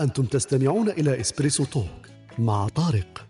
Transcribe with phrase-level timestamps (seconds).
[0.00, 2.06] أنتم تستمعون إلى إسبريسو توك
[2.38, 3.26] مع طارق.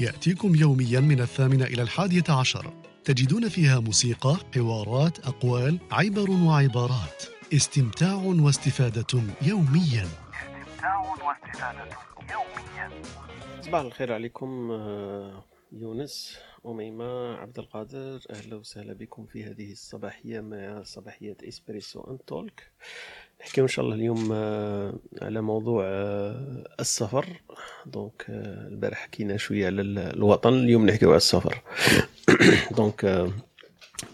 [0.00, 2.72] يأتيكم يوميا من الثامنة إلى الحادية عشر.
[3.04, 7.24] تجدون فيها موسيقى، حوارات، أقوال، عبر وعبارات.
[7.54, 10.06] استمتاع واستفادة يوميا.
[10.06, 11.88] استمتاع واستفادة
[12.30, 13.02] يوميا.
[13.60, 18.20] صباح الخير عليكم آه، يونس أميمة عبد القادر.
[18.30, 22.70] أهلا وسهلا بكم في هذه الصباحية مع صباحية إسبريسو أند تولك
[23.40, 27.26] نحكيو إن شاء الله اليوم آه، على موضوع آه، السفر.
[27.86, 31.62] donc آه، البارح حكينا شوية على ال- الوطن اليوم نحكيو على السفر.
[32.70, 33.04] donc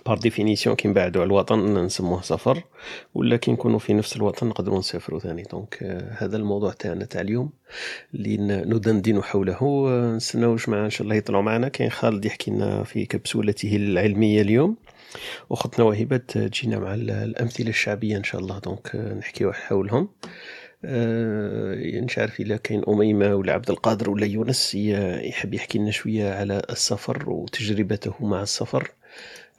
[0.06, 2.62] par définition كي نبعدو على الوطن نسموه سفر
[3.14, 5.42] ولا كي نكونوا في نفس الوطن نقدروا نسافروا ثاني.
[5.42, 7.50] donc آه، هذا الموضوع تاعنا تاع اليوم
[8.14, 9.58] اللي ندندن حوله.
[9.62, 11.68] آه، نستناو جماعة إن شاء الله يطلعوا معنا.
[11.68, 14.76] كاين خالد يحكي لنا في كبسولته العلمية اليوم.
[15.50, 18.58] واختنا وهبة تجينا مع ال- الأمثلة الشعبية إن شاء الله.
[18.58, 20.08] donc آه، نحكيو حولهم.
[22.04, 26.62] مش عارف إلا كاين أميمة ولا عبد القادر ولا يونس يحب يحكي لنا شوية على
[26.70, 28.90] السفر وتجربته مع السفر.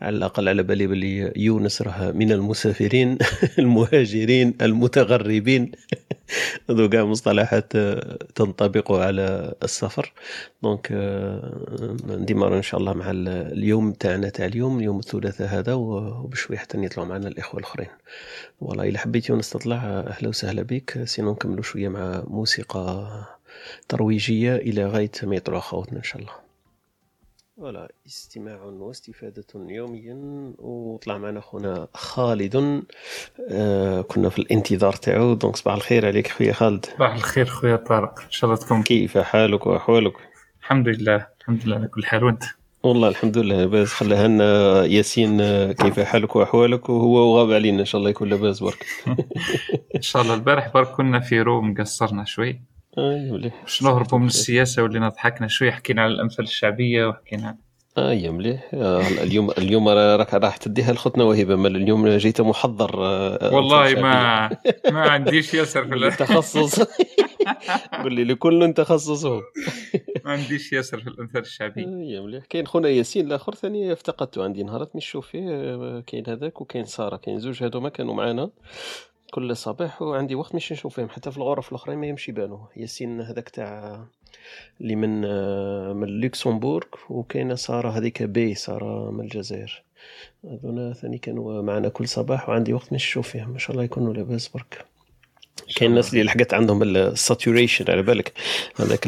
[0.01, 3.17] على الأقل على بالي بلي يونس راه من المسافرين
[3.59, 5.71] المهاجرين المتغربين.
[6.69, 10.13] هذو كاع مصطلحات آه، تنطبق على السفر.
[10.63, 15.47] donc آه، ن démarrer إن شاء الله مع ال- اليوم تاعنا تاع اليوم يوم الثلاثاء
[15.47, 17.87] هذا وبشوية حتى يطلعوا معنا الإخوة الأخرين.
[18.61, 21.03] والله إلا حبيت يونس تطلع أهلا وسهلا بك.
[21.05, 23.09] sinon نكملوا شوية مع موسيقى
[23.89, 26.46] ترويجية إلى غاية ما يطلعوا خوتنا إن شاء الله.
[27.57, 30.53] ولا استماع واستفادة يوميا.
[30.57, 32.83] وطلع معنا خونا خالد.
[33.51, 35.33] آه كنا في الانتظار تاعو.
[35.33, 36.85] donc صباح الخير عليك خويا خالد.
[36.85, 38.19] صباح الخير خويا طارق.
[38.19, 40.13] إن شاء الله تكون كيف حالك وأحوالك؟
[40.61, 41.27] الحمد لله.
[41.41, 42.23] الحمد لله على كل حال.
[42.23, 42.43] وأنت؟
[42.83, 43.55] والله الحمد لله.
[43.57, 45.41] لاباس خلاها لنا ياسين.
[45.71, 48.85] كيف حالك وأحوالك؟ وهو وغاب علينا إن شاء الله يكون لاباس برك.
[49.95, 50.33] إن شاء الله.
[50.33, 52.61] البارح برك كنا في room قصرنا شوي.
[52.97, 57.57] اي مليح باش نهربوا من السياسة ولينا ضحكنا شوي حكينا على الأمثال الشعبية وحكينا
[57.97, 63.55] اي مليح آه، اليوم اليوم راك راح تديها لخوتنا وهبة مال اليوم جيت محضر آه،
[63.55, 64.49] والله ما
[64.91, 66.81] ما عنديش ياسر في التخصص
[68.03, 69.41] قول لي لكل تخصصه.
[70.25, 71.87] ما عنديش ياسر في الأمثال الشعبية.
[71.87, 76.23] يا مليح كاين خونا ياسين الآخر ثاني افتقدته عندي نهارات مش نشوف فيه آه، كاين
[76.27, 78.49] هذاك وكاين سارة كاين زوج هذوما كانوا معانا.
[79.31, 83.21] كل صباح وعندي وقت مش نشوف فيهم حتى في الغرف الأخرين ما يمشي بانوا ياسين
[83.21, 84.05] هذاك تاع
[84.81, 85.21] اللي من
[85.95, 89.83] من لوكسمبورغ وكاينة سارة هذيك بي سارة من الجزائر.
[90.45, 93.49] هذونا ثاني كانوا معنا كل صباح وعندي وقت مش نشوف فيهم.
[93.49, 94.85] ما شاء الله يكونوا لاباس برك.
[95.75, 98.31] كاين الناس اللي لحقت عندهم ال saturation على بالك.
[98.79, 98.99] هذاك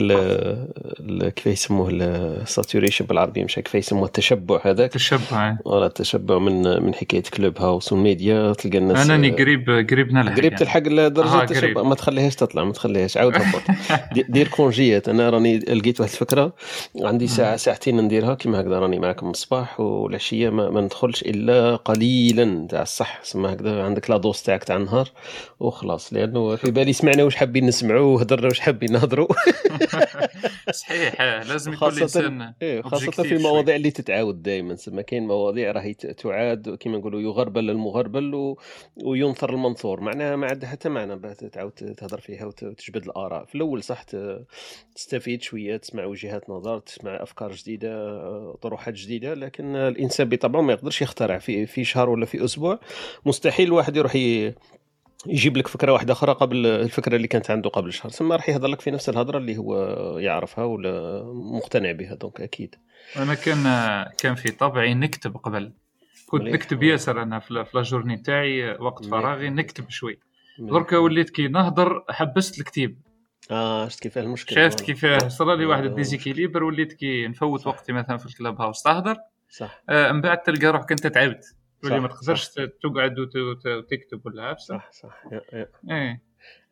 [1.36, 4.92] كيف يسموه ال saturation بالعربي مش كيف يسموه؟ التشبع هذاك.
[4.94, 10.32] تشبع ولا التشبع من من حكاية كلوب هاوس والميديا تلقى الناس انني قريب قريب نلحق
[10.36, 10.56] قريب يعني.
[10.58, 11.84] تلحق لدرجه آه، التشبع.
[11.84, 13.18] ما تخليهاش تطلع ما تخليهاش.
[13.18, 13.62] عاود هبط.
[14.14, 15.10] دي- دير congé يات.
[15.10, 16.54] أنا راني لقيت واحد الفكرة.
[17.02, 18.36] عندي ساعه ساعتين نديرها.
[18.36, 20.50] كيما هكذا راني معكم الصباح والعشية.
[20.50, 22.68] ما, ما ندخلش إلا قليلا.
[22.70, 23.84] تاع الصح سما هكذا.
[23.84, 25.10] عندك la dose تاعك تاع النهار.
[25.60, 26.14] وخلاص.
[26.14, 29.28] لأنه في بالي سمعنا واش حابين نسمعوا وهدرنا واش حابين نهضروا.
[30.72, 33.36] صحيح لازم يكون خاصة الإنسان إيه خاصة objective في.
[33.36, 38.60] المواضيع اللي تتعاود دائما سما كاين مواضيع راهي تعاد كما نقولوا يغربل المغربل و...
[39.04, 40.02] وينثر المنثور.
[40.02, 43.46] معناها ما عندها حتى معنى تعاود تهضر فيها وت- وتجبد الآراء.
[43.46, 44.04] في الأول صح
[44.96, 51.02] تستفيد شوية تسمع وجهات نظر تسمع أفكار جديدة طروحات جديدة لكن الإنسان بطبعه ما يقدرش
[51.02, 52.80] يخترع في في شهر ولا في أسبوع.
[53.26, 54.54] مستحيل الواحد يروح ي...
[55.28, 58.12] يجيب لك فكرة واحدة أخرى قبل الفكرة اللي كانت عنده قبل شهر.
[58.12, 59.78] ثم راح يهضر لك في نفس الهضرة اللي هو
[60.18, 62.76] يعرفها ولا مقتنع بها donc أكيد.
[63.18, 63.64] أنا كان
[64.18, 65.72] كان في طبعي نكتب قبل.
[66.28, 66.54] كنت مليح.
[66.54, 69.22] نكتب ياسر أنا في في la journée تاعي وقت مليح.
[69.22, 70.20] فراغي نكتب شوي.
[70.60, 73.02] دركا وليت كي نهضر حبست الكتيب.
[73.52, 75.88] آه شفت كيف المشكل شفت كيفاه صرا لي واحد آه.
[75.88, 77.68] ال déséquilibre وليت كي نفوت.
[77.68, 78.84] وقتي مثلا في الكلاب هاوس.
[78.84, 79.18] تهضر؟
[79.50, 79.84] صح.
[79.90, 81.46] آه، من بعد تلقى روحك أنت تعبت.
[81.82, 85.24] تولي ما تقدرش تقعد وت- وت- وتكتب ولا عبسه صح صح.
[85.92, 86.22] إيه.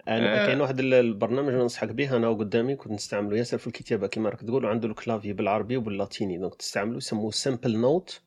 [0.08, 0.48] أنا آه.
[0.48, 4.42] كاين واحد ال- البرنامج ننصحك به أنا وقدامي كنت نستعملو ياسر في الكتابة كما راك
[4.42, 6.38] تقول عنده ال clavier بالعربي وباللاتيني.
[6.38, 8.22] donc تستعملو يسموه Simplenote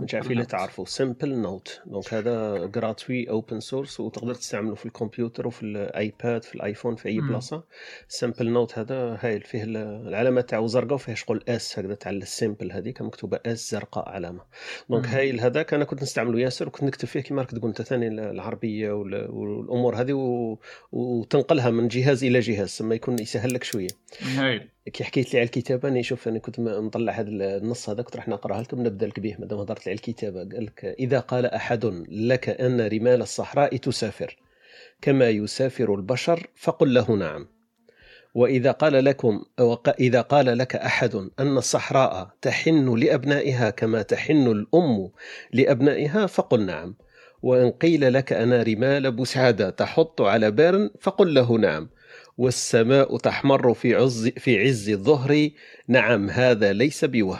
[0.00, 1.80] مش الا تعرفوا Simplenote.
[1.86, 7.20] donc هذا gratuit open source وتقدر تستعمله في الكمبيوتر وفي الآيباد في الآيفون في أي.
[7.20, 7.64] بلاصة.
[8.08, 9.40] Simplenote هذا هايل.
[9.42, 9.76] فيه ال-
[10.08, 14.40] العلامة تاعو زرقاء وفيه شغل S هكذا تاع ال Simple هذيك مكتوبة S زرقاء علامة.
[14.90, 15.06] donc.
[15.06, 15.74] هايل هذاك.
[15.74, 19.96] أنا كنت نستعمله ياسر وكنت نكتب فيه كما راك تقول أنت ثاني العربية وال- والأمور
[20.00, 20.58] هذه و...
[20.92, 23.88] وتنقلها من جهاز إلى جهاز ثم يكون يسهل لك شوية.
[24.22, 24.75] هايل.
[24.92, 28.28] كي حكيت لي على الكتابة أنا شوف أنا كنت مطلع هذا النص هذا كنت راح
[28.28, 31.84] نقراه لكم نبدأ لك به مادام هضرت لي على الكتابة قال لك إذا قال أحد
[32.08, 34.36] لك أن رمال الصحراء تسافر
[35.02, 37.46] كما يسافر البشر فقل له نعم.
[38.34, 45.10] وإذا قال لكم وق- إذا قال لك أحد أن الصحراء تحن لأبنائها كما تحن الأم
[45.52, 46.94] لأبنائها فقل نعم.
[47.42, 51.88] وإن قيل لك أنا رمال بسعادة تحط على بيرن فقل له نعم.
[52.38, 55.50] والسماء تحمر في عز في عز الظهر.
[55.88, 57.38] نعم هذا ليس بوهم.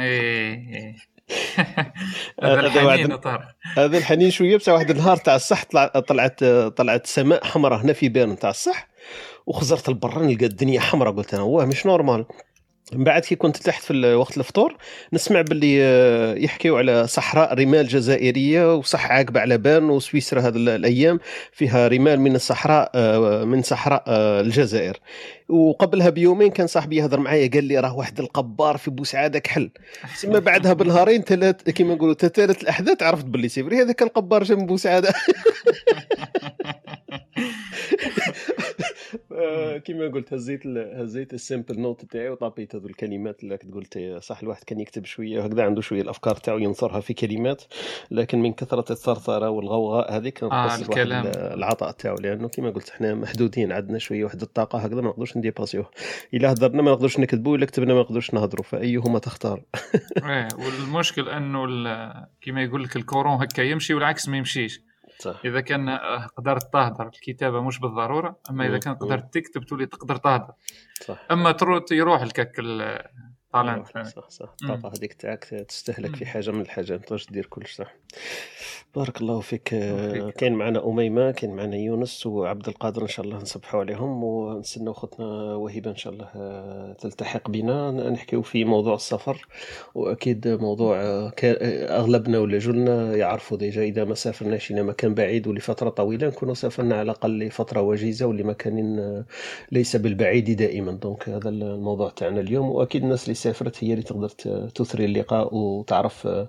[0.00, 0.96] إيه إيه.
[2.42, 6.44] هذا الحنين طار هذا الحنين شوية بصح واحد النهار تاع الصح طلع طلعت
[6.76, 8.88] طلعت سماء حمراء هنا في بيرن تاع الصح
[9.46, 11.12] وخزرت البرا نلقى الدنيا حمراء.
[11.12, 12.24] قلت أنا واه مش normal.
[12.92, 14.76] من بعد كي كنت تحت في وقت الفطور
[15.12, 20.68] نسمع باللي آه، يحكيوا على صحراء رمال جزائرية وصح عاقبة على بيرن وسويسرا هذه ال-
[20.68, 21.20] الأيام
[21.52, 24.96] فيها رمال من الصحراء آه، من صحراء آه، الجزائر.
[25.48, 29.70] وقبلها بيومين كان صاحبي يهضر معايا قال لي راه واحد القبار في بوسعادة كحل.
[30.16, 34.66] ثم بعدها بنهارين ثلاث كيما نقولوا تتالت الأحداث عرفت باللي c'est vrai هذاك القبار جنب
[34.66, 35.12] بوسعادة.
[39.84, 44.40] كيما قلت هزيت ال- هزيت ال Simplenote تاعي وطابيت هذو الكلمات اللي كنت قلت صح
[44.42, 47.62] الواحد كان يكتب شوية هكذا عنده شوية الأفكار تاعو ينثرها في كلمات
[48.10, 51.26] لكن من كثرة الثرثرة والغوغاء هذيك آه، نقص الواحد الكلام.
[51.26, 55.36] ال- العطاء تاعو لأنه كيما قلت إحنا محدودين عندنا شوية واحد الطاقة هكذا ما نقدروش
[55.36, 55.90] نديباسيوه.
[56.34, 59.62] إلا هضرنا ما نقدروش نكتبوا إلا كتبنا ما نقدروش نهضروا فأيهما تختار؟
[60.24, 61.62] إيه والمشكل أنه
[62.40, 64.91] كما يقول لك ال courant هكا يمشي والعكس ما يمشيش.
[65.22, 68.78] صح إذا كان آه، قدرت تهدر الكتابة مش بالضرورة أما إذا.
[68.78, 70.52] كان قدرت تكتب تولي تقدر تهدر.
[71.00, 71.26] صح.
[71.30, 72.22] أما trop يروح
[73.54, 74.54] لك ال talent صح صح.
[74.62, 76.26] الطاقه هذيك تاعك تستهلك في.
[76.26, 77.94] حاجة من الحاجات ما تقدرش دير كلش صح
[78.94, 79.68] بارك الله فيك.
[80.38, 85.26] كاين معنا أميمة كاين معنا يونس وعبد القادر إن شاء الله نصبحوا عليهم ونستناو خوتنا
[85.54, 89.46] وهبه إن شاء الله آه، تلتحق بنا نحكيو في موضوع السفر
[89.94, 95.46] وأكيد موضوع آه، آه، أغلبنا ولا جلنا يعرفوا déjà إذا ما سافرناش إلى مكان بعيد
[95.46, 99.24] ولفترة طويلة نكونوا سافرنا على الأقل لفترة وجيزة ولمكان
[99.72, 104.28] ليس بالبعيد دائما donc هذا الموضوع تاعنا اليوم وأكيد الناس اللي سافرت هي اللي تقدر
[104.68, 106.48] تثري اللقاء وتعرف آه،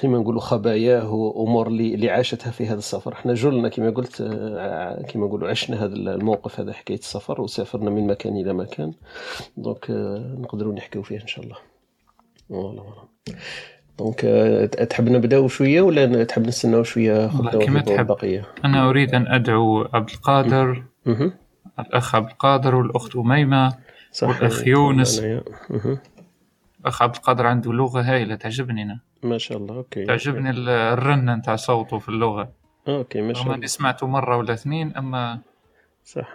[0.00, 5.02] كيما نقولوا خباياه وأمور اللي اللي عاشتها في هذا السفر إحنا جلنا كما قلت آه،
[5.02, 8.92] كما نقولوا عشنا هذا الموقف هذا حكاية السفر وسافرنا من مكان إلى مكان
[9.56, 11.56] donc آه، نقدروا نحكيو فيه إن شاء الله
[12.48, 13.08] voilà voilà
[13.98, 18.06] donc آه، تحب نبداو شوية ولا تحب نستناو شوية والله كما تحب.
[18.64, 20.84] أنا أريد أن أدعو عبد القادر.
[21.78, 23.74] الأخ عبد القادر والأخت أميمة
[24.12, 25.20] صح والأخ يونس.
[26.84, 29.00] الاخ عبد القادر عنده لغة هايلة تعجبني أنا.
[29.22, 32.52] ما شاء الله okay تعجبني ال- الرنه نتاع صوته في اللغة.
[32.88, 33.56] okay ما شاء رغم الله.
[33.58, 35.40] أني سمعته مرة ولا اثنين أما
[36.04, 36.28] صح.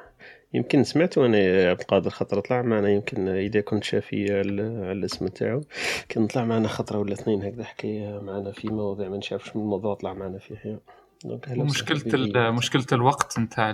[0.54, 5.28] يمكن سمعته أنا يا عبد القادر خطره طلع معنا يمكن إذا كنت شافي على الاسم
[5.28, 5.62] تاعو
[6.10, 9.96] كان طلع معنا خطرة ولا اثنين هكذا حكى معنا في مواضيع ما نشافش من الموضوع
[9.96, 10.80] طلع معنا فيه.
[11.26, 13.70] donc مشكله مشكلة الوقت نتاع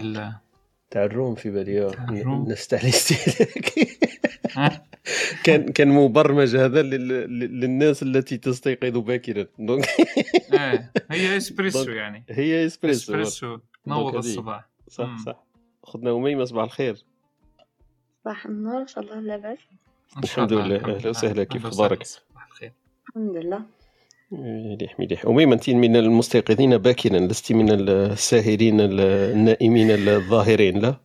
[0.95, 1.87] تاع ال room في بالي.
[2.09, 2.79] الناس تاع؟
[5.43, 7.07] كان كان مبرمج هذا لل...
[7.07, 9.85] لل- للناس التي تستيقظ باكرا donc
[10.53, 14.15] إيه هي إسبريسو يعني هي إسبريسو إسبريسو تنوض.
[14.15, 15.17] الصباح صح.
[15.25, 15.43] صح
[15.83, 16.95] خذنا أميمة صباح الخير
[18.23, 19.57] صباح النور إن شاء الله لاباس
[20.23, 20.77] الحمد لله.
[20.77, 21.09] لله.
[21.09, 22.03] وسهلا، كيف؟ وسهلا.
[22.03, 22.71] صباح الخير
[23.09, 23.61] الحمد لله
[24.39, 25.25] مليح مليح.
[25.25, 30.95] أنت من المستيقظين باكرا لست من الساهرين النائمين الظاهرين لا؟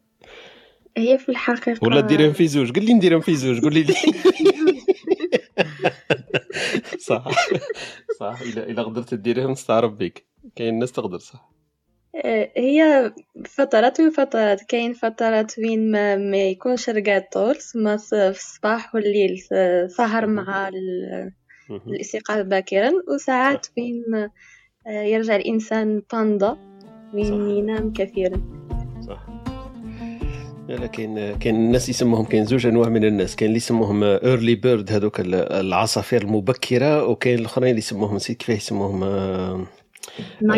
[0.96, 3.94] هي في الحقيقة ولا ديرهم في زوج؟ قول لي نديرهم في زوج قولي لي.
[7.08, 7.28] صح
[8.20, 8.40] صح.
[8.40, 10.24] إلا إلا قدرت ديرهم نستعرف بك
[10.56, 11.50] كاين الناس تقدر صح.
[12.24, 13.12] آه، هي
[13.46, 19.86] فترات وفترات كاين فترات وين ما, ما يكونش رقاد طول ثم في الصباح والليل آه،
[19.86, 21.39] سهر مع ال-.
[21.70, 22.90] الاستيقاظ باكرا.
[23.14, 24.04] وساعات وين
[24.86, 26.56] آه، يرجع الإنسان باندا
[27.14, 27.50] وين.
[27.50, 28.40] ينام كثيرا.
[29.08, 29.26] صح.
[30.68, 33.36] لا كاين كاين الناس يسموهم كاين زوج أنواع من الناس.
[33.36, 37.04] كاين اللي يسموهم early bird هذوك ال- العصافير المبكرة.
[37.06, 39.66] وكاين الأخرين اللي يسموهم نسيت كيفاه يسموهم آه،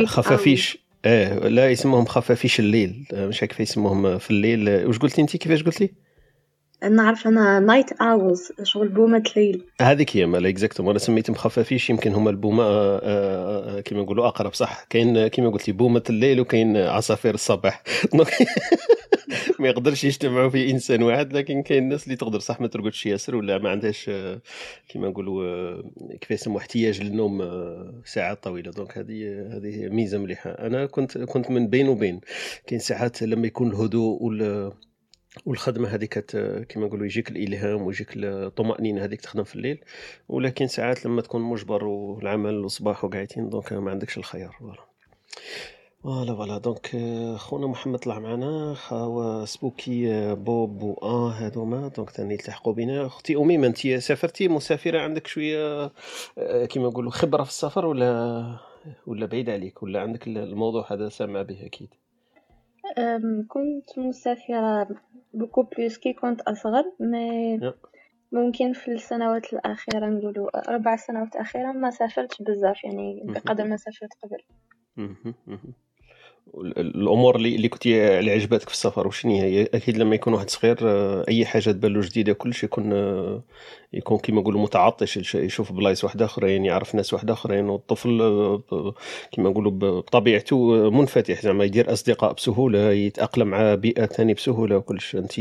[0.05, 0.79] خفافيش.
[1.05, 3.07] آه لا يسموهم خفافيش الليل.
[3.15, 4.69] آه، مش عارف كيف يسموهم في الليل.
[4.69, 5.91] آه، واش قلتي انت كيفاش قلتي.
[6.91, 12.13] نعرف أنا night owls شغل بومة ليل هذيك هي مالا exactement أنا سميتهم خفافيش يمكن
[12.13, 16.77] هما البومة آه، آه، كيما نقولوا أقرب صح؟ كاين آه، كيما قلتي بومة الليل وكاين
[16.77, 17.83] عصافير الصباح.
[19.59, 23.37] ما يقدرش يجتمعوا في إنسان واحد لكن كاين الناس اللي تقدر صح؟ ما ترقدش ياسر
[23.37, 24.41] ولا ما عندهاش آه،
[24.89, 25.85] كيما نقولوا آه،
[26.21, 28.71] كيف يسموا احتياج للنوم آه، ساعات طويلة.
[28.71, 30.51] donc هذه هذه ميزة مليحة.
[30.51, 32.21] أنا كنت كنت من بين وبين.
[32.67, 34.73] كاين ساعات لما يكون الهدوء وال
[35.47, 36.19] والخدمة هذيك
[36.69, 39.85] كما نقولوا يجيك الإلهام ويجيك الطمأنينة هذيك تخدم في الليل
[40.29, 44.85] ولكن ساعات لما تكون مجبر والعمل والصباح وقاعدين donc ما عندكش الخيار voilà.
[46.03, 46.59] voilà voilà.
[46.59, 46.97] donc
[47.37, 53.37] خونا محمد طلع معنا خاوة سبوكي بوب و آه هذوما donc ثاني يلتحقوا بنا أختي
[53.37, 55.93] اميمه انت سافرتي مسافرة عندك شوية
[56.39, 58.45] آه، كيما نقولوا خبرة في السفر ولا
[59.07, 61.89] ولا بعيد عليك ولا عندك الموضوع هذا سامع به أكيد؟
[63.49, 64.89] كنت مسافرة
[65.35, 67.61] beaucoup plus كي كنت أصغر mais.
[68.33, 73.23] ممكن في السنوات الأخيرة نقولوا أربع سنوات أخيرة ما سافرتش بزاف يعني.
[73.25, 74.39] بقدر ما سافرت قبل
[76.57, 80.79] الأمور اللي اللي كنتي اللي عجبتك في السفر وشنو هي؟ أكيد لما يكون واحد صغير
[80.83, 83.43] آه، أي حاجة تبان جديدة كلش يكون آه،
[83.93, 88.95] يكون كيما نقولوا متعطش يش- يشوف بلايص واحد أخرين يعرف ناس واحد أخرين والطفل آه،
[89.31, 95.17] كيما نقولوا بطبيعته منفتح زعما يدير أصدقاء بسهولة يتأقلم مع بيئة ثانية بسهولة وكلش.
[95.17, 95.41] أنت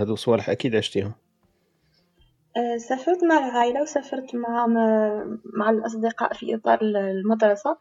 [0.00, 1.12] هذو صوالح أكيد عشتيهم.
[2.88, 4.66] سافرت مع العائلة وسافرت مع
[5.56, 7.76] مع الأصدقاء في إطار المدرسة.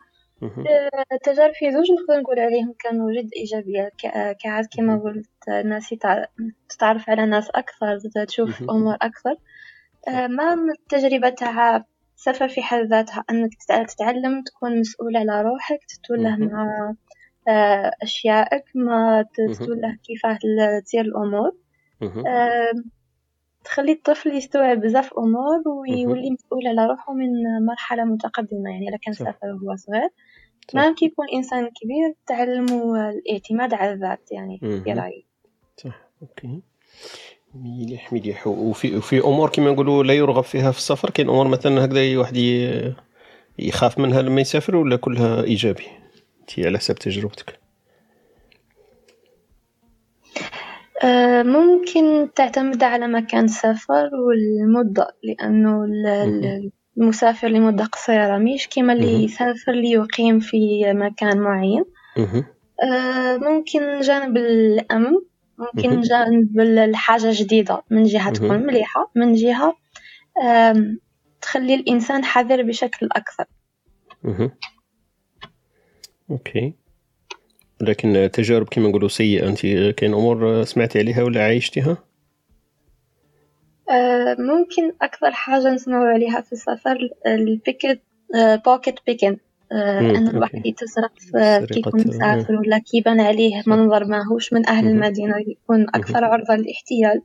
[1.12, 6.26] التجارب في زوج نقدر نقول عليهم كانوا جد إيجابية ك- كعاد كما قلت الناس يتع-
[6.70, 8.64] تتعرف على ناس أكثر تشوف
[9.02, 9.36] أكثر
[10.08, 11.86] أه، ما من التجربة تاع
[12.18, 16.36] السفر في حد ذاتها أنك تت- تتعلم تكون مسؤول على روحك تتوله.
[16.38, 16.94] مع
[18.04, 19.26] أشيائك ما.
[19.34, 20.38] تتوله كيفاه
[21.02, 21.52] الأمور
[22.02, 22.28] مهم.
[22.28, 22.72] أه،
[23.64, 25.14] تخلي الطفل يستوعب بزاف
[25.68, 25.68] مهم.
[25.68, 27.30] ويولي مسؤول على روحه من
[27.66, 29.14] مرحلة متقدمة يعني إذا كان.
[29.14, 30.10] سافر وهو صغير.
[30.74, 34.60] ما كي يكون إنسان كبير تعلمه الاعتماد على الذات يعني.
[34.60, 35.26] في رأيي.
[35.78, 36.62] صح أوكي.
[37.54, 41.86] مليح مليح وفي وفي أمور كما نقولوا لا يرغب فيها في السفر كاين أمور مثلا
[41.86, 42.38] هكذا واحد
[43.60, 45.84] يخاف منها لما يسافر ولا كلها إيجابي؟
[46.42, 47.60] أنت على حسب تجربتك.
[51.04, 55.86] أه، ممكن تعتمد على مكان السفر والمدة لأنه
[57.00, 58.92] المسافر لمدة قصيرة مش مهم.
[58.92, 61.86] اللي يسافر ليقيم في مكان معين.
[62.84, 65.14] أه، ممكن جانب الأمن
[65.58, 66.02] ممكن.
[66.02, 68.32] جانب الحاجة جديدة من جهة.
[68.34, 69.76] تكون مليحة من جهة
[71.42, 73.46] تخلي الإنسان حذر بشكل أكثر.
[76.32, 76.74] OK
[77.82, 79.60] لكن تجارب كما نقولوا سيئة أنت
[79.98, 82.09] كاين أمور سمعتي عليها ولا عايشتيها أه،
[84.40, 88.02] ممكن أكثر حاجة نسمعوا عليها في السفر البيكت
[88.66, 89.38] بوكيت بيكن
[89.72, 90.66] مم، أن الواحد.
[90.66, 91.12] يتسرق
[91.66, 94.88] كي يكون مسافر ولا كيبان عليه منظر ماهوش من أهل.
[94.88, 97.22] المدينة يكون أكثر عرضة للاحتيال.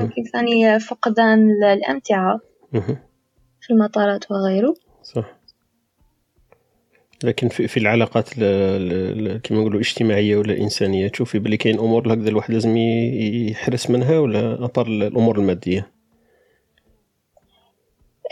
[0.00, 2.40] ممكن ثاني فقدان الأمتعة.
[3.60, 5.35] في المطارات وغيره صح
[7.24, 8.28] لكن في, في العلاقات.
[9.44, 14.64] كما نقولوا الاجتماعية ولا الإنسانية تشوفي بلي كاين أمور هكذا الواحد لازم يحرس منها ولا
[14.64, 15.96] ابار الأمور المادية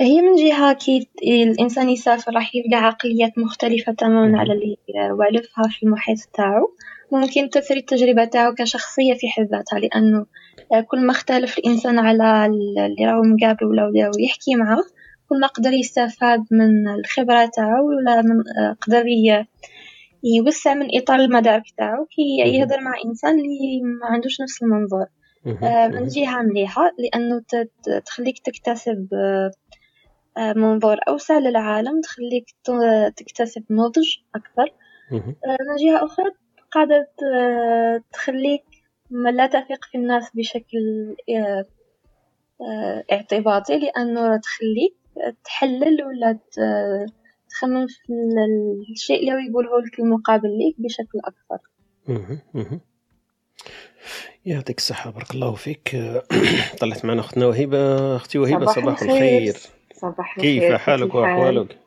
[0.00, 4.38] هي من جهة كي الإنسان يسافر راح يلقى عقليات مختلفة تماما.
[4.38, 4.76] على اللي
[5.12, 6.74] والفها في المحيط تاعو
[7.12, 10.26] ممكن تثري التجربة تاعو كشخصية في حد ذاتها لأنه
[10.88, 14.84] كل ما اختلف الإنسان على اللي راهو مقابله ولا ولا يحكي معاه
[15.28, 18.42] كل ما قدر يستفاد من الخبرة تاعو ولا من
[18.80, 19.46] قدر ي-
[20.38, 22.22] يوسع من إطار المدارك تاعو كي.
[22.56, 25.06] يهضر مع إنسان اللي ما عندوش نفس المنظور.
[25.62, 26.08] آه، من.
[26.08, 27.42] جهة مليحة لأنه
[28.06, 29.50] تخليك تكتسب آه،
[30.38, 32.44] آه، منظور أوسع للعالم تخليك
[33.16, 34.72] تكتسب نضج أكثر.
[35.44, 36.30] آه، من جهة أخرى
[36.70, 38.64] قاعدة ت- تخليك
[39.10, 41.64] لا تثق في الناس بشكل آه،
[42.60, 44.94] آه، اعتباطي لأنه تخليك
[45.44, 47.12] تحلل ولا ت-
[47.50, 51.18] تخمم في ال- الشيء اللي هو يقوله لك المقابل ليك بشكل.
[52.54, 52.80] مهم.
[54.46, 55.96] يعطيك الصحة بارك الله فيك
[56.80, 59.56] طلعت معنا أختنا وهيبة أختي وهيبة صباح الخير
[59.94, 61.78] صباح الخير كيف حالك وأحوالك؟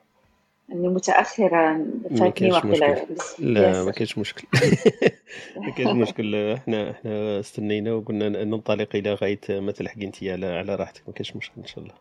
[0.71, 1.73] أني متأخرة
[2.11, 3.91] ما فاتني مشكل بس- لا ما.
[3.91, 4.47] كاينش مشكل
[5.57, 10.75] ما كاينش مشكل إحنا إحنا استنينا وقلنا ننطلق إلى غاية ما تلحقي أنت على على
[10.75, 11.01] راحتك.
[11.07, 11.93] ما كاينش مشكل إن شاء الله.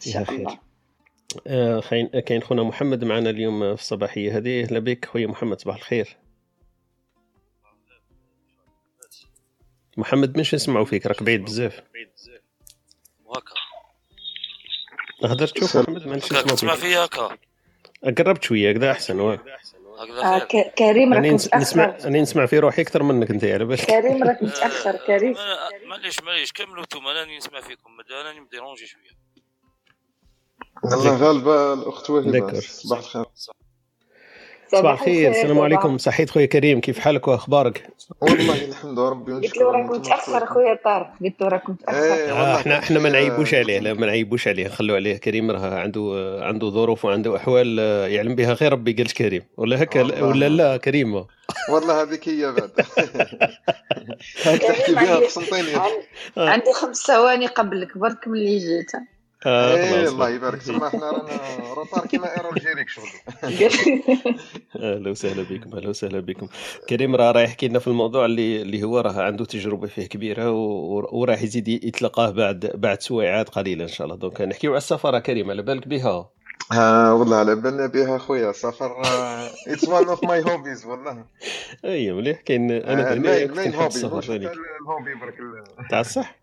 [0.00, 0.36] فيها شاء خير.
[0.38, 0.58] الله.
[1.46, 4.36] آه، خاين- كاين خونا محمد معنا اليوم في الصباحية.
[4.36, 5.04] هذه أهلا بك.
[5.04, 6.16] خويا محمد صباح الخير.
[9.96, 11.06] محمد مش نسمعوا فيك.
[11.06, 11.82] راك بعيد بزاف.
[13.24, 13.54] وهكا
[15.24, 16.84] هضر تشوف محمد ما نسمعوا تسمع فيك.
[16.84, 17.36] فيا هكا.
[18.04, 22.58] قربت شوية هكذا أحسن هكذا آه ك- كريم راك نس- نسمع متأخر راني نسمع في
[22.58, 25.34] روحي أكثر منك أنت على بالك كريم راك متأخر كريم.
[25.86, 29.10] معليش معليش كملوا انتوما راني نسمع فيكم راني مديرونجي شوية.
[30.84, 32.60] الله غالبة الأخت وهبة داكور.
[32.60, 33.24] صباح الخير.
[34.78, 35.30] صباح الخير.
[35.30, 35.60] السلام.
[35.60, 35.98] عليكم.
[35.98, 36.80] صحيت خويا كريم.
[36.80, 37.86] كيف حالك وأخبارك؟
[38.20, 41.10] والله الحمد ربي قلت له راك متأخر خويا طارق.
[41.24, 41.98] قلت له راك متأخر.
[41.98, 42.54] آه والله.
[42.60, 44.66] إحنا إحنا ما نعيبوش عليه لا ما نعيبوش عليه.
[44.66, 45.16] نخلوا عليه.
[45.16, 49.42] كريم راه عنده عنده ظروف وعنده أحوال آه، يعلم بها غير ربي قالت كريم.
[49.56, 50.02] ولا هكا.
[50.24, 51.24] ولا لا كريم.
[51.72, 52.70] والله هذيك هي بعد.
[54.44, 58.94] هاك تحكي بها قسنطيني عن- عندي خمس ثواني قبلك برك من اللي جيت.
[58.94, 60.12] آه إيه خلاص.
[60.12, 60.62] الله يبارك.
[60.62, 63.08] تما إحنا رانا retard كيما Air Algérie شغل.
[64.82, 66.48] أهلا وسهلا بكم أهلا وسهلا بكم.
[66.88, 70.50] كريم راه راح يحكي لنا في الموضوع اللي اللي هو راه عنده تجربة فيه كبيرة
[71.12, 74.16] وراح يزيد يتلقاه بعد بعد سويعات قليله إن شاء الله.
[74.16, 76.30] donc نحكيو على السفر كريم على بالك بها؟
[76.72, 78.52] ها والله على بالنا بها خويا.
[78.52, 79.02] سفر
[79.68, 81.24] it's one of my hobbies والله.
[81.84, 82.40] أي مليح.
[82.40, 85.34] كاين أنا كنت نحب hobby السفر ال hobby برك
[85.90, 86.36] تاع الصح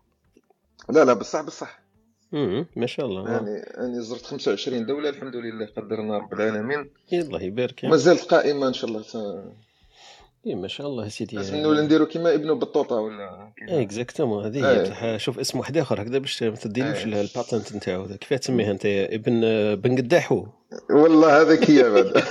[0.88, 1.87] لا لا بصح بصح
[2.34, 3.30] امم ما شاء الله.
[3.30, 6.90] يعني أنا زرت 25 دولة الحمد لله قدرنا رب العالمين.
[7.12, 7.84] الله يبارك.
[7.84, 9.02] ما زالت قائمة إن شاء الله.
[9.02, 9.52] ت-
[10.46, 11.36] اي ما شاء الله سيدي.
[11.36, 14.82] لازم نولي نديرو كيما ابن بطوطه ولا exactement هذه هي إيه.
[14.82, 17.20] بصح شوف اسم واحد آخر هكذا باش ما تديلوش إيه.
[17.20, 18.06] ال patente نتاعو.
[18.06, 19.40] كيف تسميه انت ابن
[19.74, 20.46] بن قداحو
[20.90, 22.12] والله هذاك هي بعد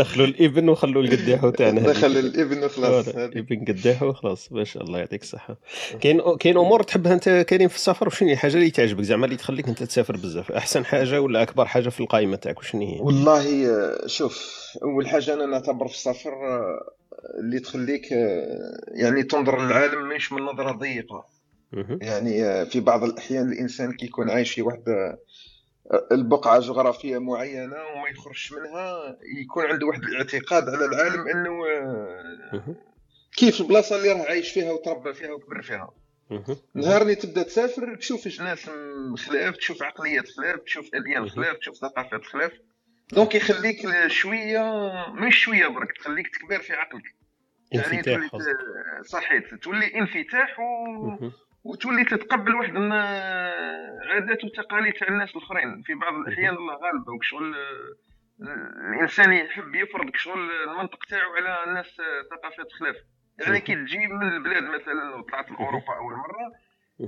[0.00, 1.80] دخلوا الإبن وخلوا القداحو تاعنا.
[1.80, 3.38] دخل الإبن وخلاص voilà، هذه.
[3.38, 5.56] إبن قداحو خلاص ما شاء الله يعطيك الصحة.
[6.00, 9.36] كاين كاين أمور تحبها أنت كريم في السفر؟ وشنو هي الحاجة اللي تعجبك؟ زعما اللي
[9.36, 10.52] تخليك أنت تسافر بزاف.
[10.52, 13.72] أحسن حاجة ولا أكبر حاجة في القائمة تاعك؟ وشنو هي؟ والله
[14.06, 16.92] شوف أول حاجة أنا نعتبر في السفر آه،
[17.40, 21.24] اللي تخليك آه، يعني تنظر للعالم مش من نظرة ضيقة.
[22.00, 25.14] يعني آه، في بعض الأحيان الإنسان كي يكون عايش في واحد
[26.12, 31.52] البقعة جغرافية معينة وما يخرجش منها يكون عنده واحد الاعتقاد على العالم إنه.
[33.36, 35.90] كيف البلاصة اللي راه عايش فيها وتربى فيها وكبر فيها.
[36.74, 38.70] نهار اللي تبدأ تسافر تشوف ناس
[39.16, 42.52] خلاف تشوف عقليات خلاف تشوف أديان خلاف تشوف ثقافات خلاف
[43.12, 47.02] دونك يخليك شوية مش شوية برك تخليك تكبر في عقلك.
[47.72, 48.30] يعني انفتاح
[49.02, 51.16] صحيت تولي انفتاح و...
[51.64, 52.76] وتولي تتقبل واحد
[54.10, 55.82] عادات وتقاليد تاع الناس الآخرين.
[55.82, 57.54] في بعض الأحيان الله غالب وشغل
[58.94, 61.86] الإنسان يحب يفرض شغل المنطق تاعو على الناس
[62.30, 62.96] ثقافات خلاف.
[63.38, 66.52] يعني كي تجي من البلاد مثلا وطلعت لاوروبا أول مرة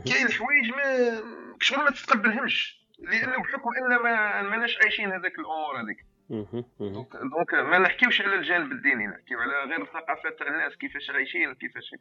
[0.06, 1.22] كاين حوايج ما
[1.60, 2.84] شغل ما تتقبلهمش.
[2.98, 6.13] لأنه بحكم إن ما ماناش عايشين هذاك الأمور هذيك.
[6.30, 11.54] donc donc ما نحكيوش على الجانب الديني نحكيو على غير الثقافات تاع الناس كيفاش عايشين
[11.54, 11.94] كيفاش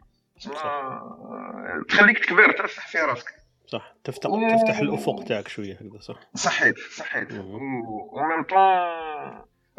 [0.48, 3.34] ما تخليك تكبر ترسح في راسك.
[3.68, 3.96] صح.
[4.04, 6.20] تفتح و- تفتح الأفق تاعك شوية هكذا صح.
[6.36, 7.32] صحيت صحيت.
[7.34, 8.58] ومن طون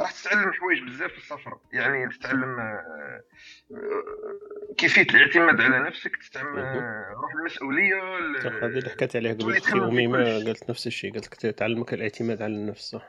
[0.01, 1.59] راح تتعلم حوايج بزاف في السفر.
[1.73, 3.23] يعني تتعلم آه،
[4.79, 6.59] كيفية الاعتماد على نفسك تتعلم.
[6.59, 8.03] آه، روح المسؤولية
[8.43, 10.45] هذه اللي حكيت عليها قبل أختي تخمم في امي ما كلشي.
[10.47, 13.09] قالت نفس الشيء قالت لك تعلمك الاعتماد على النفس صح.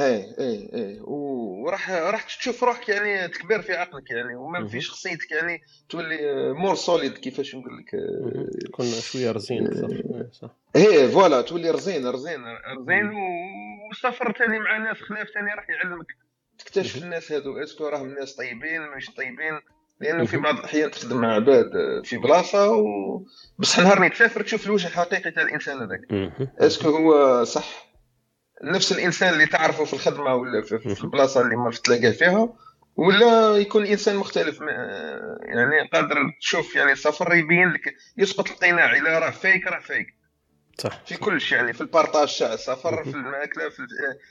[0.00, 4.68] إيه إيه إيه و- وراح راح تشوف روحك يعني تكبر في عقلك يعني وما مهم.
[4.68, 6.18] في شخصيتك يعني تولي
[6.52, 7.90] mûr solide كيفاش نقول لك.
[8.66, 12.40] تكون شوية رزين أكثر إيه، صح إيه voilà تولي رزين رزين
[12.78, 16.06] رزين و- والسفر ثاني مع ناس خلاف ثاني راح يعلمك
[16.58, 17.02] تكتشف.
[17.02, 19.60] الناس هذو est-ce que راهم ناس طيبين مش طيبين
[20.00, 20.36] لأنه في.
[20.36, 21.70] بعض الأحيان تخدم مع عباد
[22.04, 23.22] في بلاصة و...
[23.58, 26.00] بصح نهار اللي تسافر تشوف الوجه الحقيقي تاع الإنسان هذاك.
[26.58, 27.89] est-ce que هو صح
[28.64, 31.04] نفس الإنسان اللي تعرفه في الخدمة ولا في.
[31.04, 32.48] البلاصة اللي ما تلاقاه فيها
[32.96, 39.18] ولا يكون إنسان مختلف ما- يعني قادر تشوف يعني السفر يبين لك يسقط القناع الا
[39.18, 40.06] راه فيك راه فيك
[40.78, 43.86] صح في كل شيء يعني في ال partage تاع السفر في المأكلة في,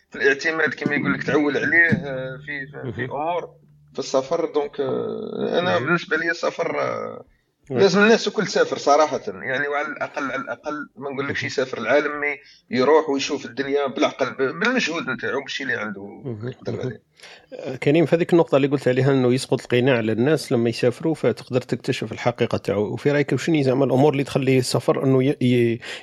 [0.09, 3.49] في الاعتماد كما يقول لك تعول عليه آه، في في, في أمور
[3.93, 4.45] في السفر.
[4.53, 7.25] donc آه، أنا بالنسبة لي السفر آه،
[7.69, 9.21] لازم الناس الكل تسافر صراحة.
[9.27, 12.37] يعني وعلى الأقل على الأقل ما نقولكش يسافر العالم mais
[12.71, 16.21] يروح ويشوف الدنيا بالعقل بالمجهود نتاعو بالشيء اللي عنده.
[16.43, 17.09] يقدر عليه.
[17.83, 21.61] كريم في هذيك النقطة اللي قلت عليها إنه يسقط القناع على الناس لما يسافروا فتقدر
[21.61, 22.93] تكتشف الحقيقة تاعو.
[22.93, 25.35] وفي رأيك وشنو زعما الأمور اللي تخلي السفر إنه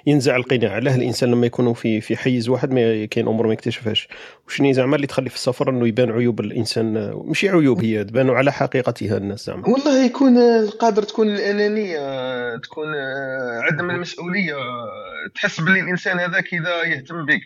[0.06, 4.08] ينزع القناع؟ علاه الإنسان لما يكونوا في في حيز واحد ما كاين أمور ما يكتشفهاش.
[4.48, 8.52] وشنو زعما اللي تخلي في السفر إنه يبان عيوب الإنسان؟ مش عيوب هي تبانوا على
[8.52, 9.68] حقيقتها الناس زعما.
[9.68, 14.88] والله يكون آه، قادر تكون الانانيه تكون آه، عدم المسؤولية آه،
[15.34, 17.40] تحس باللي الإنسان هذاك إذا يهتم بك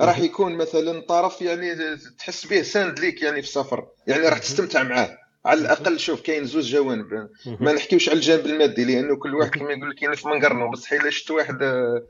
[0.00, 4.82] راح يكون مثلا طرف يعني تحس به ساند ليك يعني في السفر يعني راح تستمتع
[4.82, 5.23] معاه.
[5.46, 7.28] على الأقل شوف كاين زوج جوانب.
[7.60, 10.92] ما نحكيوش على الجانب المادي لأنه كل واحد كما يقول لك ينف من قرنه بصح
[10.92, 12.02] إلا شفت واحد آه،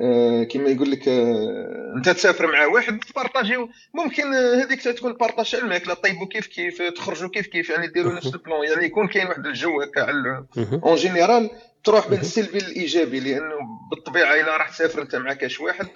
[0.00, 5.94] آه، كما يقول لك آه، أنت تسافر مع واحد تبارطاجيو ممكن هذيك تكون partage الماكلة
[5.94, 9.46] طيبوا كيف كيف تخرجوا كيف كيف يعني ديروا نفس ال plan يعني يكون كاين واحد
[9.46, 10.44] الجو هكا على
[10.84, 11.50] en général
[11.84, 13.54] تروح بين السلبي للإيجابي لأنه
[13.90, 15.86] بالطبيعة إلا راح تسافر انت مع كاش واحد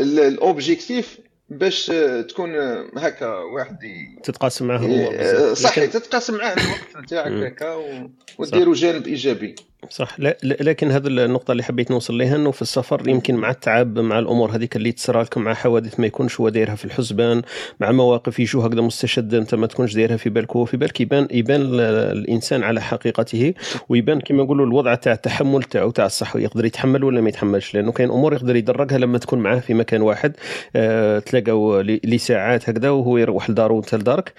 [0.00, 1.18] ال- ال objectif
[1.50, 1.92] باش
[2.28, 2.54] تكون
[2.96, 3.78] هكا واحد
[4.22, 5.58] تتقاسم معاه هو ي- بزاف.
[5.58, 7.32] صحي لكن- تتقاسم معاه الوقت نتاعك.
[7.32, 9.54] هكا و- وديروا جانب إيجابي
[9.90, 10.16] صح.
[10.42, 14.50] لكن هذه النقطة اللي حبيت نوصل لها إنه في السفر يمكن مع التعب مع الأمور
[14.50, 17.42] هذيك اللي تصرى لكم مع حوادث ما يكونش هو دايرها في الحسبان
[17.80, 20.56] مع مواقف يجوا هكذا مستشدة أنت ما تكونش دايرها في بالك.
[20.56, 21.80] هو في بالك يبان يبان ال-
[22.18, 23.54] الإنسان على حقيقته
[23.88, 27.74] ويبان كما نقولوا الوضع تاع التحمل تاعو تاع الصحة يقدر يتحمل ولا ما يتحملش.
[27.74, 30.32] لأنه كاين أمور يقدر يدرجها لما تكون معاه في مكان واحد
[30.76, 34.32] آه تلاقوا ل- لساعات هكذا وهو يروح لدارو وانت لدارك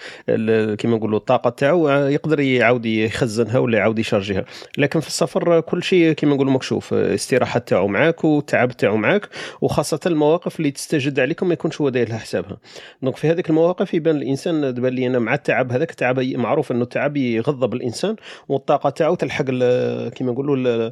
[0.78, 4.46] كما نقولوا الطاقة تاعو آه، يقدر يعاود يخزنها ولا يعاود يشارجيها
[4.78, 5.29] لكن في السفر
[5.62, 9.30] كل شيء كما نقولوا مكشوف الاستراحه تاعو معاك والتعب تاعو معاك
[9.62, 12.58] وخاصة المواقف اللي تستجد عليكم ما يكونش هو داير لها حسابها.
[13.02, 16.84] دونك في هذيك المواقف يبان الإنسان تبان لي أنا مع التعب هذاك التعب معروف إنه
[16.84, 18.16] التعب يغضب الإنسان
[18.48, 19.46] والطاقة تاعو تلحق
[20.10, 20.92] كما نقولوا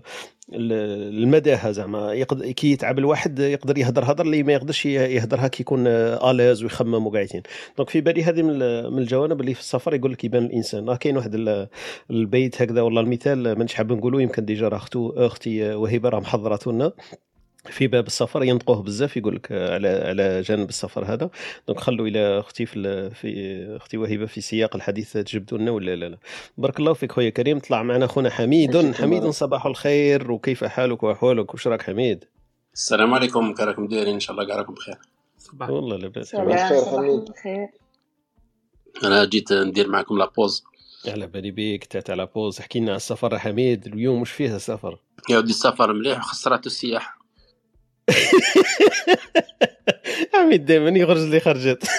[0.54, 2.14] ال- ال- المداهه زعما.
[2.14, 6.64] يقدر كي يتعب الواحد يقدر يهدر هدر اللي ما يقدرش يهدرها كي يكون à l'aise
[6.64, 7.42] ويخمم وقاعدين.
[7.78, 10.90] donc في بالي هذه من ال- من الجوانب اللي في السفر يقول لك يبان الإنسان.
[10.90, 11.68] راه كاين واحد ال-
[12.12, 16.92] البيت هكذا والله المثال مانيش حاب نقولوا يمكن déjà راه أختي وهبه راه محضرته لنا
[17.72, 21.30] في باب السفر ينطقوه بزاف يقول لك على على جانب السفر هذا.
[21.68, 25.96] donc خلوا إلى أختي في ال- في أختي وهبه في سياق الحديث تجبدوا لنا ولا
[25.96, 26.18] لا لا.
[26.58, 28.92] بارك الله فيك خويا كريم طلع معنا اخونا حميد.
[28.94, 29.30] حميد.
[29.30, 32.26] صباح الخير وكيف حالك وأحوالك؟ وش راك حميد؟
[32.74, 34.98] السلام عليكم كي راكم دايرين إن شاء الله كاع راكم بخير.
[35.38, 35.70] صباح.
[35.70, 37.68] والله لاباس صباح الخير
[39.04, 40.64] أنا جيت ندير معكم la pause
[41.08, 42.60] على بالي بيك تاع la pause.
[42.60, 45.00] حكي لنا على السفر حميد اليوم وش فيها السفر؟
[45.30, 47.17] يا ودي السفر مليح وخسرات السياحه
[50.36, 51.84] حميد دائما يخرج لي خرجت.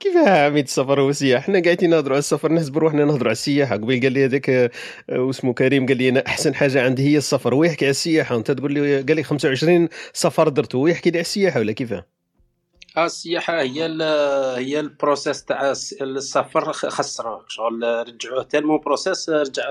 [0.00, 3.76] كيفاه حميد السفر والسياحه حنا قاعدين نهضروا على السفر نحسب روحنا نهضروا على السياحة.
[3.76, 4.70] قبل قال لي هذاك آه،
[5.10, 7.54] واسمه كريم قال لي أنا أحسن حاجة عندي هي السفر.
[7.54, 8.34] ويحكي على السياحة.
[8.34, 12.06] وانت تقول لي قال لي 25 سفر درته ويحكي لي على السياحة ولا كيفاه
[12.96, 14.02] آه السياحة هي ال
[14.58, 18.42] هي ال process تاع الس- السفر خ- خسروه شغل رجعوه.
[18.42, 19.62] tellement process رجع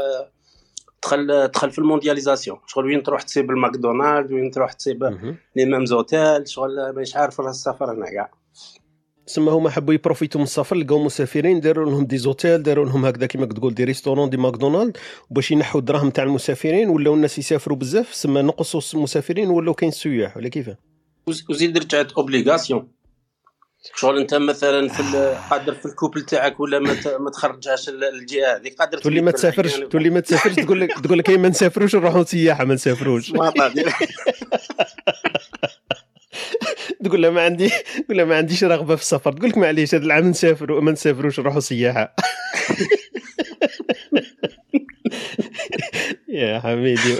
[1.03, 2.57] دخل دخل في ال mondialisation.
[2.67, 5.37] شغل وين تروح تصيب الماكدونالد وين تروح مهم.
[5.55, 8.31] les mêmes hôtels شغل مانيش عارف راه السفر هنا كاع.
[9.27, 13.25] تسمى هما حبوا يبروفيتيو من السفر لقاو مسافرين داروا لهم des hôtels داروا لهم هكذا
[13.25, 14.97] كيما تقول des restaurants des ماكدونالد
[15.29, 20.37] باش ينحوا الدراهم تاع المسافرين ولاو الناس يسافروا بزاف سما نقصوا المسافرين ولاو كاين السياح
[20.37, 20.77] ولا كيفاه؟
[21.27, 22.87] وز- وزيد رجعت obligation
[23.95, 26.79] شغل انت مثلا في قادر في ال couple تاعك ولا
[27.19, 30.99] ما تخرجهاش ال- الجهة هذه؟ قادر تولي ما تسافرش بالعيان تولي ما تسافرش تقول لك
[31.03, 33.31] تقول لك إيه ما نسافروش نروحوا سياحة ما نسافروش.
[37.03, 37.69] تقول له ما عندي
[38.05, 39.31] تقول له ما عنديش رغبة في السفر.
[39.33, 42.15] تقول لك معليش هذا العام نسافر ما نسافروش نروحوا سياحة.
[46.29, 47.15] يا حميدي.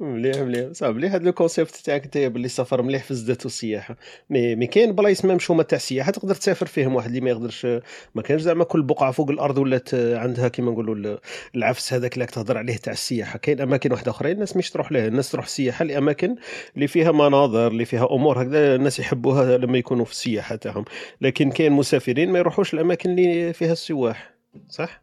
[0.00, 0.72] مليح مليح.
[0.72, 0.96] صعب.
[0.96, 3.96] مليح هذا ال concept تاعك انت باللي السفر مليح في زدته السياحه
[4.30, 7.66] مي مي كاين بلايص ما تاع السياحه تقدر تسافر فيهم واحد اللي ما يقدرش
[8.14, 11.18] ما كانش زعما كل بقعة فوق الأرض ولات عندها كيما نقولوا ال-
[11.56, 13.38] العفس هذاك اللي تهضر عليه تاع السياحة.
[13.38, 16.36] كاين أماكن واحدة اخرين الناس مش تروح لها الناس تروح السياحة لأماكن
[16.74, 20.84] اللي فيها مناظر اللي فيها أمور هكذا الناس يحبوها لما يكونوا في السياحة تاعهم.
[21.20, 24.34] لكن كاين مسافرين ما يروحوش الاماكن اللي فيها السواح
[24.68, 25.02] صح؟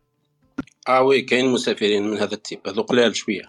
[0.87, 2.59] آه oui كاين مسافرين من هذا ال type.
[2.67, 3.41] هذو قلال شوية.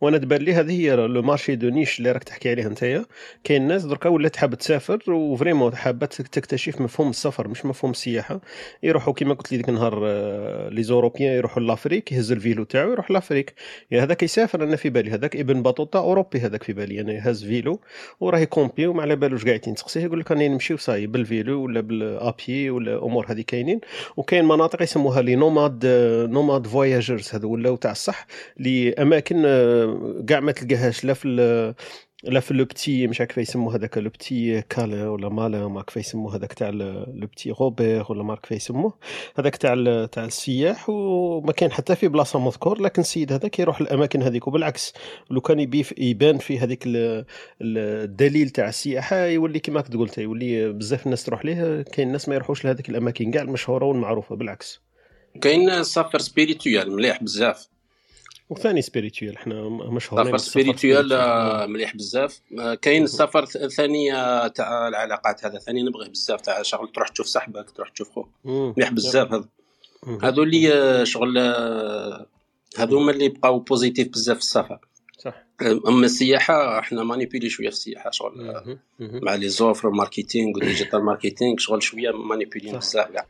[0.00, 3.04] وأنا تبان لي هذه هي le marché de niche اللي راك تحكي عليه انت
[3.44, 8.40] كاين ناس دركا ولات حابة تسافر و vraiment حابة تكتشف مفهوم السفر مش مفهوم السياحة.
[8.82, 12.92] يروحوا كما قلت لي ديك النهار آه، les Européens يروحوا l'Afrique يهز ال vélo تاعو
[12.92, 13.54] يروح l'Afrique.
[13.90, 15.10] يا هذاك يسافر أنا في بالي.
[15.10, 17.00] هذاك ابن بطوطة أوروبي هذاك في بالي.
[17.00, 17.80] أنا يهز فيلو
[18.20, 22.70] وراه يكومبي وما على بالوش قاعدين تسقسيه يقول لك راني نمشي وصاي بالفيلو ولا بالأبي
[22.70, 23.80] ولا أمور هذه كاينين.
[24.16, 25.86] وكاين مناطق يسموها لي نوماد
[26.30, 28.26] نوماد فواياجرز هذو ولاو تاع الصح
[28.58, 29.89] لأماكن آه،
[30.28, 31.74] كاع ما تلقاهاش لا في
[32.24, 35.82] لا في لو بتي مش عارف كيف يسموه هذاك لو بتي كالا ولا مالا ما
[35.82, 38.98] كيف يسموه هذاك تاع لو بتي روبير ولا ما كيف يسموه.
[39.38, 39.74] هذاك تاع
[40.06, 44.46] تاع السياح وما كان حتى في بلاصة مذكور لكن السيد هذاك يروح الاماكن هذيك.
[44.46, 44.92] وبالعكس
[45.30, 46.96] لو كان يبي يبان في هذيك ال-
[47.62, 52.28] ال- الدليل تاع السياحة يولي كما كنت قلت يولي بزاف الناس تروح ليه كاين الناس
[52.28, 54.80] ما يروحوش لهذيك الأماكن كاع المشهورة والمعروفة بالعكس.
[55.40, 57.68] كاين سفر spirituel مليح بزاف.
[58.50, 61.12] وثاني spirituel إحنا مشهورين spirituel spiritual.
[61.12, 66.40] آه، مليح بزاف آه، كاين السفر ث- ثاني آه، تاع العلاقات هذا ثاني نبغيه بزاف
[66.40, 68.28] تاع شغل تروح تشوف صاحبك تروح تشوف خوك.
[68.44, 69.44] مليح بزاف هذا.
[70.22, 71.38] هذو اللي شغل
[72.78, 74.78] هذو هما اللي بقاو positif بزاف في السفر
[75.18, 75.34] صح
[75.88, 78.64] أما السياحة إحنا manipulés شوية في السياحة شغل.
[79.00, 82.78] مع les offres marketing و digital marketing شغل شوية مانيبولين صح.
[82.78, 83.26] بزاف كاع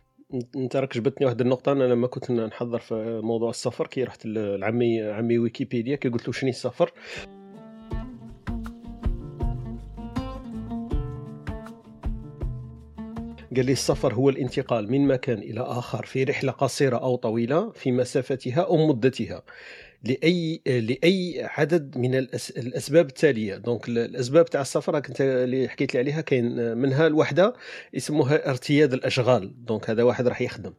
[0.56, 5.02] انت راك جبتني واحد النقطة أنا لما كنت نحضر في موضوع السفر كي رحت لعمي
[5.02, 6.92] عمي ويكيبيديا كي قلت له شنو السفر.
[13.56, 17.92] قال لي السفر هو الانتقال من مكان إلى آخر في رحلة قصيرة أو طويلة في
[17.92, 19.42] مسافتها أو مدتها.
[20.04, 22.14] لأي لأي عدد من.
[22.14, 27.06] الأسباب التالية donc ال- الأسباب تاع السفر راك أنت اللي حكيت لي عليها كاين منها
[27.06, 27.54] الوحدة
[27.94, 30.72] يسموها ارتياد الأشغال donc هذا واحد راح يخدم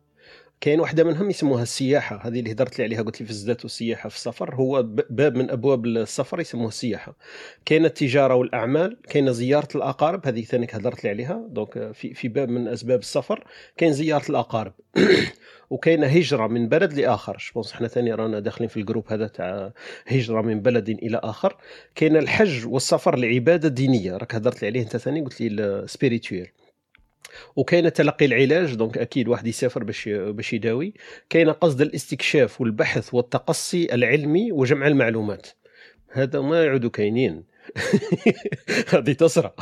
[0.61, 2.27] كاين واحدة منهم يسموها السياحة.
[2.27, 4.55] هذه اللي هدرت لي عليها قلت لي في الزاد والسياحة في السفر.
[4.55, 7.15] هو باب من أبواب السفر يسموه السياحة.
[7.65, 10.27] كاين التجارة والأعمال كاين زيارة الأقارب.
[10.27, 11.47] هذه ثاني هدرت لي عليها.
[11.49, 13.43] donc في في باب من أسباب السفر
[13.77, 14.73] كاين زيارة الأقارب.
[15.69, 17.37] وكاين هجرة من بلد لآخر.
[17.47, 19.71] je pense إحنا ثاني رانا داخلين في ال groupe هذا تاع
[20.07, 21.57] هجرة من بلد إلى آخر.
[21.95, 24.17] كاين الحج والسفر لعبادة دينية.
[24.17, 26.51] راك هدرت لي عليه أنت ثاني قلت لي ال spirituel
[27.55, 30.93] وكاين تلقي العلاج donc أكيد واحد يسافر باش باش يداوي.
[31.29, 35.47] كاين قصد الاستكشاف والبحث والتقصي العلمي وجمع المعلومات.
[36.11, 37.50] هذا ما يعودوا كاينين.
[38.93, 39.51] هذه تصرى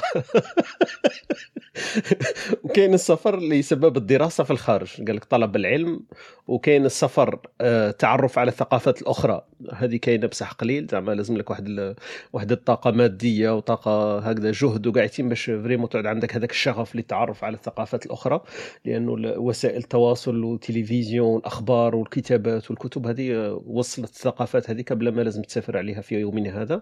[2.63, 4.89] وكاين السفر لسبب الدراسة في الخارج.
[5.08, 6.00] قال لك طلب العلم
[6.48, 9.41] وكاين السفر آه، تعرف على الثقافات الأخرى.
[9.74, 10.88] هذه كاينة بصح قليل.
[10.91, 11.95] زعما لازم لك واحد ال-
[12.34, 17.56] واحد الطاقة مادية وطاقة هكذا جهد وقاعدين باش فريمون تعود عندك هذاك الشغف للتعرف على
[17.56, 18.41] الثقافات الأخرى.
[18.86, 25.41] لأنه وسائل التواصل والتلفزيون والأخبار والكتابات والكتب هذه آه، وصلت الثقافات هذه قبل ما لازم
[25.41, 26.82] تسافر عليها في يومنا هذا.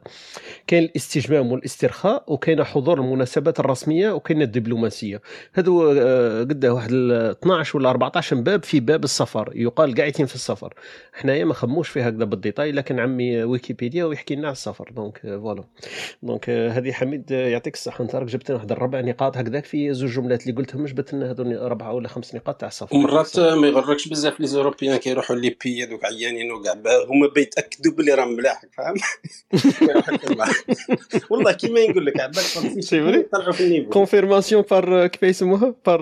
[0.68, 5.22] كاين الاستجمام والاسترخاء وكاين حضور المناسبات الرسمية وكاين الدبلوماسية.
[5.54, 10.36] هذو آه، قد واحد ال 12 ولا 14 باب في باب السفر يقال قاعدين في
[10.36, 10.74] السفر.
[11.14, 14.92] حنايا ما خموش فيها هكذا بال détail لكن عمي ويكيبيديا ويحكي لنا على السفر.
[14.96, 15.64] donc آه، voilà.
[16.24, 18.04] donc آه، هذه حميد يعطيك الصحة.
[18.04, 21.68] انت راك جبت واحد الربع نقاط هكذاك في زوج جملات اللي قلتهم جبت لنا هذو
[21.68, 25.58] ربعه ولا خمس نقاط تاع السفر؟ مرات ما يغركش بزاف les Européens كي يروحوا les
[25.64, 26.74] pays دوك عيانين وكاع
[27.10, 28.96] هما بيتأكدوا بلي راهم ملاح فاهم
[31.32, 32.36] والله كيما نقول لك عباك
[32.80, 33.90] c'est vrai طلعوا في ال niveau.
[33.90, 36.02] confirmation par كيف يسموها؟ par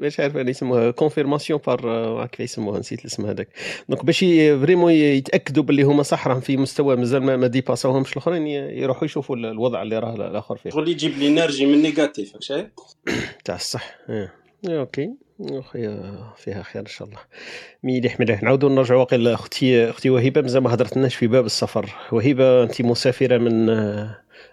[0.00, 0.90] مش عارف أنا يسموها.
[0.90, 3.48] confirmation par كيف يسموها؟ نسيت الاسم هذاك.
[3.88, 4.18] donc باش
[4.62, 9.04] vraiment يتأكدوا باللي هما صح راهم في مستوى مازال ما ما ديباساوهمش الآخرين ي- يروحوا
[9.04, 10.70] يشوفوا ال- الوضع اللي راه الآخر فيه.
[10.70, 12.32] شغل يجيب لي énergie من négative
[13.44, 14.34] تاع الصح إيه.
[14.68, 15.10] إيه، أوكي.
[15.40, 15.98] أخي
[16.36, 17.18] فيها خير إن شاء الله.
[17.82, 21.94] مليح مليح نعاودوا نرجعوا واقيلا أختي أختي وهبة مازال ما هضرتلناش في باب السفر.
[22.12, 23.66] وهبة أنت مسافرة من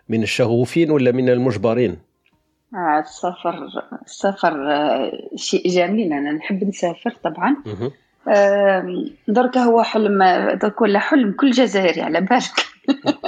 [0.10, 1.98] من الشغوفين ولا من المجبرين؟
[2.74, 3.68] آه السفر
[4.06, 6.14] السفر آه، شيء جميل.
[6.14, 7.56] أنا نحب نسافر طبعا.
[8.28, 10.24] آم، درك هو حلم
[10.62, 12.66] درك ولا حلم كل جزائري على بالك.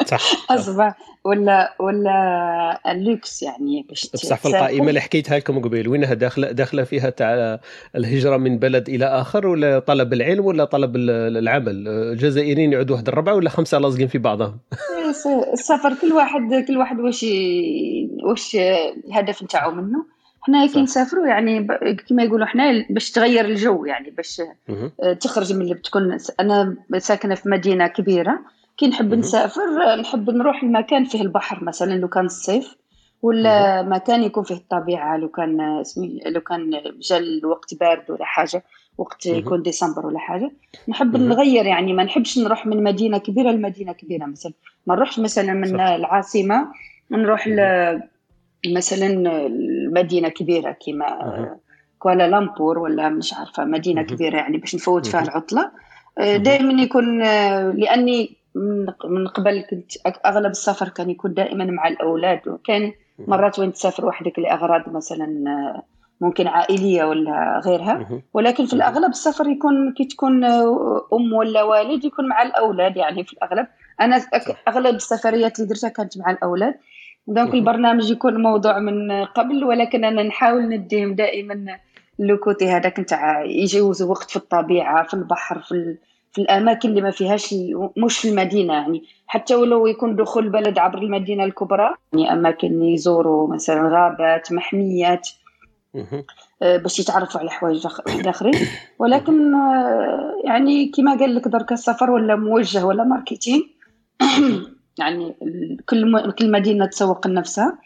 [0.06, 0.22] صح.
[0.52, 4.48] أصبح ولا ولا اللوكس يعني باش بصح في.
[4.48, 7.60] القائمة اللي حكيتها لكم قبيل وينها داخلة داخلة فيها تاع
[7.96, 13.08] الهجرة من بلد إلى آخر ولا طلب العلم ولا طلب ال- العمل الجزائريين يعودوا واحد
[13.08, 14.58] الربعه ولا خمسة لاصقين في بعضهم
[15.10, 17.26] الس- السفر كل واحد كل واحد واش
[18.24, 18.56] واش
[19.08, 20.06] الهدف نتاعو منه
[20.42, 20.82] حنا كي.
[20.82, 21.68] نسافروا يعني
[22.10, 24.42] كما يقولوا حنا باش تغير الجو يعني باش
[25.22, 28.40] تخرج من اللي بتكون أنا ساكنة في مدينة كبيرة
[28.78, 29.14] كي نحب.
[29.14, 32.76] نسافر نحب نروح لمكان فيه البحر مثلا لو كان الصيف
[33.22, 38.64] ولا مكان يكون فيه الطبيعة لو كان اسمي لو كان جا الوقت بارد ولا حاجة
[38.98, 39.26] وقت.
[39.26, 40.52] يكون ديسمبر ولا حاجة
[40.88, 41.18] نحب.
[41.18, 44.54] نغير يعني ما نحبش نروح من مدينة كبيرة لمدينة كبيرة مثلا
[44.88, 45.82] ما نروحش مثلا من صح.
[45.82, 46.68] العاصمة
[47.12, 47.60] نروح ل
[48.76, 49.08] مثلا
[49.48, 51.56] المدينة كبيرة كيما.
[52.00, 54.02] كوالالمبور ولا مش عارفة مدينة.
[54.02, 55.22] كبيرة يعني باش نفوت فيها.
[55.24, 55.72] العطلة.
[56.18, 57.20] دائما يكون
[57.74, 59.92] لأني من من قبل كنت
[60.26, 62.94] أغلب السفر كان يكون دائما مع الأولاد وكان
[63.28, 65.84] مرات وين تسافر وحدك لأغراض مثلا آه،
[66.22, 68.22] ممكن عائلية ولا غيرها.
[68.34, 68.74] ولكن في.
[68.74, 73.68] الأغلب السفر يكون كي تكون آه، أم ولا والد يكون مع الأولاد يعني في الأغلب
[74.02, 74.22] أنا.
[74.68, 76.76] أغلب السفريات اللي درتها كانت مع الأولاد
[77.28, 77.54] donc.
[77.54, 81.78] البرنامج يكون موضوع من قبل ولكن أنا نحاول نديهم دائما
[82.20, 85.98] le côté هذاك نتاع يجوزوا وقت في الطبيعة في البحر في.
[86.38, 87.56] في الأماكن اللي ما فيهاش
[87.98, 93.54] مش في المدينة يعني حتى ولو يكون دخول البلد عبر المدينة الكبرى يعني أماكن يزوروا
[93.54, 95.30] مثلا غابات محميات.
[96.62, 97.88] آه، باش يتعرفوا على حوايج
[98.28, 98.54] اخرين
[99.00, 103.62] ولكن آه، يعني كما قال لك درك السفر ولا موجه ولا ماركتينغ
[105.00, 105.36] يعني
[105.90, 107.78] كل كل مدينة تسوق لنفسها.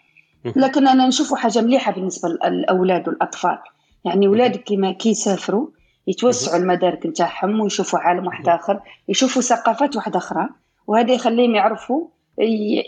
[0.56, 3.58] لكن أنا نشوفه حاجة مليحة بالنسبة للأولاد والأطفال
[4.06, 5.68] يعني اولادك كيما كي يسافروا
[6.08, 10.50] يتوسعوا المدارك نتاعهم ويشوفوا عالم واحد آخر يشوفوا ثقافات واحدة آخرى.
[10.88, 12.08] وهذا يخليهم يعرفوا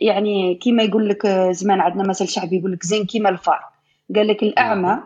[0.01, 3.59] يعني كيما يقول لك آه، زمان عندنا مثل شعبي يقول لك زين كيما الفار
[4.15, 4.99] قال لك الأعمى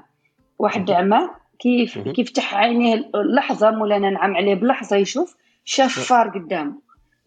[0.59, 2.13] واحد أعمى كيف مهم.
[2.13, 6.73] كيفتح عينيه لحظه مولانا نعم عليه بلحظة يشوف شاف فار قدامه.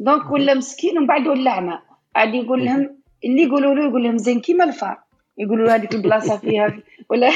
[0.01, 1.79] دونك ولا مسكين ومن بعد ولا أعمى.
[2.17, 4.99] عاد يقول لهم اللي يقولوا له يقول لهم زين كيما الفار
[5.39, 6.79] يقولوا له هذيك البلاصة فيها
[7.11, 7.31] ولا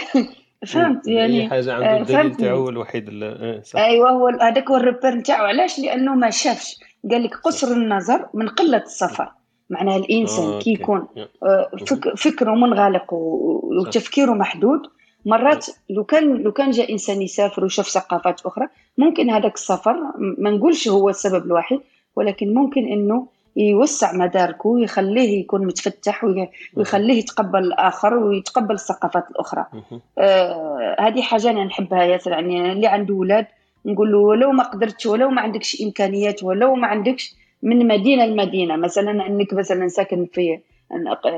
[0.65, 4.77] فهمت اي يعني حاجة عنده آه، الدليل تاعو الوحيد ال- إيه، أيوه هو هذاك هو
[4.77, 5.45] ال repère نتاعو.
[5.45, 6.81] علاش؟ لأنه ما شافش.
[7.11, 9.33] قال لك قصر النظر من قلة السفر.
[9.71, 11.07] معناها الإنسان آه، كي يكون.
[11.43, 11.71] آه،.
[11.87, 14.81] فك فكره منغلق وتفكيره محدود.
[15.27, 18.67] مرات لو كان لو كان جاء إنسان يسافر وشاف ثقافات أخرى
[18.99, 21.81] ممكن هذاك السفر ما نقولش هو السبب الوحيد
[22.17, 26.25] ولكن ممكن إنه يوسع مداركه ويخليه يكون متفتح.
[26.77, 29.67] ويخليه يتقبل الآخر ويتقبل الثقافات الأخرى.
[30.19, 33.47] آه، هذه حاجة أنا نحبها ياسر يعني اللي عنده أولاد
[33.87, 38.77] نقول له ولو ما قدرتش ولو ما عندكش إمكانيات ولو ما عندكش من مدينة لمدينة
[38.77, 40.59] مثلا إنك مثلا ساكن في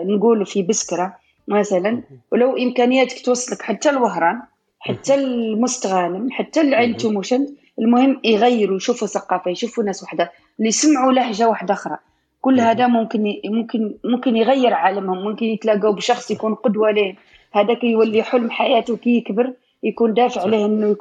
[0.05, 1.17] نقول في بسكرة
[1.49, 2.03] مثلا.
[2.33, 4.43] ولو إمكانياتك توصلك حتى الوهران
[4.81, 6.97] حتى المستغانم حتى العين.
[6.97, 7.47] تموشن
[7.79, 11.99] المهم يغيروا يشوفوا ثقافة يشوفوا ناس وحدة اللي يسمعوا لهجة واحدة أخرى
[12.41, 12.61] كل.
[12.61, 17.15] هذا ممكن ممكن ممكن يغير عالمهم ممكن يتلاقوا بشخص يكون قدوة لهم
[17.53, 20.97] هذاك يولي حلم حياته كي يكبر يكون دافع صح له إنه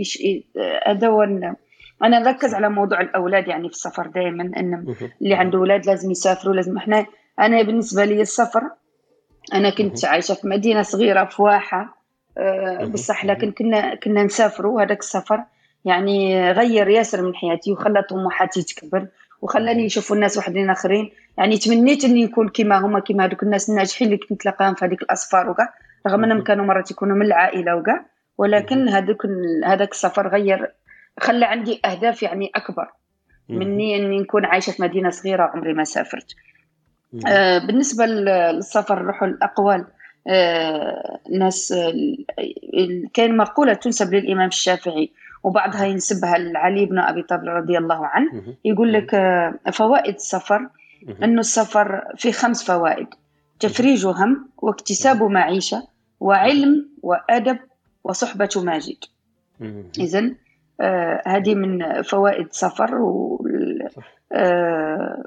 [0.00, 0.22] يش...
[0.86, 1.22] هذا هو
[2.02, 4.94] أنا نركز على موضوع الأولاد يعني في السفر دائما إن.
[5.20, 5.34] اللي.
[5.34, 7.06] عنده أولاد لازم يسافروا لازم إحنا
[7.40, 8.70] أنا بالنسبة لي السفر
[9.54, 10.04] أنا كنت.
[10.04, 12.04] عايشة في مدينة صغيرة في واحه
[12.38, 12.84] آه،.
[12.84, 13.24] بصح.
[13.24, 15.44] لكن كنا كنا نسافروا هذاك السفر
[15.84, 19.06] يعني غير ياسر من حياتي وخلى طموحاتي تكبر
[19.42, 19.86] وخلاني.
[19.86, 24.18] نشوف الناس وحدين آخرين يعني تمنيت إني نكون كيما هما كيما هذوك الناس الناجحين اللي
[24.18, 25.74] كنت نتلاقاهم في هذيك الاسفار وكاع
[26.08, 26.42] رغم إنهم.
[26.42, 28.06] كانوا مرات يكونوا من العائلة وكاع
[28.38, 28.88] ولكن.
[28.88, 29.26] هذوك
[29.64, 30.72] هذاك السفر غير
[31.20, 32.86] خلى عندي أهداف يعني أكبر.
[33.48, 36.34] مني إني نكون عايشة في مدينة صغيرة وعمري ما سافرت.
[37.28, 39.84] آه، بالنسبة لل- للسفر نروحوا الأقوال
[40.28, 41.88] آه، ناس آه،
[42.74, 45.10] ال- كان مقولة تنسب للإمام الشافعي
[45.44, 48.54] وبعضها ينسبها لعلي بن أبي طالب رضي الله عنه.
[48.64, 48.92] يقول.
[48.92, 50.68] لك آه، فوائد السفر.
[51.24, 53.06] أنه السفر فيه خمس فوائد
[53.60, 55.82] تفريج هم واكتساب معيشة
[56.20, 57.58] وعلم وأدب
[58.04, 58.96] وصحبة ماجد
[59.60, 59.90] مهم.
[59.98, 60.30] إذا
[61.26, 63.88] هذه من فوائد السفر وال-
[64.32, 65.24] آه،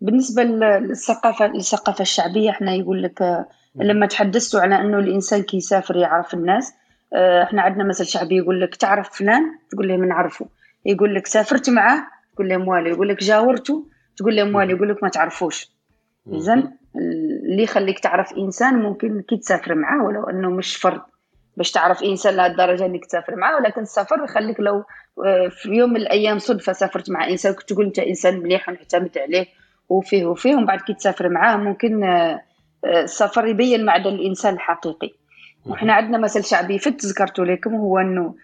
[0.00, 3.46] بالنسبة للثقافة للثقافة الشعبية إحنا يقول لك آه،.
[3.74, 6.83] لما تحدثتوا على إنه الإنسان كي يسافر يعرف الناس آه،
[7.14, 10.46] إحنا عندنا مثل شعبي يقول لك تعرف فلان؟ تقول له من نعرفه.
[10.86, 14.72] يقول لك سافرت معاه؟ تقول له موالي يقول لك جاورته؟ تقول له موالي.
[14.72, 15.70] يقول لك ما تعرفوش.
[16.32, 16.72] اذا.
[16.96, 21.00] اللي يخليك تعرف إنسان ممكن كي تسافر معاه ولو إنه مش فرض
[21.56, 24.84] باش تعرف إنسان لهالدرجه إنك تسافر معاه ولكن السفر يخليك لو
[25.26, 29.18] آه، في يوم من الأيام صدفة سافرت مع إنسان كنت تقول أنت إنسان مليح ونعتمد
[29.18, 29.46] عليه
[29.88, 32.40] وفيه وفيه ومن بعد كي تسافر معاه ممكن آه،
[32.84, 35.10] آه، السفر يبين معدن الإنسان الحقيقي.
[35.66, 35.92] وحنا.
[35.92, 38.34] عندنا مثل شعبي في ذكرته لكم هو إنه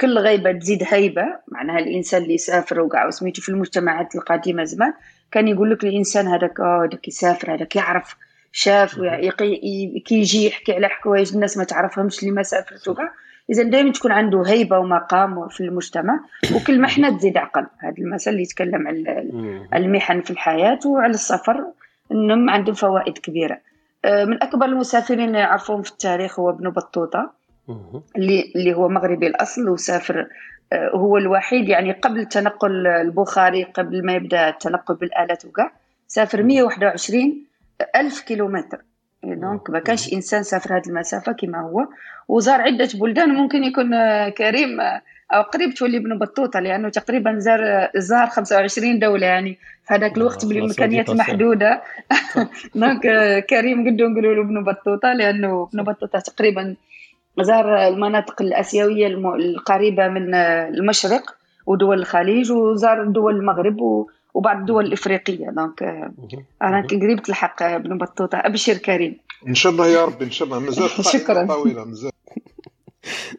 [0.00, 4.92] كل غيبة تزيد هيبة معناها الإنسان اللي يسافر وقع وسميتو في المجتمعات القديمة زمان
[5.32, 8.16] كان يقول لك الإنسان هذاك آه هذاك يسافر هذاك يعرف
[8.52, 9.00] شاف
[9.38, 13.12] كي يجي يحكي على حكايج الناس ما تعرفهمش اللي ما سافرت وكاع
[13.50, 16.20] اذا دائما تكون عنده هيبة ومقام في المجتمع
[16.54, 16.80] وكل.
[16.80, 19.30] محنه تزيد عقل هذا المثل اللي يتكلم على.
[19.74, 21.64] المحن في الحياة وعلى السفر
[22.12, 23.58] إنهم عندهم فوائد كبيرة
[24.04, 27.40] من أكبر المسافرين اللي نعرفهم في التاريخ هو ابن بطوطة.
[28.16, 30.26] اللي اللي هو مغربي الأصل وسافر
[30.72, 35.72] آه، هو الوحيد يعني قبل تنقل البخاري قبل ما يبدأ التنقل بالآلات وكاع
[36.08, 36.46] سافر مهم.
[36.46, 37.44] 121
[37.96, 38.82] ألف كيلومتر
[39.24, 39.78] donc ما.
[39.78, 41.88] كانش إنسان سافر هذه المسافة كما هو
[42.28, 45.02] وزار عدة بلدان ممكن يكون آه، كريم آه،
[45.32, 49.58] أو قريب تولي ابن بطوطة لأنه تقريبا زار زار 25 دولة يعني.
[49.88, 51.82] في هذاك الوقت آه، خلاص بالإمكانيات المحدودة.
[52.74, 53.00] donc
[53.50, 56.76] كريم قدو نقولوا له ابن بطوطة لأنه ابن بطوطة تقريبا
[57.40, 64.86] زار المناطق الآسيوية الم- القريبة من المشرق ودول الخليج وزار دول المغرب و- وبعض الدول
[64.86, 65.50] الإفريقية.
[65.50, 65.82] donc
[66.62, 66.86] مهم.
[66.90, 68.38] قريب تلحق ابن بطوطة.
[68.38, 69.16] أبشر كريم.
[69.48, 70.58] إن شاء الله يا رب إن شاء الله.
[70.58, 71.46] مازال شكرا.
[71.46, 72.10] طويلة مازال.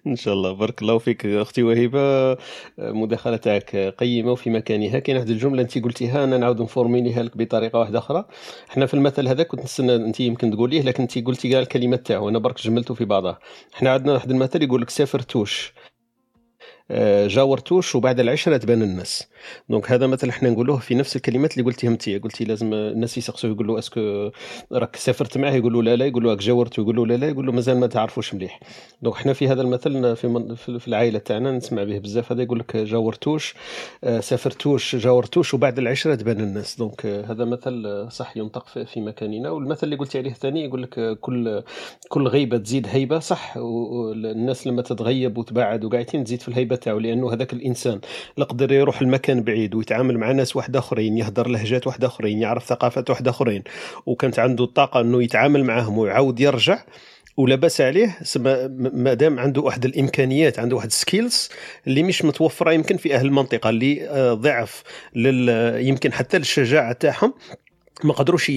[0.08, 0.52] إن شاء الله.
[0.52, 2.38] بارك الله فيك أختي وهبة.
[2.80, 5.00] المداخله تاعك قيمة وفي مكانها.
[5.00, 8.26] كاين واحد الجملة انت قلتيها أنا نعاود نفورميليها لك بطريقة واحدة أخرى.
[8.70, 12.30] إحنا في المثل هذا كنت نستنى انت يمكن تقوليه لكن انت قلتي كاع الكلمات تاعو
[12.30, 13.40] أنا برك جملته في بعضها.
[13.76, 15.74] إحنا عندنا واحد المثل يقول لك سافرتوش.
[15.78, 15.91] آه،
[17.28, 19.28] جاورتوش وبعد العشرة تبان الناس.
[19.70, 23.52] donc هذا مثلا إحنا نقولوه في نفس الكلمات اللي قلتيها انت قلتي لازم الناس يسقسوه
[23.52, 24.30] يقولوا est-ce que
[24.72, 27.88] راك سافرت معاه يقولوا لا لا يقولوا راك جاورته يقولوا لا لا يقولوا مازال ما
[27.88, 28.60] تعرفوش مليح.
[29.02, 32.32] donc إحنا في هذا المثل في من في العائلة تاعنا نسمع به بزاف.
[32.32, 33.56] هذا يقول لك جاورتوش
[34.04, 36.76] آه، سافرتوش جاورتوش وبعد العشرة تبان الناس.
[36.78, 39.50] donc آه، هذا مثل آه، صح ينطق في مكاننا.
[39.50, 41.64] والمثل اللي قلتي عليه ثاني يقول لك آه، كل
[42.10, 47.34] كل غيبة تزيد هيبة صح؟ والناس لما تتغيب وتبعد وقاعدين تزيد في الهيبة تاعو لأنه
[47.34, 48.00] هذاك الإنسان
[48.36, 52.66] اللي قدر يروح المكان بعيد ويتعامل مع ناس واحد آخرين يهدر لهجات واحد آخرين يعرف
[52.66, 53.64] ثقافات واحد آخرين
[54.06, 56.80] وكانت عنده الطاقة إنه يتعامل معهم ويعاود يرجع
[57.38, 58.18] ولا باس عليه
[58.76, 61.50] ما دام عنده واحد الإمكانيات عنده واحد skills
[61.88, 64.84] اللي مش متوفرة يمكن في أهل المنطقة اللي آه، ضعف
[65.86, 67.34] يمكن حتى للشجاعة تاعهم.
[68.04, 68.48] ما قدروش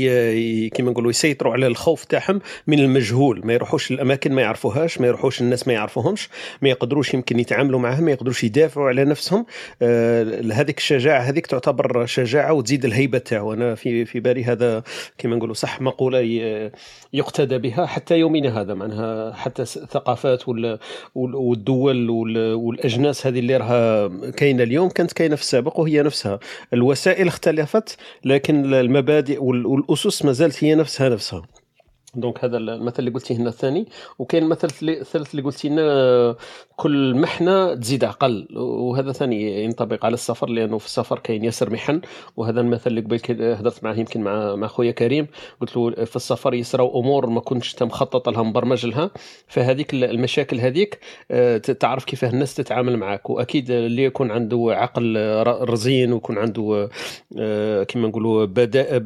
[0.75, 3.41] كيما نقولوا يسيطروا على الخوف تاعهم من المجهول.
[3.45, 6.29] ما يروحوش الاماكن ما يعرفوهاش ما يروحوش الناس ما يعرفوهمش
[6.63, 9.47] ما يقدروش يمكن يتعاملوا معهم ما يقدروش يدافعوا على نفسهم.
[9.83, 13.53] آه، هذيك الشجاعة هذيك تعتبر شجاعة وتزيد الهيبة تاعو.
[13.53, 14.83] أنا في في بالي هذا
[15.19, 16.21] كيما نقولوا صح مقولة
[17.13, 18.75] يقتدى بها حتى يومنا هذا.
[18.75, 20.79] معناها حتى الثقافات وال-
[21.15, 26.39] وال- والدول وال- والأجناس هذه اللي راها كاينة اليوم كانت كاينة في السابق وهي نفسها.
[26.73, 31.43] الوسائل اختلفت لكن المبادئ والأسس ما زالت هي نفسها نفسها.
[32.17, 33.87] دونك هذا المثل اللي قلتيه لنا الثاني.
[34.19, 36.37] وكاين المثل الثالث اللي قلتي لنا
[36.77, 42.01] كل محنة تزيد عقل وهذا ثاني ينطبق على السفر لأنه في السفر كاين ياسر محن.
[42.37, 45.27] وهذا المثل اللي قبل هدرت معاه يمكن مع مع خويا كريم.
[45.61, 49.11] قلت له في السفر يصراو أمور ما كنتش مخطط لها مبرمج لها
[49.47, 50.99] فهذيك المشاكل هذيك
[51.31, 56.89] آه، تعرف كيف الناس تتعامل معك وأكيد اللي يكون عنده عقل رزين ويكون عنده
[57.39, 58.97] آه، كما نقولوا بدا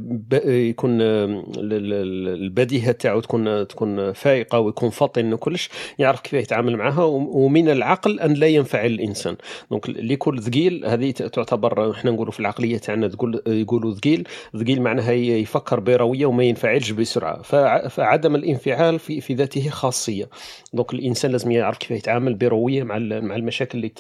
[0.44, 5.68] يكون ال- ال- البديهه تاعو تكون تكون فائقه ويكون فطن وكلش
[5.98, 9.36] يعرف كيف يتعامل معها ومن العقل أن لا ينفعل الإنسان.
[9.70, 14.82] donc اللي يكون ثقيل هذه تعتبر إحنا نقولوا في العقلية تاعنا تقول يقولوا ثقيل ثقيل
[14.82, 17.42] معناها يفكر بروية وما ينفعلش بسرعة.
[17.42, 20.28] فع- فعدم الانفعال في في ذاته خاصية.
[20.72, 23.92] donc الإنسان لازم يعرف كيف يتعامل بروية مع مع المشاكل اللي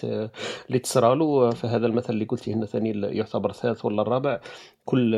[0.68, 4.40] اللي تصرى له فهذا المثل اللي قلتيه هنا ثاني يعتبر الثالث ولا الرابع.
[4.88, 5.16] كل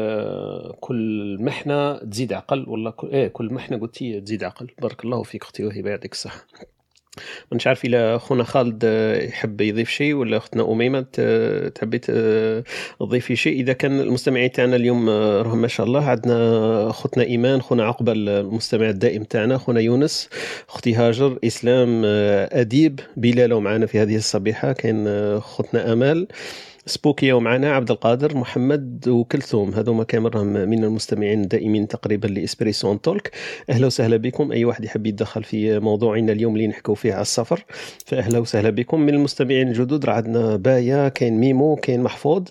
[0.80, 4.70] كل محنة تزيد عقل ولا كل إيه كل محنة قلتي تزيد عقل.
[4.82, 6.46] بارك الله فيك أختي وهبه يعطيك الصحه
[7.52, 11.00] مش عارف إلى اخونا خالد آه، يحب يضيف شيء ولا أختنا أميمة
[11.74, 11.98] تحبي
[13.00, 17.62] تضيفي شيء؟ إذا كان المستمعين تاعنا اليوم آه، راهم ما شاء الله عندنا أختنا إيمان
[17.62, 20.28] خونا عقبة المستمع الدائم تاعنا خونا يونس
[20.68, 26.28] أختي هاجر إسلام آه، أديب بلال معنا في هذه الصبيحة كاين أختنا أمال.
[26.86, 33.00] سبوكيا ومعنا عبد القادر محمد وكلثوم هذوما كامل راهم من المستمعين الدائمين تقريبا لإسبريسو أون
[33.00, 33.30] تولك.
[33.70, 34.52] أهلا وسهلا بكم.
[34.52, 37.64] أي واحد يحب يتدخل في موضوعنا اليوم اللي نحكوا فيه على السفر
[38.06, 39.00] فأهلا وسهلا بكم.
[39.00, 42.44] من المستمعين الجدد راه عندنا بايا كاين ميمو كاين محفوظ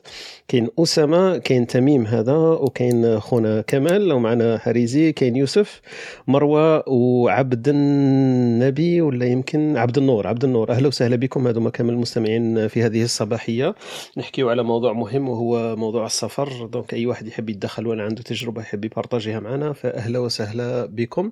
[0.47, 5.81] كاين أسامة كاين تميم هذا وكاين خونا كمال ومعنا حريزي كاين يوسف
[6.27, 10.71] مروة وعبد النبي ولا يمكن؟ عبد النور عبد النور.
[10.71, 11.47] أهلا وسهلا بكم.
[11.47, 13.75] هذوما كامل المستمعين في هذه الصباحية.
[14.19, 16.65] نحكيو على موضوع مهم وهو موضوع السفر.
[16.65, 21.31] دونك أي واحد يحب يتدخل وأنا عنده تجربة يحب يبارطاجيها معنا فأهلا وسهلا بكم.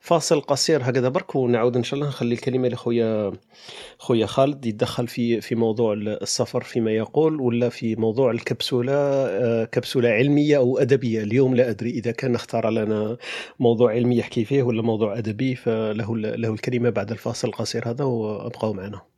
[0.00, 3.32] فاصل قصير هكذا برك ونعود إن شاء الله نخلي الكلمة لخويا
[3.98, 10.08] خويا خالد يتدخل في في موضوع السفر فيما يقول ولا في موضوع الكبسولة آه، كبسولة
[10.08, 11.22] علمية أو أدبية.
[11.22, 13.16] اليوم لا أدري إذا كان اختار لنا
[13.60, 18.74] موضوع علمي يحكي فيه ولا موضوع أدبي فله له الكلمة بعد الفاصل القصير هذا وابقوا
[18.74, 19.17] معنا.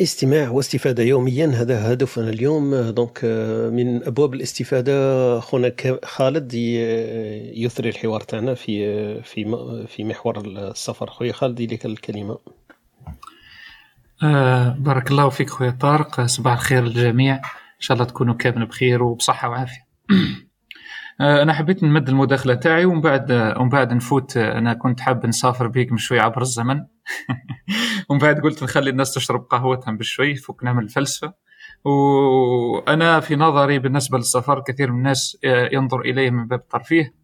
[0.00, 1.46] استماع واستفادة يوميا.
[1.46, 2.74] هذا هدفنا اليوم.
[2.90, 5.72] دونك آه، من أبواب الاستفادة خونا
[6.04, 6.54] خالد
[7.54, 11.10] يثري الحوار تاعنا في في م- في محور السفر.
[11.10, 12.38] خويا خالد لك الكلمة.
[14.22, 16.20] آه بارك الله فيك خويا طارق.
[16.20, 17.34] صباح الخير للجميع.
[17.36, 19.86] إن شاء الله تكونوا كامل بخير وبصحة وعافية.
[21.20, 24.36] آه أنا حبيت نمد المداخلة تاعي ومن بعد آه ومن بعد نفوت.
[24.36, 26.84] آه أنا كنت حاب نسافر بيكم شوي عبر الزمن.
[28.10, 31.32] ومن بعد قلت نخلي الناس تشرب قهوتهم بشوي فوق نعمل الفلسفة.
[31.84, 37.14] وأنا في نظري بالنسبة للسفر كثير من الناس آه ينظر إليه من باب الترفيه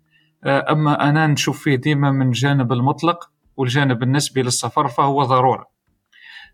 [0.44, 5.66] آه أما أنا نشوف فيه ديما من جانب المطلق والجانب النسبي للسفر فهو ضرورة.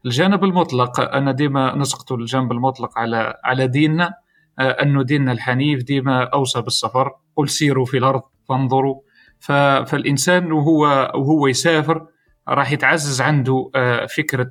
[0.06, 4.14] الجانب المطلق أنا ديما نسقط الجانب المطلق على على ديننا.
[4.58, 7.10] آه، أنه ديننا الحنيف ديما أوصى بالسفر.
[7.36, 9.00] قل سيروا في الأرض فانظروا.
[9.40, 12.06] ف- فالإنسان وهو وهو يسافر
[12.48, 14.50] راح يتعزز عنده آه، فكرة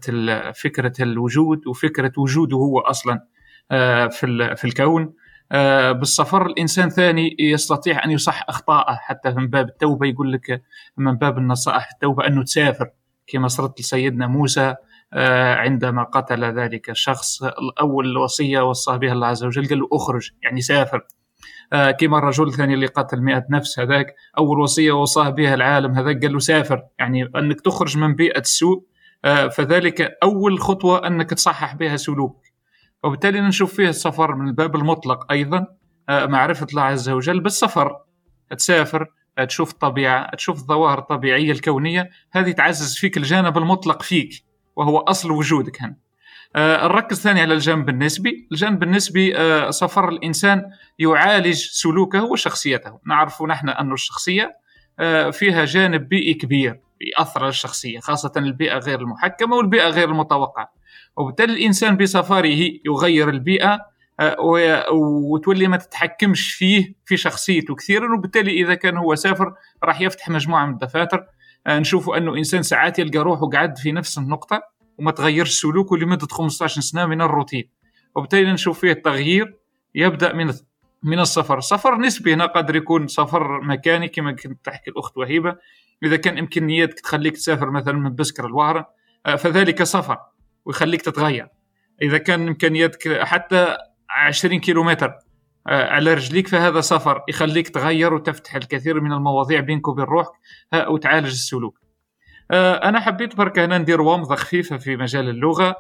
[0.52, 3.26] فكرة الوجود وفكرة وجوده هو أصلا
[3.72, 5.14] آه، في في الكون.
[5.52, 10.62] آه، بالسفر الإنسان ثاني يستطيع أن يصح أخطاءه حتى من باب التوبة يقول لك
[10.98, 12.89] من باب النصائح التوبة أنه تسافر.
[13.28, 14.76] كما صارت لسيدنا موسى
[15.58, 20.62] عندما قتل ذلك الشخص الأول وصية وصاه بها الله عز وجل قال له أخرج يعني
[20.62, 21.06] سافر.
[21.74, 26.22] آه، كما الرجل الثاني اللي قتل مئة نفس هذاك أول وصية وصاه بها العالم هذاك
[26.22, 26.84] قال له سافر.
[26.99, 28.84] يعني أنك تخرج من بيئة السوء
[29.26, 32.45] آه، فذلك أول خطوة أنك تصحح بها سلوك
[33.03, 35.67] وبالتالي نشوف فيه السفر من الباب المطلق أيضا
[36.09, 37.97] آه، معرفة الله عز وجل بالسفر.
[38.57, 39.07] تسافر
[39.47, 44.43] تشوف الطبيعة تشوف الظواهر الطبيعية الكونية هذه تعزز فيك الجانب المطلق فيك
[44.76, 45.95] وهو أصل وجودك هنا.
[46.58, 48.47] نركز ثاني على الجانب النسبي.
[48.52, 49.34] الجانب النسبي
[49.72, 50.66] سفر الإنسان
[50.99, 52.99] يعالج سلوكه وشخصيته.
[53.08, 54.58] نعرف نحن أن الشخصية
[55.32, 60.74] فيها جانب بيئي كبير يأثر على الشخصية خاصة البيئة غير المحكمة والبيئة غير المتوقعة.
[61.18, 64.36] وبالتالي الإنسان بسفره يغير البيئة آه،
[65.32, 68.18] وتولي ما تتحكمش فيه في شخصيته كثيرا.
[68.18, 71.26] وبالتالي إذا كان هو سافر راح يفتح مجموعة من الدفاتر.
[71.68, 74.62] آه، نشوف أنه إنسان ساعات يلقى روحه قاعد في نفس النقطة.
[75.02, 77.70] وما تغيرش سلوكه لمدة 15 سنة من الروتين.
[78.16, 79.58] وبالتالي نشوف فيه التغيير
[79.95, 80.54] يبدأ من
[81.04, 85.56] من السفر سفر نسبي هنا قد يكون سفر مكاني كما كنت تحكي الأخت وهيبة.
[86.04, 88.84] إذا كان إمكانياتك تخليك تسافر مثلا من بسكر لوهران
[89.26, 90.18] آه، فذلك سفر
[90.66, 91.47] ويخليك تتغير.
[92.02, 93.78] إذا كان إمكانياتك حتى
[94.10, 95.14] 20 كيلومتر
[95.68, 100.32] آه، على رجليك فهذا سفر يخليك تغير وتفتح الكثير من المواضيع بينك وبين روحك
[100.74, 101.81] آه، وتعالج السلوك.
[102.54, 105.76] أنا حبيت برك هنا ندير ومضة خفيفة في مجال اللغة.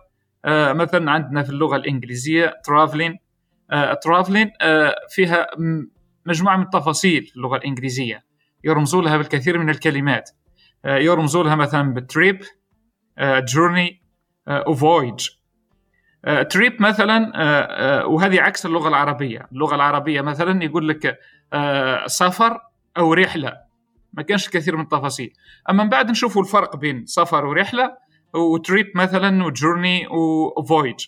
[0.47, 3.17] مثلا عندنا في اللغة الإنجليزية traveling
[4.03, 4.51] traveling
[5.09, 5.47] فيها
[6.25, 8.23] مجموعة من التفاصيل في اللغة الإنجليزية.
[8.63, 10.29] يرمزوا لها بالكثير من الكلمات.
[10.85, 12.41] آه، يرمزوا لها مثلا بال trip
[13.21, 14.01] journey
[14.67, 15.29] و voyage
[16.49, 19.47] trip مثلا آه، آه، وهذه عكس اللغة العربية.
[19.51, 21.19] اللغة العربية مثلا يقول لك
[22.05, 22.59] سفر
[22.97, 23.70] أو رحلة.
[24.13, 25.33] ما كانش الكثير من التفاصيل.
[25.69, 27.97] أما من بعد نشوفوا الفرق بين سفر ورحلة
[28.33, 30.07] وتريب مثلا وجورني
[30.57, 31.05] وفويج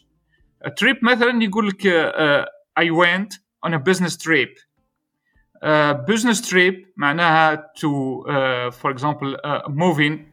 [0.77, 1.87] تريب مثلا يقول لك
[2.79, 4.59] I went on a business trip.
[6.07, 8.71] business trip معناها uh,
[9.69, 10.25] moving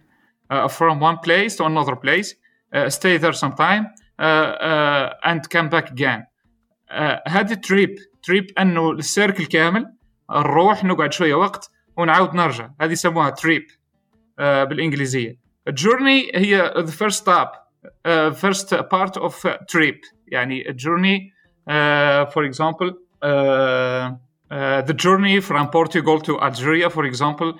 [0.50, 2.34] uh, from one place to another place
[2.74, 3.86] uh, stay there some time
[4.18, 6.26] uh, uh, and come back again.
[7.28, 9.92] هذه trip trip أنه ال circle كامل
[10.30, 12.70] نروح نقعد شوية وقت ونعاود نرجع.
[12.80, 13.66] هذه يسموها trip
[14.38, 15.36] بالإنجليزية.
[15.68, 17.48] ال journey هي the first step
[18.08, 19.34] uh, first part of
[19.72, 19.98] trip.
[20.26, 21.32] يعني journey
[21.70, 22.90] uh, for example
[23.24, 24.16] uh,
[24.52, 27.50] Uh, the journey from Portugal to Algeria for example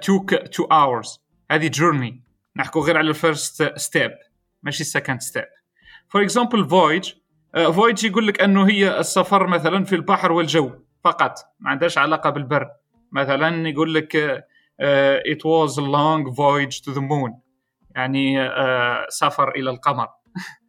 [0.00, 1.18] took two hours.
[1.50, 2.12] هذه journey.
[2.56, 4.10] نحكو غير على ال first step
[4.62, 5.44] ماشي ال second step
[6.16, 7.08] example voyage.
[7.56, 10.70] uh, voyage يقول لك أنه هي السفر مثلا في البحر والجو
[11.04, 11.38] فقط.
[11.60, 12.68] ما عندهاش علاقة بالبر.
[13.12, 14.16] مثلا يقول لك
[14.82, 17.32] uh, it was a long voyage to the moon.
[17.96, 20.08] يعني uh, سفر إلى القمر.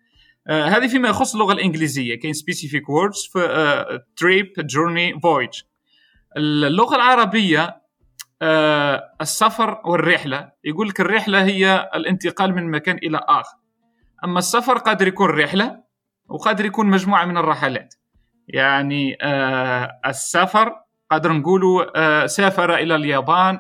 [0.48, 5.62] آه، هذه فيما يخص اللغة الإنجليزية كاين specific words في trip journey voyage
[6.38, 7.82] اللغة العربية
[8.42, 10.52] آه، السفر والرحلة.
[10.64, 13.58] يقول لك الرحلة هي الانتقال من مكان إلى آخر.
[14.24, 15.84] أما السفر قادر يكون رحلة
[16.30, 17.96] وقادر يكون مجموعة من الرحلات.
[18.48, 20.83] يعني آه، السفر
[21.14, 23.60] قادر نقولوا سافر إلى اليابان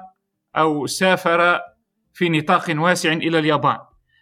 [0.55, 1.59] أو سافر
[2.13, 3.77] في نطاق واسع إلى اليابان.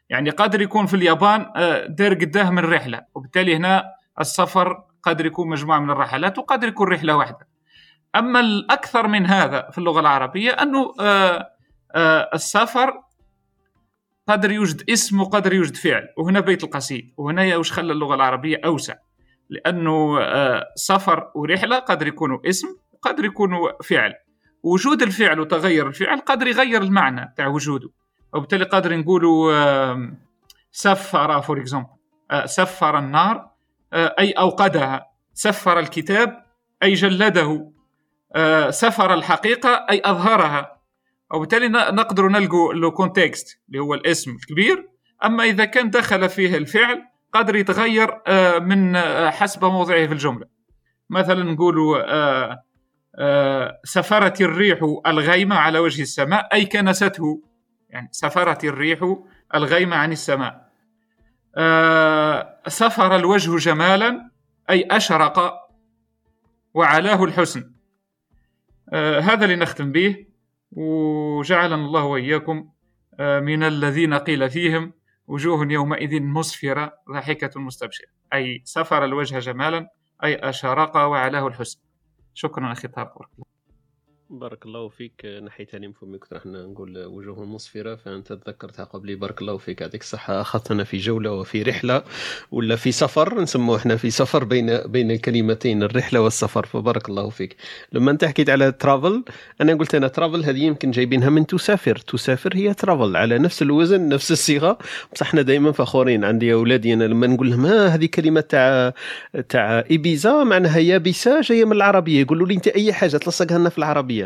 [0.09, 3.83] يعني قادر يكون في اليابان آه، دار قداه من رحلة وبالتالي هنا
[4.19, 7.47] السفر قادر يكون مجموعة من الرحلات وقادر يكون رحلة واحدة.
[8.15, 11.49] أما الأكثر من هذا في اللغة العربية أنه آه،
[11.95, 12.93] آه، السفر
[14.27, 18.95] قادر يوجد اسم وقادر يوجد فعل وهنا بيت القصيد وهنا وش خلى اللغة العربية أوسع.
[19.49, 20.19] لأنه
[20.75, 22.67] سفر ورحلة قادر يكونوا اسم
[23.01, 24.13] وقادر يكونوا فعل.
[24.63, 27.89] وجود الفعل وتغير الفعل قادر يغير المعنى تاع وجوده.
[28.33, 30.11] وبالتالي قادر نقولوا
[30.71, 31.89] سفر for example
[32.45, 33.51] سفر النار
[33.93, 35.05] آه، أي أوقدها.
[35.33, 36.45] سفر الكتاب
[36.83, 37.71] أي جلده.
[38.35, 40.77] آه، سفر الحقيقة أي أظهرها.
[41.33, 44.89] وبالتالي نقدر نلقوا لو كونتكست اللي هو الاسم الكبير.
[45.25, 48.97] أما إذا كان دخل فيه الفعل قادر يتغير آه، من
[49.29, 50.45] حسب موضعه في الجملة.
[51.09, 51.75] مثلا نقول
[53.83, 57.43] سفرت الريح الغيمة على وجه السماء أي كنسته.
[57.89, 59.15] يعني سفرت الريح
[59.55, 60.71] الغيم عن السماء.
[61.57, 64.31] آه سفر الوجه جمالا
[64.69, 65.53] أي أشرق
[66.73, 67.71] وعلاه الحسن.
[68.93, 70.25] آه هذا اللي نختم به
[70.71, 72.69] وجعلنا الله وإياكم
[73.19, 74.93] آه من الذين قيل فيهم
[75.27, 78.07] وجوه يومئذ مسفرة ضاحكة مستبشرة.
[78.33, 79.87] أي سفر الوجه جمالا
[80.23, 81.79] أي أشرق وعلاه الحسن.
[82.33, 83.29] شكرا أخي طارق
[84.31, 85.25] بارك الله فيك.
[85.25, 89.15] نحيتها لي من فمي كنت راح نقول وجوه مسفرة فأنت تذكرتها قبلي.
[89.15, 89.81] بارك الله فيك.
[89.81, 92.03] يعطيك الصحة أخذتنا في جولة وفي رحلة
[92.51, 96.65] ولا في سفر؟ نسموه إحنا في سفر بين بين الكلمتين الرحلة والسفر.
[96.65, 97.55] فبارك الله فيك.
[97.93, 99.23] لما أنت حكيت على ترافل
[99.61, 101.95] أنا قلت أنا ترافل هذه يمكن جايبينها من تسافر.
[101.95, 104.77] تسافر هي ترافل على نفس الوزن نفس الصيغة.
[105.13, 106.25] بصح إحنا دائما فخورين.
[106.25, 108.93] عندي أولادي أنا لما نقول لهم ها هذه كلمة تاع
[109.49, 112.21] تاع إيبيزا معناها يابسة جاية من العربية.
[112.21, 114.20] يقولوا لي أنت أي حاجة تلصقها لنا في العربية؟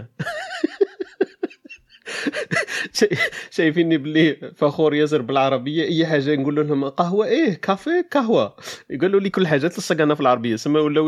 [2.93, 3.09] شاي-
[3.51, 8.55] شايفيني باللي فخور ياسر بالعربية أي حاجة نقول لهم قهوة؟ إيه coffee قهوه
[8.89, 10.55] يقولوا لي كل حاجة تلصق أنا في العربية.
[10.55, 11.07] سما ولاو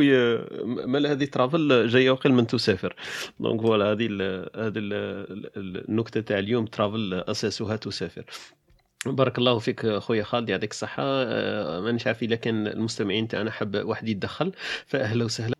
[0.87, 2.95] مال هذه travel جاية وقيل من تسافر.
[3.39, 4.05] donc voilà هذه
[4.55, 4.93] هذه ال-
[5.57, 8.25] ال- النكتة تاع اليوم travel أساسها تسافر.
[9.05, 11.03] بارك الله فيك خويا خالد يعطيك الصحة.
[11.05, 14.51] آه، مانيش عارف إذا كان المستمعين تاعنا حب واحد يتدخل
[14.87, 15.56] فأهلا وسهلا.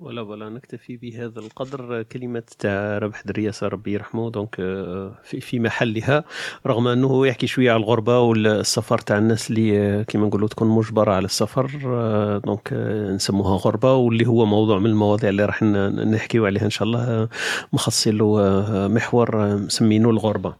[0.00, 2.02] ولا ولا نكتفي بهذا القدر.
[2.02, 4.30] كلمة تاع ربح درياسة ربي يرحمه.
[4.30, 6.24] donc آه، في, في محلها.
[6.66, 11.12] رغم أنه يحكي شوية على الغربة والسفر تاع الناس اللي آه، كيما نقولوا تكون مجبرة
[11.12, 11.70] على السفر.
[11.86, 16.70] آه، donc آه، نسموها غربة واللي هو موضوع من المواضيع اللي راح نحكيو عليها إن
[16.70, 17.04] شاء الله.
[17.04, 17.28] آه،
[17.72, 20.54] مخصصين له آه، محور آه، مسمينه الغربة.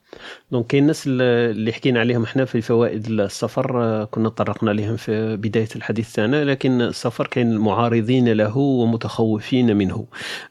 [0.52, 3.82] donc كاين الناس اللي حكينا عليهم إحنا في فوائد السفر.
[3.82, 6.45] آه، كنا تطرقنا لهم في بداية الحديث تاعنا.
[6.45, 9.29] لكن السفر كاين معارضين له ومتخوفين
[9.76, 10.06] منه.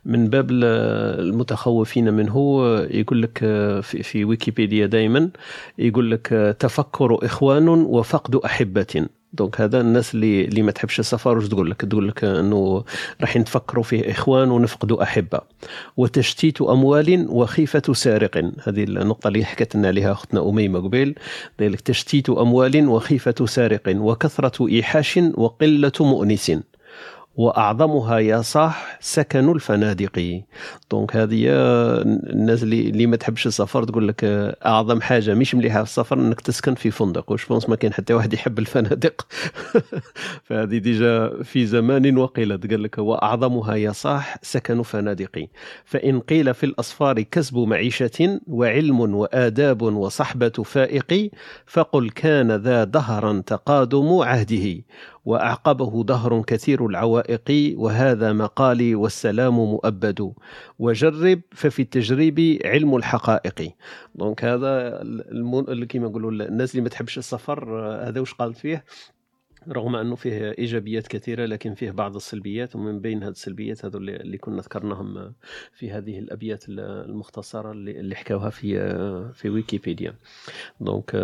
[0.05, 0.63] من باب ال-
[1.30, 5.30] المتخوفين منه يقول لك آه، في, في ويكيبيديا دائما
[5.77, 9.05] يقول لك آه، تفكر إخوان وفقد أحبة.
[9.34, 12.84] دونك هذا الناس اللي اللي ما تحبش السفر واش تقول لك؟ تقول لك إنه
[13.21, 15.39] راح نتفكروا فيه إخوان ونفقد أحبة.
[15.97, 18.38] وتشتيت أموال وخيفة سارق.
[18.63, 21.15] هذه النقطة اللي حكت لنا عليها أختنا أميمة قبيل.
[21.86, 26.51] تشتيت أموال وخيفة سارق وكثرة إيحاش وقلة مؤنس.
[27.40, 30.42] وأعظمها يا صاح سكن الفنادق.
[30.91, 31.46] donc هذه
[32.34, 34.24] الناس اللي ما تحبش السفر تقول لك
[34.66, 35.34] أعظم حاجة.
[35.34, 37.32] مش مليحة في السفر إنك تسكن في فندق.
[37.32, 39.28] je pense ما كاين حتى واحد يحب الفنادق.
[40.48, 45.48] فهذه déjà في زمان وقيلت قال لك واعظمها يا صاح سكن فنادق.
[45.86, 51.32] فإن قيل في الاسفار كسب معيشة وعلم وآداب وصحبة فائق
[51.66, 54.82] فقل كان ذا دهرا تقادم عهده.
[55.26, 60.34] وأعقبه دهر كثير العوائق وهذا مقالي والسلام مؤبد.
[60.80, 63.74] وجرب ففي التجريب علم الحقائق.
[64.15, 65.01] دونك هذا
[65.89, 68.84] كيما نقولوا الناس اللي ما تحبش السفر آه، هذا واش قال فيه؟
[69.68, 74.38] رغم أنه فيه إيجابيات كثيرة لكن فيه بعض السلبيات ومن بين هذه السلبيات هذو اللي
[74.38, 75.34] كنا ذكرناهم
[75.74, 78.80] في هذه الأبيات المختصرة اللي حكاوها في
[79.34, 80.14] في ويكيبيديا.
[80.80, 81.16] donc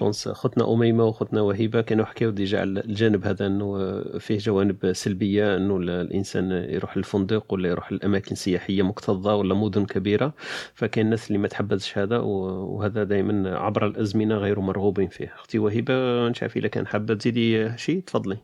[0.00, 4.92] je pense خوتنا أميمة وخوتنا وهبه كانوا حكاو déjà على الجانب هذا أنه فيه جوانب
[4.92, 10.34] سلبية أنه الإنسان يروح للفندق ولا يروح لأماكن سياحية مكتظة ولا مدن كبيرة
[10.74, 15.32] فكاين الناس اللي ما تحبذش هذا وهذا دائما عبر الأزمنة غير مرغوب فيه.
[15.34, 18.38] أختي وهبه مش عارف إذا كان حابه تزيدي شيء؟ تفضلي.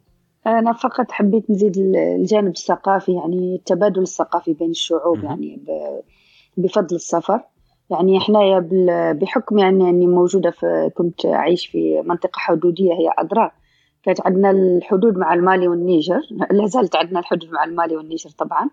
[0.46, 5.60] أنا فقط حبيت نزيد الجانب الثقافي يعني التبادل الثقافي بين الشعوب يعني
[6.56, 7.40] بفضل السفر.
[7.90, 8.68] يعني حنايا
[9.12, 13.52] بحكم يعني أني موجودة في كنت أعيش في منطقة حدودية هي اضرار
[14.02, 16.20] كانت عندنا الحدود مع المالي والنيجر.
[16.50, 18.70] لا زالت عندنا الحدود مع المالي والنيجر طبعا.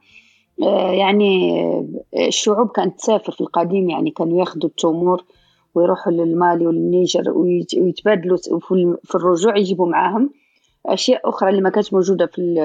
[1.00, 1.62] يعني
[2.28, 5.24] الشعوب كانت تسافر في القديم يعني كانوا ياخذوا التمور.
[5.76, 8.38] ويروحوا للمالي والنيجر ويتبادلوا
[9.04, 10.30] في الرجوع يجيبوا معاهم.
[10.86, 12.56] أشياء أخرى اللي ما كانتش موجودة في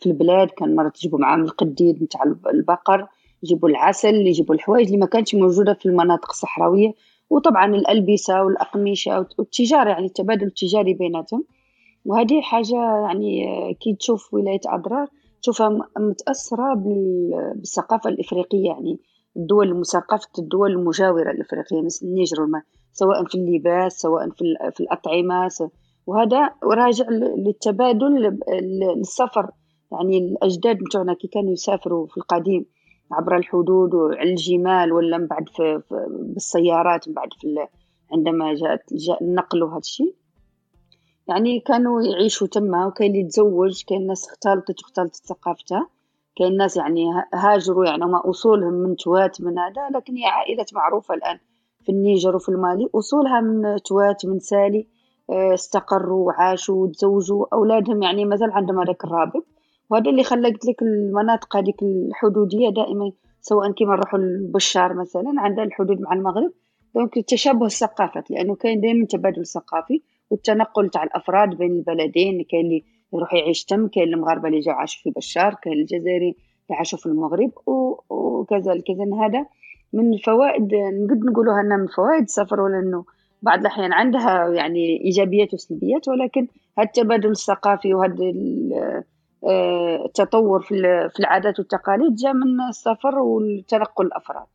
[0.00, 2.22] في البلاد كان مرات يجيبوا معاهم القديد نتاع
[2.54, 3.06] البقر
[3.42, 6.94] يجيبوا العسل يجيبوا الحوايج اللي ما كانتش موجودة في المناطق الصحراوية.
[7.30, 11.44] وطبعا الألبسة والأقمشة والتجارة يعني التبادل التجاري بيناتهم.
[12.06, 13.44] وهذه حاجة يعني
[13.80, 15.08] كي تشوف ولاية أضرار
[15.42, 18.66] تشوفها متأثرة بالثقافة الإفريقية.
[18.66, 18.98] يعني
[19.40, 22.46] الدول المثقفة الدول المجاورة الإفريقية مثل النيجر
[22.92, 25.48] سواء في اللباس سواء في, في الأطعمة
[26.06, 28.38] وهذا راجع للتبادل
[28.96, 29.50] للسفر.
[29.92, 32.66] يعني الأجداد بتوعنا كي كانوا يسافروا في القديم
[33.12, 37.66] عبر الحدود وعلى الجمال ولا من بعد في, بالسيارات من بعد في
[38.12, 40.14] عندما جاء جاء النقل وهذا الشيء.
[41.28, 45.88] يعني كانوا يعيشوا تما وكاين اللي يتزوج كاين ناس اختلطت واختلطت ثقافتها
[46.40, 51.14] كاين ناس يعني هاجروا يعني ما أصولهم من توات من هذا لكن هي عائلات معروفة
[51.14, 51.38] الآن
[51.84, 54.86] في النيجر وفي المالي أصولها من توات من سالي
[55.30, 59.46] استقروا وعاشوا وتزوجوا أولادهم يعني مازال عندهم هذاك الرابط.
[59.90, 65.64] وهذا اللي خلى قلت لك المناطق هذيك الحدودية دائما سواء كيما نروحوا للبشار مثلا عندها
[65.64, 66.52] الحدود مع المغرب.
[66.94, 72.84] donc تشابه الثقافات لأنه كاين دائما تبادل ثقافي والتنقل تاع الأفراد بين البلدين كاين اللي
[73.14, 77.06] يروح يعيش تم كاين المغاربة اللي جاو عاشوا في بشار كاين الجزائري اللي عاشوا في
[77.06, 77.50] المغرب
[78.10, 79.46] وكذا كذا هذا
[79.92, 83.04] من الفوائد نقد نقولوها إنها من فوائد السفر ولا إنه
[83.42, 86.46] بعض الأحيان عندها يعني إيجابيات وسلبيات ولكن
[86.78, 88.14] هذا التبادل الثقافي وهذا
[89.44, 94.46] آه، التطور في ال- في العادات والتقاليد جاء من السفر والتنقل الأفراد.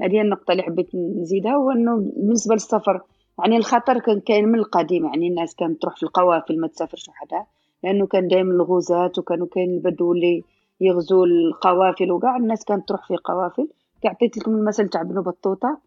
[0.00, 3.00] هذه هي النقطة اللي حبيت نزيدها وأنه بالنسبة للسفر
[3.38, 7.46] يعني الخطر كان كاين من القديم يعني الناس كانت تروح في القوافل ما تسافرش وحدها.
[7.84, 10.42] لأنه كان دائما الغزاة وكانوا كاين البدو اللي
[10.80, 12.36] يغزوا القوافل وكاع.
[12.36, 13.68] الناس كانت تروح في قوافل
[14.04, 15.78] عطيت لكم المثل تاع ابن بطوطة.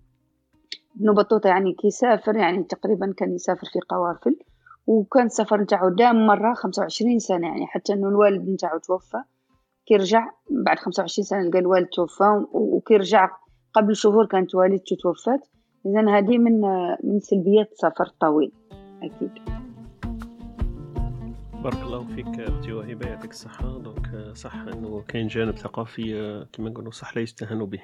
[0.95, 4.39] ابن بطوطة يعني كي يسافر يعني تقريبا كان يسافر في قوافل.
[4.87, 9.23] وكان السفر نتاعو دام خمسة وعشرين سنة يعني حتى إنه الوالد نتاعو توفى.
[9.85, 12.45] كي رجع بعد خمسة وعشرين سنة لقى الوالد توفى.
[12.53, 13.29] وكي رجع
[13.73, 15.49] قبل شهور كانت والدته توفت.
[15.85, 16.61] إذا هذه من
[17.03, 18.51] من سلبيات السفر الطويل
[19.03, 19.62] أكيد.
[21.63, 26.69] بارك الله فيك أختي وهبه يعطيك الصحه دونك صح إنه كاين جانب ثقافي آه، كما
[26.69, 27.79] نقولوا صح لا يستهان به.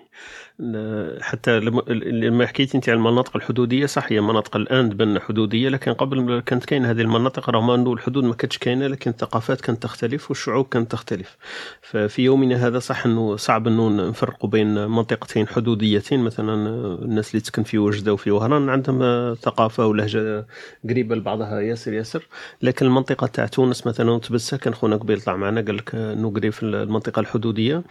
[1.21, 6.39] حتى لما- حكيت انت عن المناطق الحدودية صح هي مناطق الان تبان حدودية لكن قبل
[6.45, 10.65] كانت كاين هذه المناطق رغم انه الحدود ما كانتش كاينة لكن الثقافات كانت تختلف والشعوب
[10.67, 11.37] كانت تختلف.
[11.81, 17.41] ففي يومنا هذا صح إنه صعب إنه نفرقوا بين منطقتين حدوديتين مثلا آه، الناس اللي
[17.41, 20.47] تسكن في وجدة وفي وهران عندهم آه، ثقافة ولهجة
[20.89, 22.27] قريبة لبعضها ياسر ياسر.
[22.61, 26.53] لكن المنطقة تاع تونس مثلا وتبسه كان خونا قبيل طلع معنا قال لك انه قريب
[26.53, 27.83] في المنطقة الحدودية.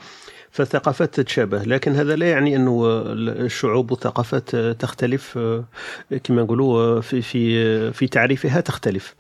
[0.51, 5.39] فالثقافات تتشابه لكن هذا لا يعني إنه الشعوب والثقافات تختلف
[6.25, 9.15] كما نقولوا في في في تعريفها تختلف.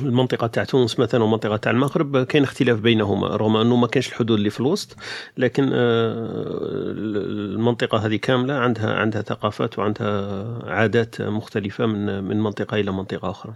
[0.00, 4.36] المنطقة تاع تونس مثلا والمنطقة تاع المغرب كاين اختلاف بينهما رغم أنه ما كانش الحدود
[4.38, 4.96] اللي في الوسط
[5.38, 5.74] لكن آه،
[6.94, 13.54] المنطقة هذه كاملة عندها عندها ثقافات وعندها عادات مختلفة من من منطقة إلى منطقة أخرى.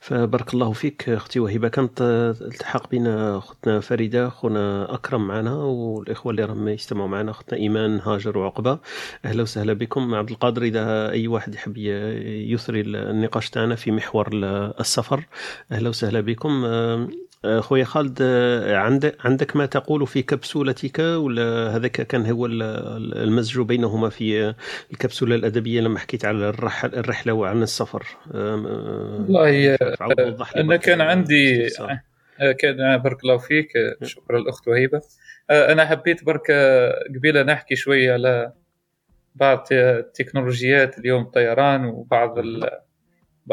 [0.00, 1.68] فبارك الله فيك أختي وهبة.
[1.68, 2.02] كانت
[2.40, 8.38] التحق بنا أختنا فريدة أخونا أكرم معنا والإخوة اللي راهم يستمعوا معنا أختنا إيمان هاجر
[8.38, 8.78] وعقبة.
[9.24, 10.14] أهلا وسهلا بكم.
[10.14, 11.76] عبد القادر إذا أي واحد يحب
[12.26, 15.24] يثري النقاش تاعنا في محور ال- السفر
[15.72, 16.64] أهلا وسهلا بكم.
[16.64, 17.08] آه،
[17.44, 22.62] آه، خويا خالد آه، عندك عندك ما تقول في كبسولتك ولا هذاك كان هو ال-
[23.18, 24.54] المزج بينهما في
[24.92, 28.54] الكبسولة الأدبية لما حكيت على الرحل الرحلة وعن السفر؟ آه،
[29.28, 29.76] والله لي
[30.56, 31.66] أنا كان عندي.
[32.40, 35.00] آه، كان بارك الله فيك آه، شكرا الاخت وهيبة.
[35.50, 38.52] آه، أنا حبيت برك آه، قبيلة نحكي شوية على
[39.34, 42.70] بعض التكنولوجيات اليوم الطيران وبعض ال-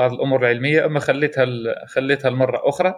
[0.05, 1.45] الأمور العلمية أما خليتها
[1.87, 2.95] خليتها المره أخرى.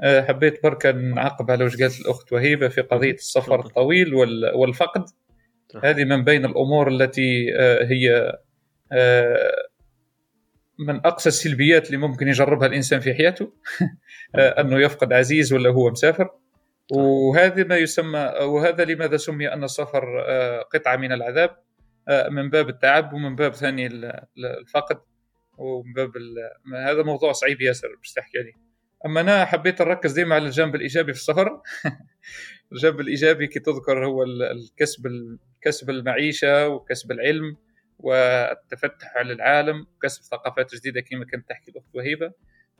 [0.00, 3.54] آه، حبيت برك نعقب على وش قالت الأخت وهيبة في قضية السفر.
[3.66, 5.04] الطويل وال- والفقد.
[5.84, 8.32] هذه من بين الأمور التي آه، هي
[8.92, 9.52] آه،
[10.78, 13.52] من أقصى السلبيات اللي ممكن يجربها الإنسان في حياته.
[14.60, 16.30] أنه يفقد عزيز ولا هو مسافر.
[16.92, 20.04] وهذا ما يسمى وهذا لماذا سمي أن السفر
[20.74, 21.56] قطعة من العذاب
[22.30, 25.00] من باب التعب ومن باب ثاني ال- ال- الفقد.
[25.58, 26.12] ومن باب
[26.74, 28.52] هذا موضوع صعيب ياسر باش تحكي عليه.
[29.06, 31.60] أما أنا حبيت نركز ديما على الجانب الإيجابي في السفر.
[32.72, 35.06] الجانب الإيجابي كي تذكر هو ال- الكسب
[35.62, 37.56] كسب المعيشة وكسب العلم
[37.98, 42.26] والتفتح على العالم وكسب ثقافات جديدة كما كانت تحكي الأخت وهيبة.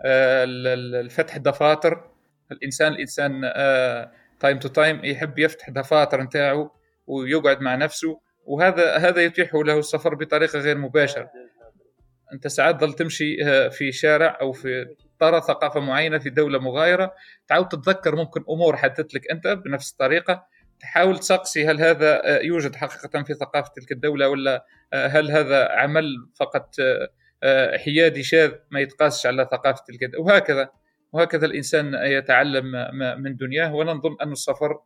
[0.01, 2.11] آه، ال- ال- الفتح دفاتر.
[2.53, 3.43] الانسان الإنسان
[4.41, 6.71] time to time يحب يفتح دفاتر نتاعو
[7.07, 8.21] ويقعد مع نفسه.
[8.45, 11.31] وهذا هذا يتيح له السفر بطريقة غير مباشرة.
[12.33, 14.87] أنت ساعات ظل تمشي آه، في شارع أو في
[15.21, 17.15] ترى ثقافة معينة في دولة مغايرة
[17.49, 20.47] تعاود تتذكر ممكن أمور حدثت لك أنت بنفس الطريقة.
[20.81, 25.69] تحاول تسقسي هل هذا آه، يوجد حقيقة في ثقافة تلك الدولة ولا آه، هل هذا
[25.69, 26.05] عمل
[26.41, 26.75] فقط
[27.85, 30.69] حيادي شاذ ما يتقاسش على ثقافة تلك وهكذا
[31.13, 32.65] وهكذا الإنسان يتعلم
[33.23, 33.75] من دنياه.
[33.75, 34.79] وأنا نظن أن السفر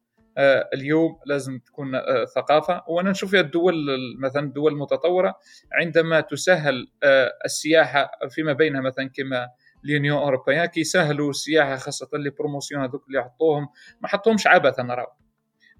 [0.74, 2.82] اليوم لازم تكون آه، ثقافة.
[2.88, 3.74] وأنا نشوف فيها الدول
[4.18, 5.34] مثلا الدول المتطورة
[5.72, 9.48] عندما تسهل آه، السياحة فيما بينها مثلا كما
[9.84, 13.68] l'Union européenne كي يسهلوا السياحة خاصة les promotions هذوك اللي يحطوهم
[14.00, 15.12] ما حطوهمش عبثا راهو.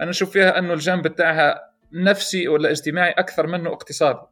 [0.01, 1.61] أنا نشوف فيها أنه الجانب بتاعها
[1.93, 4.27] نفسي ولا اجتماعي أكثر منه اقتصادي.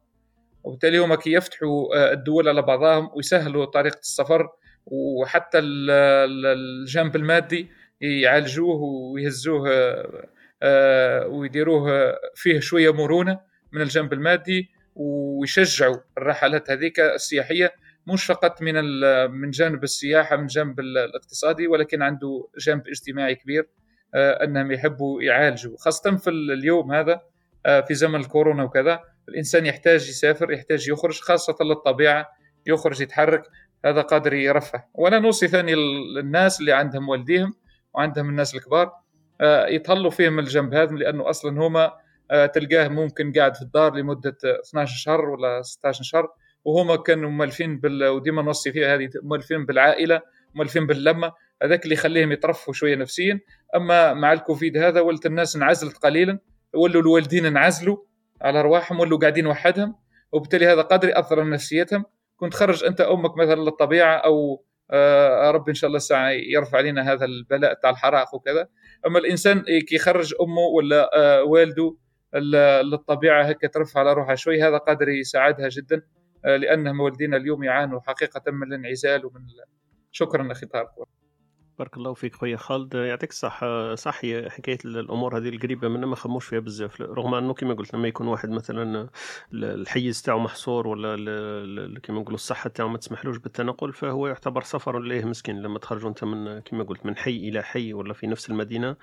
[0.63, 4.49] وبالتالي هم كي يفتحوا آه، الدول على بعضهم ويسهلوا طريقة السفر
[4.85, 7.71] وحتى ال- ال- الجانب المادي
[8.01, 8.75] يعالجوه
[9.13, 10.27] ويهزوه آه،
[10.63, 13.39] آه، ويديروه فيه شوية مرونة
[13.71, 17.73] من الجانب المادي ويشجعوا الرحلات هذيك السياحية
[18.07, 18.73] مش فقط من
[19.31, 23.67] من جانب السياحة من جانب ال- الاقتصادي ولكن عنده جانب اجتماعي كبير
[24.15, 25.77] آه، أنهم يحبوا يعالجوا.
[25.77, 27.21] خاصة في ال- اليوم هذا
[27.87, 32.27] في زمن الكورونا وكذا الإنسان يحتاج يسافر يحتاج يخرج خاصة للطبيعة
[32.67, 33.43] يخرج يتحرك
[33.85, 34.83] هذا قادر يرفه.
[34.93, 35.75] وأنا نوصي ثاني
[36.15, 37.53] للناس اللي عندهم والديهم
[37.95, 38.91] وعندهم الناس الكبار
[39.41, 41.91] آه، يتهلوا فيه من الجنب هذا لأنه أصلا هما
[42.31, 46.27] آه، تلقاه ممكن قاعد في الدار لمدة 12 شهر ولا 16 شهر
[46.65, 50.21] وهما كانوا مؤلفين بال وديما نوصي فيها هذه مؤلفين بالعائلة
[50.55, 51.31] مؤلفين باللمة
[51.63, 53.39] هذاك اللي يخليهم يترفوا شوية نفسيا.
[53.75, 56.39] أما مع الكوفيد هذا ولت الناس انعزلت قليلا
[56.73, 57.97] ولوا الوالدين انعزلوا
[58.41, 59.95] على أرواحهم ولوا قاعدين وحدهم
[60.31, 62.05] وبالتالي هذا قدر ياثر على نفسيتهم.
[62.37, 64.63] كنت خرج أنت أمك مثلا للطبيعة أو
[65.51, 68.67] ربي إن شاء الله الساعة يرفع علينا هذا البلاء تاع الحرائق وكذا.
[69.07, 71.97] أما الإنسان كي يخرج أمه ولا آه والده
[72.83, 76.01] للطبيعة هكا ترفع على روحها شوي هذا قادر يساعدها جدا
[76.45, 79.41] آه لأن والدينا اليوم يعانوا حقيقة من الانعزال ومن
[80.11, 81.07] شكرا أخي طارق.
[81.79, 82.93] بارك الله فيك خويا خالد.
[82.93, 83.95] يعطيك الصحة.
[83.95, 87.01] صح هي حكاية الأمور هذه القريبة منا ما خموش فيها بزاف.
[87.01, 89.09] رغم أنه كما قلت لما يكون واحد مثلا
[89.53, 95.25] الحيز تاعو محصور ولا كما نقولوا الصحة تاعو ما تسمحلوش بالتنقل فهو يعتبر سفر ليه
[95.25, 95.61] مسكين.
[95.61, 98.95] لما تخرجوا أنت من كما قلت من حي إلى حي ولا في نفس المدينة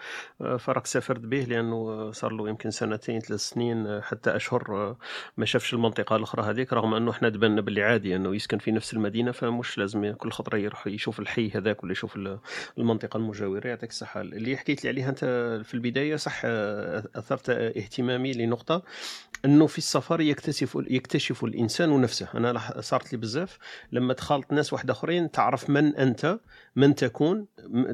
[0.58, 4.96] فراك سافرت به لأنه صار له يمكن سنتين ثلاث سنين حتى أشهر
[5.36, 6.72] ما شافش المنطقة الأخرى هذيك.
[6.72, 10.58] رغم أنه إحنا تبان باللي عادي أنه يسكن في نفس المدينة فمش لازم كل خطرة
[10.58, 12.18] يروح يشوف الحي هذاك ولا يشوف
[12.78, 14.20] المنطقة المجاورة يعطيك الصحة.
[14.20, 15.20] اللي حكيت لي عليها أنت
[15.64, 18.82] في البداية صح أثرت اهتمامي لنقطة
[19.44, 22.28] أنه في السفر يكتشف يكتشف الإنسان نفسه.
[22.34, 23.58] أنا صارت لي بزاف.
[23.92, 26.38] لما تخالط ناس واحد آخرين تعرف من أنت
[26.76, 27.46] من تكون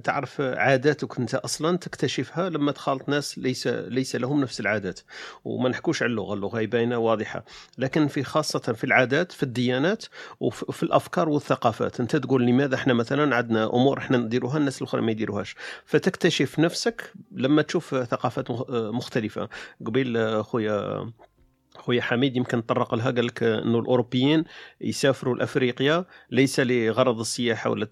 [0.04, 5.00] تعرف عاداتك انت أصلا تكتشفها لما تخالط ناس ليس ليس لهم نفس العادات.
[5.44, 7.44] وما نحكوش على اللغة اللغة باينة واضحة.
[7.78, 10.04] لكن في خاصة في العادات في الديانات
[10.40, 12.00] وفي الأفكار والثقافات.
[12.00, 15.54] انت تقول لماذا إحنا مثلا عندنا أمور إحنا نديروها الناس الأخرى ما يديروهاش.
[15.84, 19.48] فتكتشف نفسك لما تشوف ثقافات مختلفة.
[19.86, 21.10] قبيل خويا
[21.78, 24.44] خويا حميد يمكن تطرق لها قال لك إنه الأوروبيين
[24.80, 27.88] يسافروا لأفريقيا ليس لغرض السياحة ولا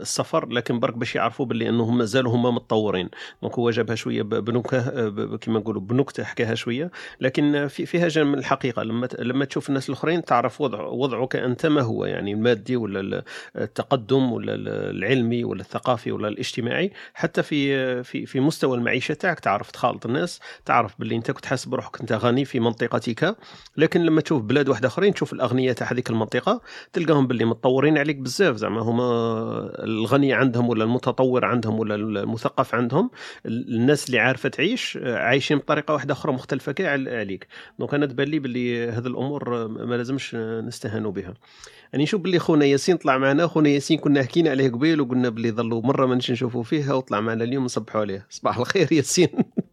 [0.00, 3.08] السفر لكن برك باش يعرفوا باللي إنهم مازالوا هما متطورين.
[3.42, 6.90] دونك هو جابها شوية بنكه كما نقولوا بنكتة حكاها شوية.
[7.20, 8.82] لكن في فيها جانب من الحقيقة.
[8.82, 13.24] لما لما تشوف الناس الأخرين تعرف وضع وضعك أنت ما هو يعني المادي ولا
[13.56, 14.54] التقدم ولا
[14.90, 16.92] العلمي ولا الثقافي ولا الاجتماعي.
[17.14, 21.64] حتى في في في مستوى المعيشة تاعك تعرف تخالط الناس تعرف باللي أنت كنت حاسس
[21.68, 23.36] بروحك أنت غني في منطقتك.
[23.76, 26.60] لكن لما تشوف بلاد واحدة آخرين تشوف الاغنياء تاع هذيك المنطقة
[26.92, 28.56] تلقاهم باللي متطورين عليك بزاف.
[28.56, 29.04] زعما هما
[29.84, 33.10] الغني عندهم ولا المتطور عندهم ولا المثقف عندهم
[33.46, 37.46] الناس اللي عارفة تعيش عايشين بطريقة واحدة أخرى مختلفة كاع عليك.
[37.78, 41.34] دونك أنا تبان لي باللي هذه الأمور ما لازمش نستهانوا بها.
[41.92, 43.46] يعني نشوف باللي خونا ياسين طلع معنا.
[43.46, 47.44] خونا ياسين كنا حكينا عليه قبيل وقلنا باللي ظلوا مرة ما نشوفوا فيه وطلع معنا
[47.44, 49.28] اليوم نصبحوا عليه صباح الخير ياسين.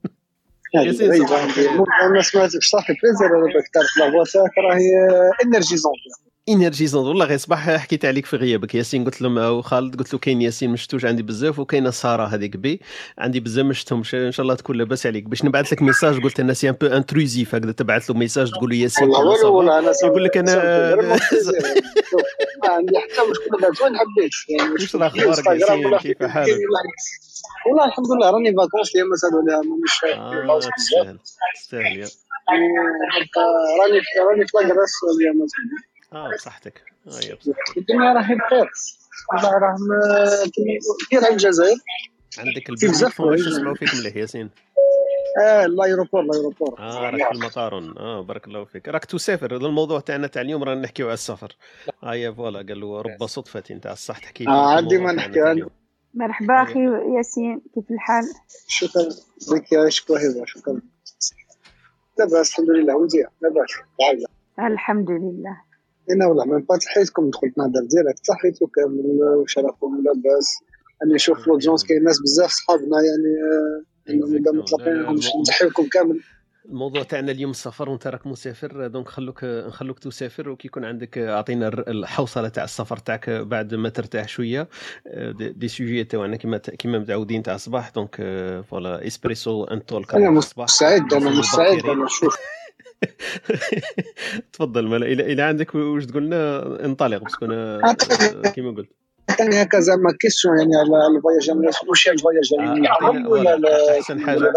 [0.82, 1.26] ياسين
[2.16, 4.90] ما سمعتكش ça fait plaisir أنا باك تعرف لا تاعك راهي
[5.46, 5.94] énergisante
[6.50, 9.06] énergisante والله غير صباح حكيت عليك في غيابك ياسين.
[9.06, 12.82] قلت له خالد قلت له كاين ياسين ما شفتوش عندي بزاف وكاينة سارة هذيك بي.
[13.18, 15.24] عندي بزاف ما شفتهمش إن شاء الله تكون لاباس عليك.
[15.24, 18.70] باش نبعث لك message قلت أنا c'est un peu intrusif هكذا تبعث له message تقول
[18.70, 20.52] له ياسين والله والله أنا يقول لك أنا
[22.64, 26.50] عندي حتى مشكلة بعد وين حبيت؟ يعني واش الأخبار ياسين كيف حالك؟
[27.68, 31.20] والله الحمد لله راني vacances اللي مسالوا عليها مش آه تستاهل
[31.56, 32.08] تستاهل.
[32.50, 35.48] راني راني في la Grèce اليوم
[36.16, 36.84] آه بصحتك.
[37.08, 37.78] آه يا بصحتك.
[37.78, 38.70] الدنيا راهي بخير.
[39.34, 39.78] والله راهم
[41.06, 41.78] كثير على الجزائر.
[42.38, 44.50] عندك البزاف باش نسمعوا فيك مليح ياسين.
[45.44, 46.80] آه l'aéroport l'aéroport.
[46.80, 48.88] آه راك في المطار آه بارك الله فيك.
[48.88, 49.58] راك تسافر.
[49.58, 51.58] هذا الموضوع تاعنا تاع اليوم رانا نحكيو على السفر.
[52.04, 55.66] آه يا voilà قال له رب صدفة تاع الصح تحكي آه عندي ما نحكي.
[56.14, 56.80] مرحبا أخي
[57.18, 58.24] ياسين كيف الحال؟
[58.68, 59.04] شكرا
[59.52, 60.82] بك يعيشك وهبة شكرا.
[62.20, 63.70] لاباس الحمد لله مزيان لاباس.
[64.60, 65.65] الحمد لله.
[66.12, 69.06] أنا والله من بعد حيتكم دخلت نهضر direct صحيتو كامل
[69.40, 70.64] واش راكم لاباس
[71.04, 73.36] أنا نشوف l'audience كاين ناس بزاف صحابنا يعني
[74.10, 74.52] انهم اذا
[75.42, 76.20] نتحيو لكم كامل.
[76.70, 81.68] الموضوع تاعنا اليوم السفر وانت راك مسافر donc خلوك نخلوك تسافر وكي يكون عندك أعطينا
[81.68, 84.70] الحوصلة تاع السفر تاعك بعد ما ترتاح شوية.
[85.40, 88.16] des sujets تاعنا كما كما متعودين تاع الصباح donc
[88.70, 92.38] voilà Espresso and Talk أنا مستعد أنا مستعد أنا نشوف
[94.54, 97.96] تفضل مالا إلى إلى عندك واش تقول لنا انطلق parce que أنا
[98.56, 98.90] كيما قلت.
[99.30, 101.50] عطيني هكا زعما question يعني على ال voyage
[101.88, 102.52] واش ال voyage.
[102.52, 104.52] يعني ولا أحسن حاجة.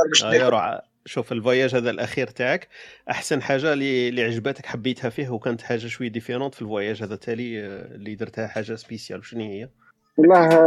[0.53, 2.69] آه شوف ال voyage هذا الأخير تاعك.
[3.11, 7.15] أحسن حاجة اللي اللي عجبتك حبيتها فيه وكانت حاجة شوية différente في ال voyage هذا
[7.15, 9.69] التالي اللي درتها حاجة spéciale شنو هي؟
[10.17, 10.59] والله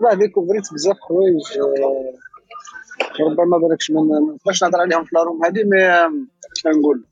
[0.00, 1.42] والله ديكوفريت بزاف حوايج
[3.20, 7.04] ربما بالكش ما نقدرش نهضر عليهم في la room هذه mais نقول؟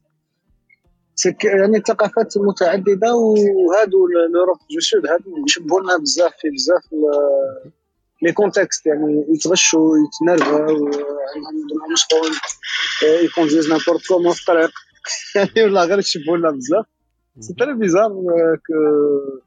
[1.44, 6.82] يعني ثقافات متعدده وهادو l'Europe du Sud هادو يشبهوا لنا بزاف في بزاف
[8.22, 8.86] les contextes.
[8.86, 12.32] يعني يتغشوا يتنرفوا عندهم شغل
[13.24, 14.70] ي conduisent n'importe comment في الطريق
[15.34, 16.86] يعني والله غير يشبهوا لنا بزاف.
[17.40, 18.08] c'est très bizarre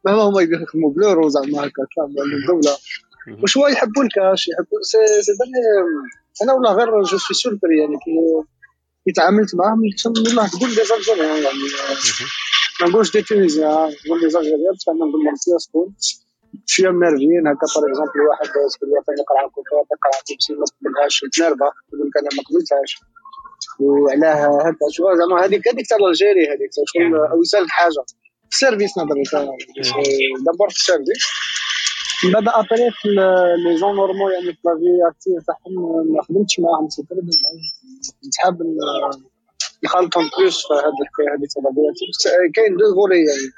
[0.06, 2.78] مهما هما يخدموا ب l'euro زعما هكا كامل الدولة.
[3.44, 5.32] وشوية يحبوا الكاش يحبوا سي سي
[6.44, 8.12] أنا والله غير je suis surpris يعني كي
[9.06, 11.58] كي تعاملت معاهم والله تقول لي زالجيريان يعني
[12.82, 15.96] ما نقولش دي تونيزيان نقول لي زالجيريان بصح أنا نقول لهم شكون
[16.66, 21.20] شوية منرفيين هكا باغ اكزومبل واحد تقول له فين يقرا كوكا يقرا تيبسي ما تقبلهاش
[21.34, 22.92] تنرفى يقول لك أنا ما قبلتهاش.
[23.80, 28.04] وعلاه هكا شو زعما هذيك هذيك تاع الجيري هذيك شغل أو يسالك حاجة.
[28.50, 29.16] في السيرفيس نهضر
[30.46, 31.24] دابور في السيرفيس
[32.24, 33.08] من بعد ابري في
[33.64, 35.74] لي جون نورمال يعني في لافي اكتيف تاعهم
[36.14, 37.22] ما خدمتش معاهم c'est très
[38.28, 38.58] نتحاب
[39.84, 43.50] نخلطهم plus في هذيك هذيك la vie كاين deux volets يعني.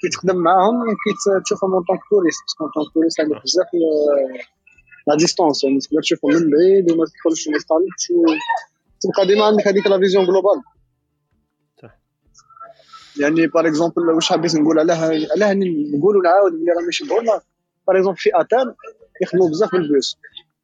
[0.00, 1.10] كي تخدم معاهم كي
[1.44, 3.70] تشوفهم en tant que touriste parce que en tant que touriste عندك بزاف
[5.06, 8.04] la distance يعني تقدر تشوفهم من بعيد وما تدخلش ما تطالبش
[9.00, 10.62] تبقى ديما عندك هذيك la vision globale
[13.20, 15.54] يعني par exemple واش حبيت نقول؟ علاه علاه
[15.94, 17.40] نقولوا نعاود اللي راهم يشبهونا
[17.88, 18.74] par exemple في اتان
[19.22, 20.18] يخدموا بزاف بالبوس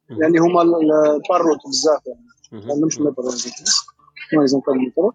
[0.09, 2.25] يعني هما الباروت بزاف يعني.
[2.51, 3.35] ما عندهمش مترو par
[4.33, 5.13] exemple المترو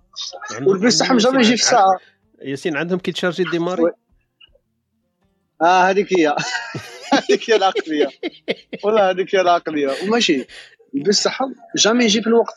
[0.62, 1.98] والبوس تاعهم jamais يجي في الساعة.
[2.42, 3.92] ياسين عندهم كي تشارجي ديماري
[5.62, 6.36] آه هذيك هي.
[7.12, 8.08] هذيك هي العقلية.
[8.84, 9.90] والله هذيك هي العقلية.
[10.02, 10.46] وماشي.
[10.94, 12.54] البوس تاعهم jamais يجي في الوقت.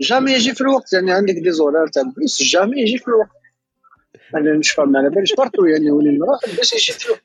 [0.00, 0.92] jamais يجي في الوقت.
[0.92, 3.30] يعني عندك des horaires تاع ال bus jamais يجي في الوقت.
[4.34, 5.34] أنا مش فاهم على باليش.
[5.34, 7.23] partout يعني وين نروح البوس يجي في الوقت.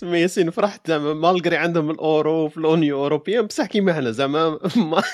[0.00, 4.58] سمي ياسين فرحت زعما malgré عندهم الأورو في ال Union européenne بصح كيما حنا زعما
[4.76, 5.02] ما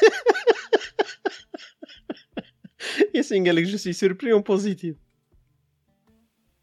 [3.14, 4.96] ياسين قال لك je suis surpris en positif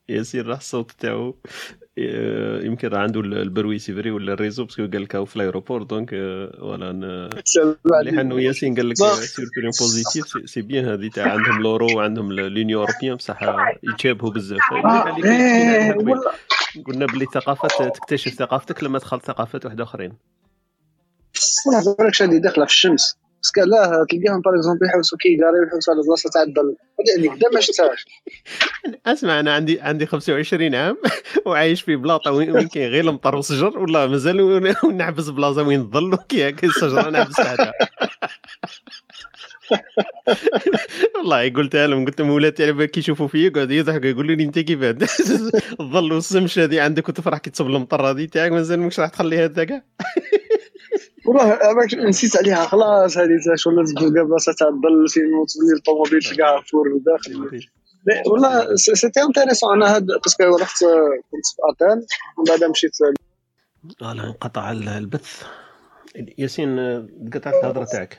[0.09, 1.37] ياسين راح الصوت تاعو.
[1.97, 6.91] يمكن راه عنده البروي سيفري ولا الريزو باسكو قال لك في ال aéroport donc voilà
[7.85, 12.79] مليح انه ياسين قال لك surpris positif c'est bien هذه تاع عندهم l'euro وعندهم l'Union
[12.79, 13.39] européenne بصح
[13.83, 14.59] يتشابهوا بزاف.
[16.85, 20.13] قلنا باللي الثقافات تكتشف ثقافتك لما دخلت ثقافات واحدة أخرين.
[21.67, 23.22] ما نعرفش هذه داخلة في الشمس.
[23.43, 26.75] parce que لا تلقاهم par exemple يحوسوا كي قاري يحوسوا على بلاصه تاع الظل.
[27.09, 28.05] يعني كدا ما شفتهاش.
[29.05, 30.97] أسمع أنا عندي عندي 25 عام
[31.45, 36.49] وعايش في بلاطة وين كاين غير المطر والشجر ولا مازال نعبس بلاصة وين الظل وكي
[36.49, 37.73] الشجره نعبس تحتها
[41.15, 44.83] والله قلتها لهم قلت لهم ولادي كي يشوفوا فيا قعدوا يضحكوا يقولوا لي أنت كيف؟
[45.81, 49.81] الظل والسمش هذه عندك وتفرح كي تصب المطر هذه تاعك مازال مش راح تخليها هكا.
[51.25, 51.59] والله
[52.07, 57.61] نسيت عليها خلاص هذه شغل تلقى بلاصه تاع الظل فين تبني الطوموبيل تلقاها فور داخل
[58.27, 60.83] والله c'était intéressant أنا هاد parce que رحت
[61.31, 62.05] كنت في اتان
[62.37, 62.91] ومن بعد مشيت
[63.99, 65.43] voilà انقطع البث
[66.37, 66.79] ياسين
[67.33, 68.17] قطعت الهضره تاعك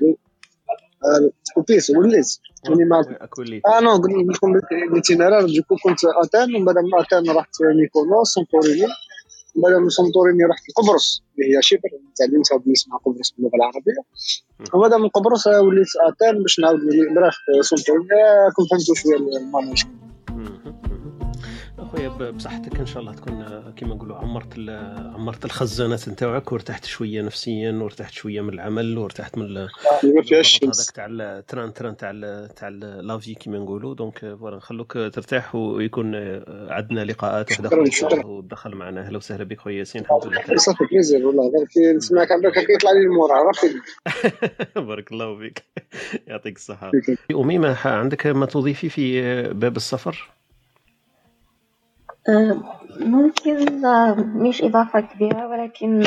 [1.54, 3.18] كوبيس وليت يعني ما
[3.66, 4.60] آه non قلت لكم
[4.94, 8.86] l'itinéraire du coup كنت اتان ومن بعد من اتان رحت ميكونوس سانتوريني
[9.56, 14.02] بعد من سانتوريني رحت لقبرص اللي هي Chypre تعلمتها بنسمع قبرص باللغة العربية.
[14.74, 16.80] وبعد من قبرص وليت اتان باش نعاود
[17.16, 18.08] نروح سانتوريني
[18.56, 19.84] كنت فهمت شوية ال ménage
[21.84, 23.44] اخويا بصحتك إن شاء الله تكون
[23.76, 24.58] كما نقولوا عمرت
[25.14, 29.68] عمرت الخزانات نتاعك وارتحت شوية نفسيا وارتحت شوية من العمل وارتحت من هذاك
[30.94, 32.12] تاع ال train-train تاع
[32.56, 33.94] تاع la vie كما نقولوا.
[33.94, 36.14] donc voilà نخلوك ترتاح ويكون
[36.70, 39.00] عندنا لقاءات واحدة أخرى ودخل معنا.
[39.00, 40.56] أهلا وسهلا بك خويا ياسين الحمد لله.
[40.56, 43.74] صافي plaisir والله كي نسمعك عندك كيطلع لي ال moral عرفتي
[44.88, 45.64] بارك الله فيك.
[46.28, 46.90] يعطيك الصحة.
[47.32, 49.22] أميمة عندك ما تضيفي في
[49.52, 50.30] باب السفر؟
[53.00, 53.82] ممكن
[54.42, 56.02] مش إضافة كبيرة ولكن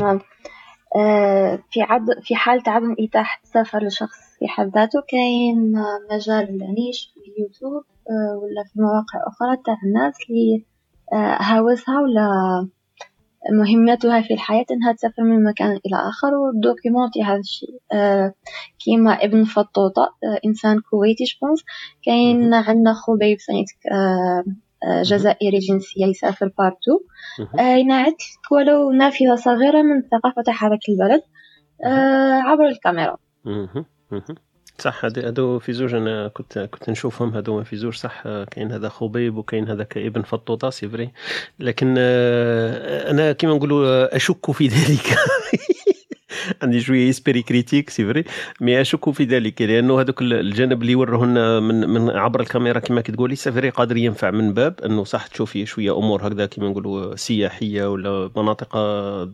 [1.72, 5.74] في عد في حالة عدم إتاحة السفر لشخص في حد ذاته كاين
[6.11, 7.84] مجال نيش في اليوتيوب
[8.43, 10.65] ولا في مواقع أخرى تاع الناس اللي
[11.39, 12.28] هاوسها ولا
[13.51, 17.80] مهمتها في الحياة إنها تسافر من مكان إلى آخر ودوكيمونتي هذا الشيء.
[18.80, 20.15] كيما ابن فطوطة
[20.45, 21.63] إنسان كويتي je pense
[22.03, 23.78] كاين عندنا خبيب سنيتك
[25.05, 26.99] جزائري جنسية يسافر partout.
[27.59, 28.21] ينعت
[28.51, 31.21] ولو نافذة صغيرة من ثقافة هذاك البلد
[32.45, 33.17] عبر الكاميرا.
[34.79, 39.38] صح هادو في زوج أنا كنت كنت نشوفهم هادو في زوج صح كاين هذا خبيب
[39.38, 41.11] وكاين هذاك ابن فطوطة c'est vrai
[41.59, 45.17] لكن أنا كما نقولوا أشك في ذلك.
[46.63, 48.23] عندي شوية esprit critique c'est vrai
[48.61, 53.01] mais أشك في ذلك لأنه هذوك الجانب اللي وروه لنا من من عبر الكاميرا كما
[53.01, 57.15] كتقولي c'est vrai قادر ينفع من باب أنه صح تشوفي شوية أمور هكذا كما نقولوا
[57.15, 59.31] سياحية ولا مناطق آه،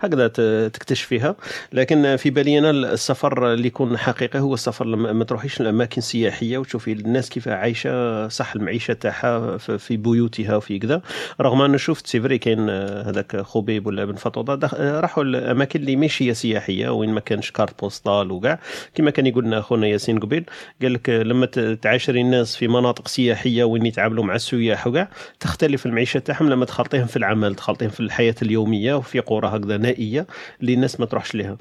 [0.00, 0.28] هكذا
[0.68, 1.36] تكتشفيها
[1.72, 6.92] لكن في بالي أنا السفر اللي يكون حقيقي هو السفر ما تروحيش لأماكن سياحية وتشوفي
[6.92, 11.02] الناس كيف عايشة صح المعيشة تاعها في بيوتها وفي كذا.
[11.40, 15.80] رغم أنه شفت c'est vrai كاين آه، هذاك خبيب ولا بن فطوطه آه، راحوا الاماكن
[15.80, 18.58] اللي ماشي هي سياحيه وين ما كانش cartes postales وكاع.
[18.94, 20.44] كما كان يقول لنا أخونا ياسين قبيل
[20.82, 21.46] قال لك لما
[21.82, 25.08] تعاشري الناس في مناطق سياحية وين يتعاملوا مع السياح وكاع
[25.40, 30.26] تختلف المعيشة تاعهم لما تخلطيهم في العمل تخلطيهم في الحياة اليومية وفي قرى هكذا نائية
[30.60, 31.56] اللي الناس ما تروحش لها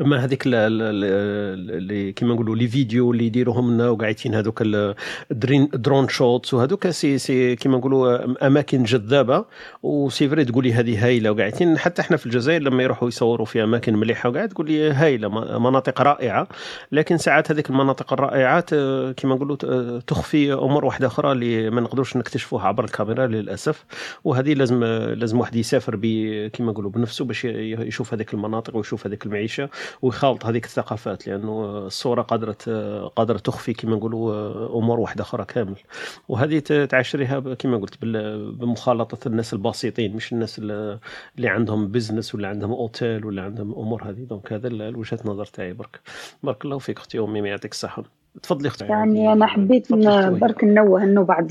[0.00, 4.62] اما هذيك ال- ال- ال- اللي كيما نقولوا les vidéos اللي يديروهم لنا وقاعدين هذوك
[4.62, 4.94] ال-
[5.30, 9.44] ال drone drone shots وهذوك سي سي كيما نقولوا أماكن جذابة.
[9.82, 11.78] و c'est vrai تقولي هذه هايلة وقاعدين.
[11.78, 15.28] حتى إحنا في الجزائر لما يروحوا يصوروا في أماكن مليحة وقاعد تقول لي هايلة
[15.58, 16.48] مناطق رائعة.
[16.92, 21.80] لكن ساعات هذيك المناطق الرائعه ت- كيما نقولوا ت- تخفي أمور واحدة أخرى اللي ما
[21.80, 23.84] نقدروش نكتشفوها عبر الكاميرا للأسف.
[24.24, 25.96] وهذه لازم لازم واحد يسافر
[26.52, 29.68] كيما نقولوا بنفسه باش يشوف هذيك المناطق ويشوف هذيك المعيشة.
[30.02, 32.56] ويخالط هذيك الثقافات لأنه الصورة قادرة
[33.16, 35.76] قادرة تخفي كما نقولوا أمور واحدة أخرى كامل
[36.28, 38.04] وهذه تعشريها كما قلت
[38.60, 44.20] بمخالطة الناس البسيطين مش الناس اللي عندهم business ولا عندهم اوتيل ولا عندهم أمور هذه
[44.20, 46.00] donc هذا وجهة نظر تاعي برك
[46.42, 48.04] بارك الله فيك أختي أمي يعطيك الصحة
[48.42, 49.92] تفضلي أختي يعني أنا حبيت.
[49.92, 51.48] برك ننوه إنه بعض.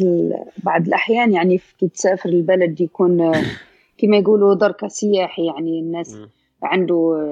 [0.63, 3.31] بعض الأحيان يعني كي تسافر البلد يكون
[3.97, 6.17] كما يقولوا دركة سياحي يعني الناس.
[6.63, 7.25] عنده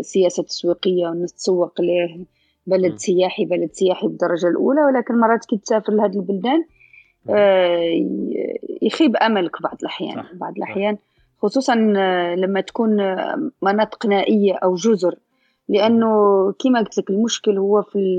[0.00, 2.18] سياسة تسويقية والناس تسوق ليه
[2.66, 2.96] بلد مم.
[2.96, 6.64] سياحي بلد سياحي بالدرجة الأولى ولكن مرات كي تسافر لهذه البلدان
[7.30, 7.80] آه،
[8.82, 10.56] يخيب أملك بعض الأحيان صح، بعض صح.
[10.56, 10.96] الأحيان
[11.42, 15.14] خصوصا آه، لما تكون آه، مناطق نائية أو جزر
[15.68, 16.08] لأنه
[16.58, 18.18] كما قلت لك المشكل هو في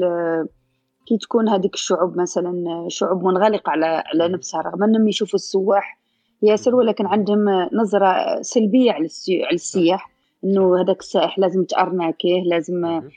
[1.07, 5.99] كي تكون هذيك الشعوب مثلا شعوب منغلقة على على نفسها رغم أنهم يشوفوا السواح
[6.41, 10.11] ياسر ولكن عندهم نظرة سلبية على السي- على السياح.
[10.43, 12.81] إنه هذاك السائح لازم تارناكيه لازم.
[12.81, 13.11] مهم.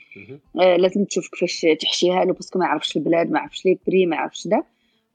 [0.61, 4.05] آه لازم تشوف كيفاش تحشيها له parce que ما يعرفش البلاد ما يعرفش les prix
[4.05, 4.63] ما يعرفش ده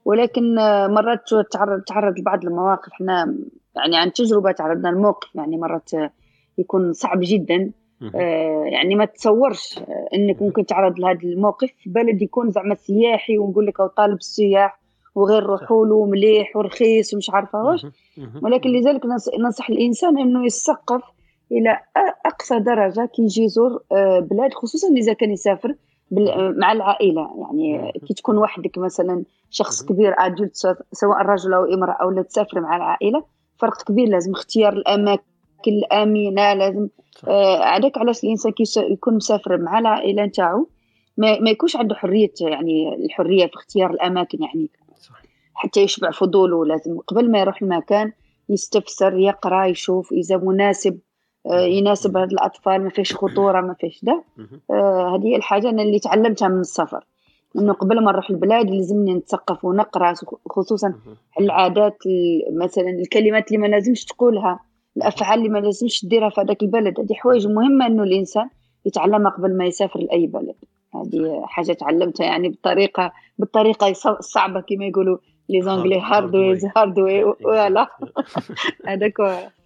[0.05, 3.35] ولكن آه مرات تعرض تعرض لبعض المواقف إحنا
[3.75, 6.11] يعني عن تجربة تعرضنا لموقف يعني مرات آه،
[6.57, 7.71] يكون صعب جدا.
[8.15, 13.37] آه يعني ما تصورش آه إنك ممكن تعرض لهذا الموقف في بلد يكون زعما سياحي
[13.37, 14.79] ونقول لك أو طالب السياح
[15.15, 17.85] وغير روحوا له مليح ورخيص ومش عارفة واش.
[18.41, 21.01] ولكن لذلك ننص- ننصح الإنسان إنه يثقف
[21.51, 21.79] إلى
[22.25, 25.75] أقصى درجة كي يجي يزور آه، بلاد خصوصا إذا كان يسافر
[26.57, 27.29] مع العائلة.
[27.37, 30.55] يعني كي تكون وحدك مثلا شخص كبير ادولت
[30.91, 33.23] سواء رجل أو امرأة أو تسافر مع العائلة
[33.57, 34.07] فرق كبير.
[34.07, 35.23] لازم اختيار الأماكن
[35.67, 37.27] الآمنة لازم صح.
[37.27, 40.69] آه، علاك علاش الإنسان يكون مسافر مع العائلة نتاعو.
[41.17, 44.69] ما, ما يكونش عنده حرية يعني الحرية في اختيار الأماكن يعني
[44.99, 45.21] صح.
[45.53, 46.65] حتى يشبع فضوله.
[46.65, 48.11] لازم قبل ما يروح المكان
[48.49, 50.99] يستفسر يقرأ يشوف إذا مناسب
[51.57, 54.23] يناسب هاد الأطفال ما فيش خطورة ما فيش ده.
[54.37, 54.61] مهم.
[54.71, 57.03] آه، هذه الحاجة أنا اللي تعلمتها من السفر.
[57.55, 60.13] إنه قبل ما نروح البلاد لازمني نتثقف ونقرأ
[60.49, 60.93] خصوصا.
[61.39, 64.59] العادات ال- مثلا الكلمات اللي ما لازمش تقولها
[64.97, 66.99] الأفعال اللي ما لازمش تديرها في هذاك البلد.
[66.99, 68.49] هذه حوايج مهمة إنه الإنسان
[68.85, 70.55] يتعلمها قبل ما يسافر لأي بلد.
[70.95, 75.17] هذه حاجة تعلمتها يعني بالطريقة بالطريقة الص- الصعبه كما يقولوا
[75.49, 76.65] les Anglais hard ways.
[76.77, 77.87] hard way voilà.
[78.85, 79.13] هذاك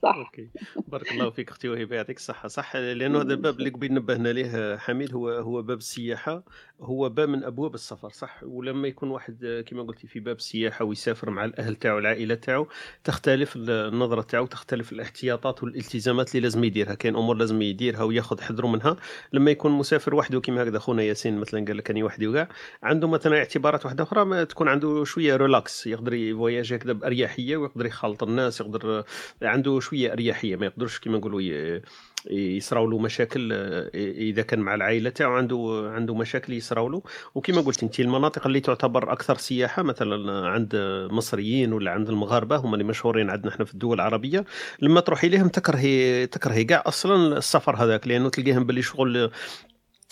[0.04, 0.16] صح.
[0.16, 0.50] okay.
[0.88, 2.48] بارك الله فيك أختي وهبة يعطيك الصحة.
[2.48, 6.44] صح لأنه هذا الباب اللي قبل نبهنا ليه حميد هو هو باب السياحه
[6.82, 11.30] هو باب من أبواب السفر صح؟ ولما يكون واحد كما قلتي في باب السياحه ويسافر
[11.30, 12.68] مع الأهل تاعو العائلة تاعو
[13.04, 16.94] تختلف النظرة تاعو تختلف الاحتياطات والالتزامات اللي لازم يديرها.
[16.94, 18.98] كاين أمور لازم يديرها وياخذ حذره منها.
[19.34, 22.50] لما يكون مسافر وحده كما هكذا خونا ياسين مثلا قال لك اني وحدي وكاع
[22.84, 27.86] عنده مثلا اعتبارات واحدة أخرى ما تكون عنده شوية ريلاكس يقدر يفواياج هكذا بأريحية ويقدر
[27.86, 29.04] يخالط الناس يقدر
[29.42, 31.42] عنده شوية أريحية ما يقدرش كما نقولوا
[32.32, 37.02] يصراو له مشاكل آه، إذا كان مع العائلة تاعو عنده عنده مشاكل يصراو له
[37.36, 40.76] وكما قلت انت المناطق اللي تعتبر أكثر سياحة مثلا عند
[41.12, 44.46] مصريين ولا عند المغاربة هم اللي مشهورين عندنا إحنا في الدول العربية
[44.82, 49.32] لما تروحي لهم تكرهي تكرهي كاع أصلا السفر هذاك لأنه تلقيهم باللي شغل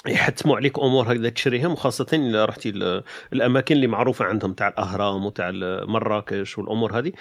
[0.08, 3.02] يحتموا عليك أمور هكذا تشريهم وخاصة إذا رحتي
[3.34, 5.52] الأماكن اللي معروفة عندهم تاع الأهرام وتاع
[5.86, 7.12] مراكش والأمور هذه.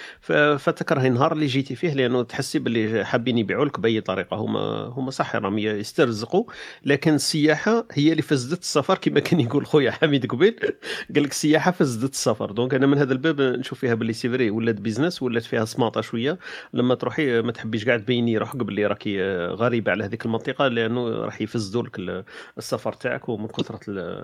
[0.59, 4.37] فتكرهي النهار اللي جيتي فيه لأنه تحسي باللي حابين يبيعوا لك بأي طريقة.
[4.37, 4.61] هما
[4.97, 6.45] هما صح راهم يسترزقوا
[6.85, 10.57] لكن السياحة هي اللي فزدت السفر كما كان يقول خويا حميد قبيل.
[11.15, 12.51] قال لك السياحة فزدت السفر.
[12.53, 16.01] donc أنا من هذا الباب نشوف فيها باللي c'est vrai ولات business ولات فيها سماطه
[16.01, 16.39] شوية.
[16.75, 21.41] لما تروحي ما تحبيش قاعد تبيني روحك باللي راكي غريبة على هذيك المنطقة لأنه راح
[21.41, 22.25] يفسدوا لك
[22.73, 23.81] السفر تاعك ومن كثرة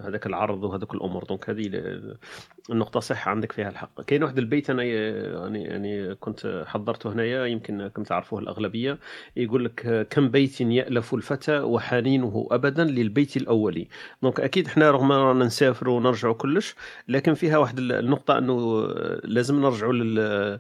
[0.09, 1.25] هذاك العرض وهذوك الأمور.
[1.25, 2.17] donc هذه ال-
[2.71, 4.01] النقطة صح عندك فيها الحق.
[4.01, 8.99] كاين واحد البيت أنا يعني يعني كنت حضرته هنايا يمكن كم تعرفوه الأغلبية
[9.37, 13.89] يقول لك كم بيت يألف الفتى وحنينه ابدا للبيت الأولي.
[14.23, 16.75] دونك أكيد إحنا رغم رانا نسافروا ونرجعوا كلش
[17.09, 18.87] لكن فيها واحد النقطة أنه
[19.25, 20.59] لازم نرجعوا لل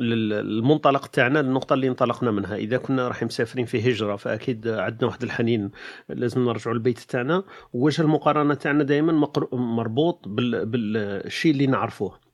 [0.00, 2.56] لل- المنطلق تاعنا النقطة اللي انطلقنا منها.
[2.56, 5.70] إذا كنا راح مسافرين في هجرة فأكيد عندنا واحد الحنين
[6.08, 7.44] لازم نرجعوا البيت تاعنا.
[7.72, 12.25] ووجه المقارنة تاعنا دائما مربوط بال- بالشيء اللي نعرفوه.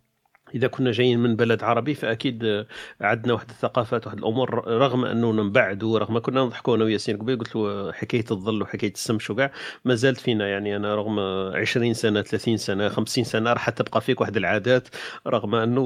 [0.55, 2.67] إذا كنا جايين من بلد عربي فأكيد
[3.01, 7.57] عندنا واحد الثقافات واحد الأمور رغم أنه نبعدوا رغم كنا نضحكوا أنا وياسين قبيل قلت
[7.57, 9.53] له حكاية الظل وحكاية السمش وكاع
[9.85, 11.21] ما زالت فينا يعني أنا رغم
[11.57, 14.89] 20 سنة 30 سنة 50 سنة راح تبقى فيك واحد العادات
[15.27, 15.83] رغم أنه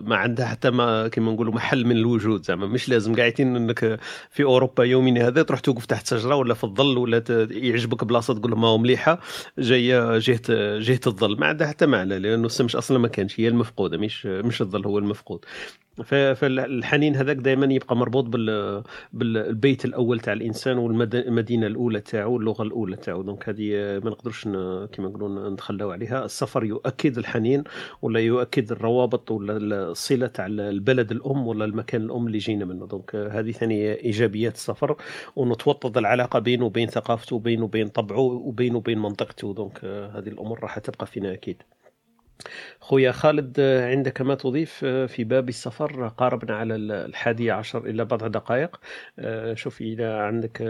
[0.00, 4.42] ما عندها حتى ما كما نقولوا محل من الوجود زعما مش لازم قاعدين إنك في
[4.42, 8.68] أوروبا يومنا هذا تروح توقف تحت شجرة ولا في الظل ولا يعجبك بلاصة تقول ما
[8.68, 9.20] هو مليحة
[9.58, 10.40] جاية جهه
[10.78, 14.62] جهه الظل ما عندها حتى معنى لأنه السمش أصلا ما كانش هي المفقوده مش مش
[14.62, 15.44] الظل هو المفقود.
[16.34, 18.82] فالحنين هذاك دائما يبقى مربوط بال
[19.12, 23.22] بالبيت الأول تاع الإنسان والمدينة الأولى تاعو واللغة الأولى تاعو.
[23.22, 23.70] دونك هذه
[24.04, 26.24] ما نقدرش كما نقولوا نتخلاو عليها.
[26.24, 27.64] السفر يؤكد الحنين
[28.02, 29.56] ولا يؤكد الروابط ولا
[29.90, 32.86] الصلة تاع البلد الأم ولا المكان الأم اللي جينا منه.
[32.86, 34.96] donc هذه ثاني إيجابيات السفر.
[35.36, 39.54] ونتوطد العلاقة بينه وبين ثقافته وبينه وبين طبعه وبينه وبين منطقته.
[39.54, 41.62] donc هذه الأمور راح تبقى فينا أكيد.
[42.80, 47.86] خويا خالد آه، عندك ما تضيف آه، في باب السفر قاربنا على ال- الحادية عشر
[47.86, 48.80] إلى بضع دقائق؟
[49.18, 50.62] آه، شوف إذا عندك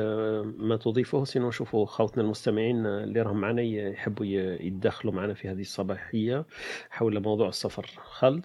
[0.59, 4.27] ما تضيفه sinon شوفوا خوتنا المستمعين اللي راهم معنا يحبوا
[4.61, 6.45] يتدخلوا معنا في هذه الصباحية
[6.91, 7.87] حول موضوع السفر.
[7.97, 8.45] خالد؟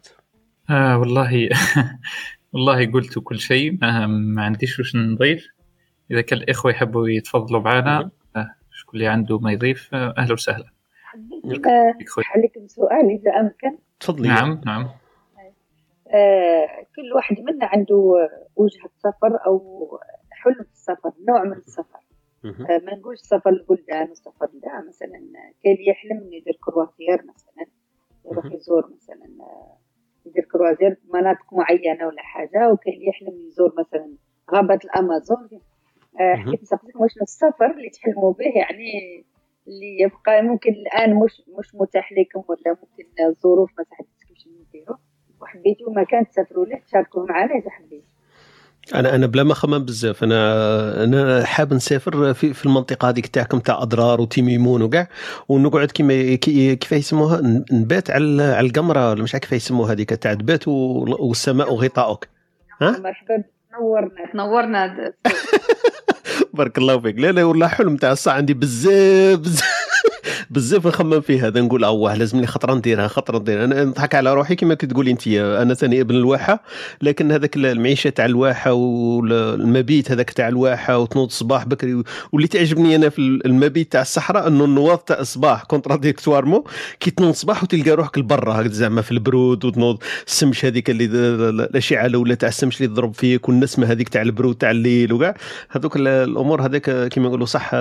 [0.70, 1.50] آه والله
[2.54, 5.48] والله قلت كل شيء ما, عنديش وش نضيف.
[6.12, 8.10] إذا كان الإخوة يحبوا يتفضلوا معنا
[8.72, 10.75] شكون اللي عنده ما يضيف أهلا وسهلا.
[12.36, 13.78] عليكم سؤال إذا أمكن.
[14.00, 14.28] تفضلي.
[14.28, 14.90] نعم نعم.
[16.08, 19.88] آه، كل واحد منا عنده وجهة سفر أو
[20.32, 22.00] حلم في السفر نوع من السفر.
[22.46, 24.84] آه، ما نقولش سفر البلدان وسفر لا.
[24.88, 25.20] مثلا
[25.64, 27.68] كان يحلم إنه يدير كرواتير مثلا
[28.32, 29.78] يروح يزور مثلا آه،
[30.26, 34.14] يدير كرواتير مناطق معينة ولا حاجة وكان يحلم يزور مثلا
[34.52, 35.50] غابة الأمازون.
[36.20, 36.36] آه،.
[36.36, 39.24] حكيت سألتكم واش السفر اللي تحلموا به يعني
[39.68, 44.98] اللي يبقى ممكن الآن مش مش متاح لكم ولا ممكن الظروف ما ساعدتكمش إنه ديروا
[45.42, 48.06] وحبيتوا مكان تسافروا له تشاركوا معنا إذا حبيتوا
[48.96, 50.24] أنا أنا بلا ما خمم بزاف.
[50.24, 55.08] أنا أنا حاب نسافر في, في المنطقة هذيك تاعكم تاع أضرار وتيميمون وكاع.
[55.50, 59.92] ونقعد كيما كي- كيف يسموها؟ ن- نبات على على القمرة ولا مش عارف كيف يسموها
[59.94, 62.30] هذيك تاع تبات و- والسماء غطاؤك
[62.82, 64.32] ها؟ مرحبا تنورنا.
[64.34, 65.14] تنورنا.
[66.54, 67.20] بارك الله فيك.
[67.20, 69.75] لا لا والله حلم تاع الساعة عندي بزاف بزاف.
[70.50, 73.66] بزاف نخمم فيه هذا نقول أوه لازم لي خطرة نديرها خطرة نديرها.
[73.66, 76.64] أنا نضحك على روحي كما كتقولي انت أنا ثاني ابن الواحة
[77.02, 82.04] لكن هذاك المعيشة تاع الواحة والمبيت هذاك تاع الواحة وتنوض الصباح بكري.
[82.32, 86.64] واللي تعجبني أنا في المبيت تاع الصحراء أنه النواض تاع الصباح contradictoirement
[87.00, 89.98] كي تنوض الصباح وتلقى روحك لبرا هكذا زعما في البرود وتنوض.
[90.28, 91.06] السمش هذيك اللي
[91.50, 95.36] الاشعه الاولى تاع السمش اللي تضرب فيك والنسمة هذيك تاع البرود تاع الليل وكاع.
[95.70, 97.72] هذوك ال- الأمور هذاك كما نقولوا صح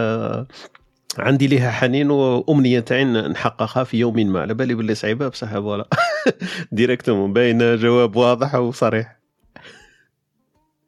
[1.19, 4.41] عندي ليها حنين وأمنية تاعي نحققها في يوم ما.
[4.41, 5.89] على بالي باللي صعيبة بصح voilà.
[6.73, 9.19] directement باين جواب واضح وصريح.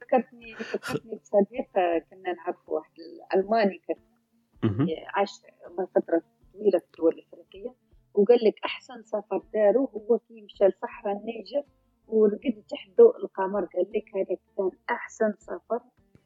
[0.01, 1.73] فكرتني فكرتني بصديق
[2.11, 2.93] كنا نعرفه واحد
[3.35, 3.97] الألماني كان
[4.63, 4.89] مهم.
[5.15, 5.31] عاش
[5.95, 6.23] فترة
[6.55, 7.75] طويلة في الدول الأفريقية
[8.15, 11.63] وقال لك أحسن سفر دارو هو كي مشى لصحراء النيجر
[12.09, 15.81] ورقد تحت ضوء القمر قال لك هذا كان أحسن سفر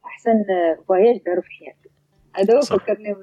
[0.05, 0.43] أحسن
[0.87, 1.90] voyage دارو في حياته
[2.35, 2.59] هذا.
[2.59, 3.15] فكرني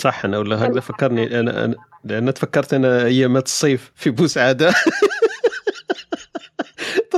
[0.00, 4.74] صح أنا ولا هكذا فكرني أنا أنا لأن تفكرت أنا ايامات الصيف في بوسعاده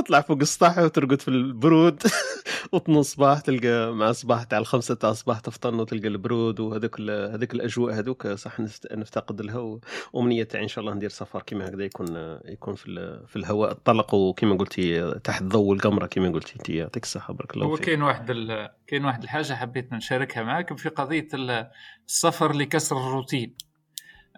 [0.05, 2.03] تطلع فوق السطح وترقد في البرود
[2.73, 7.93] وثنو الصباح تلقى مع الصباح تاع الخمسة تاع الصباح تفطن وتلقى البرود وهذوك هذوك الأجواء
[7.99, 9.79] هذوك صح نفت- نفتقد لها
[10.13, 11.41] وامنيه تاعي إن شاء الله ندير سفر.
[11.41, 16.53] كيما هكذا يكون يكون في في الهواء الطلق وكيما قلتي تحت ضوء القمرة كيما قلتي
[16.55, 17.85] انت يعطيك الصحة بارك الله فيك.
[17.85, 18.69] كاين واحد ال...
[18.87, 21.69] كاين واحد الحاجة حبيت نشاركها معاكم في قضية ال-
[22.07, 23.55] السفر لكسر الروتين.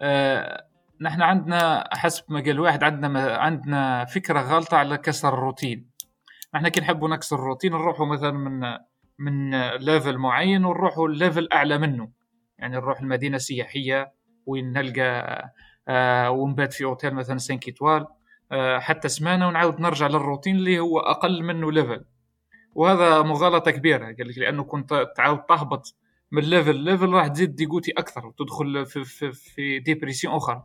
[0.00, 0.64] آه،
[1.00, 5.90] نحن عندنا حسب ما قال واحد عندنا عندنا فكرة غلطه على كسر الروتين.
[6.54, 8.78] نحن كي نحبوا نكسر الروتين نروحوا مثلا من
[9.18, 12.10] من level معين ونروحوا level أعلى منه.
[12.58, 14.12] يعني نروح المدينة سياحية
[14.46, 15.44] وين نلقى
[15.88, 18.06] آه ونبات في أوتيل مثلا 5 étoiles
[18.52, 22.04] آه حتى سمانة ونعاود نرجع للروتين اللي هو أقل منه level
[22.74, 25.96] وهذا مغالطة كبيرة قال لك لأنه كنت تعاود تهبط
[26.32, 30.64] من level level راح تزيد dégoûté أكثر وتدخل في في, في dépression أخرى.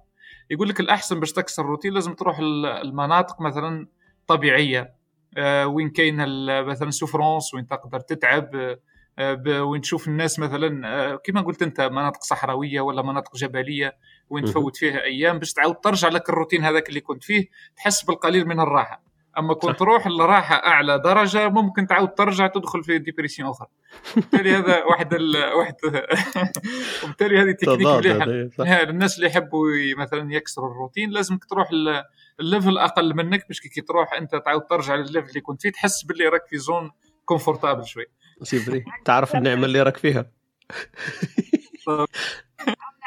[0.49, 3.87] يقول لك الأحسن باش تكسر الروتين لازم تروح ال- المناطق مثلا
[4.27, 4.93] طبيعية.
[5.37, 6.15] آه، وين كاين
[6.65, 8.77] مثلا souffrance وين تقدر تتعب.
[9.19, 13.97] آه، وين تشوف الناس مثلا آه، كما قلت أنت مناطق صحراوية ولا مناطق جبلية
[14.29, 14.43] وين.
[14.45, 17.45] تفوت فيها أيام باش تعاود ترجع لك الروتين هذاك اللي كنت فيه
[17.77, 19.03] تحس بالقليل من الراحة.
[19.37, 19.79] أما كنت.
[19.79, 23.67] تروح لراحة أعلى درجة ممكن تعاود ترجع تدخل في dépression أخرى.
[24.15, 25.53] بالتالي هذا واحد ال...
[25.53, 25.75] واحد
[27.03, 28.25] وبالتالي هذه تكنيك مليحه
[28.83, 31.69] الناس اللي يحبوا مثلا يكسروا الروتين لازمك تروح
[32.39, 35.69] ال level أقل منك باش كي تروح أنت تعاود ترجع للل level اللي كنت فيه
[35.69, 36.91] تحس باللي راك في zone
[37.25, 38.05] confortable شوي.
[38.43, 40.25] c'est vrai تعرف النعمة اللي راك فيها.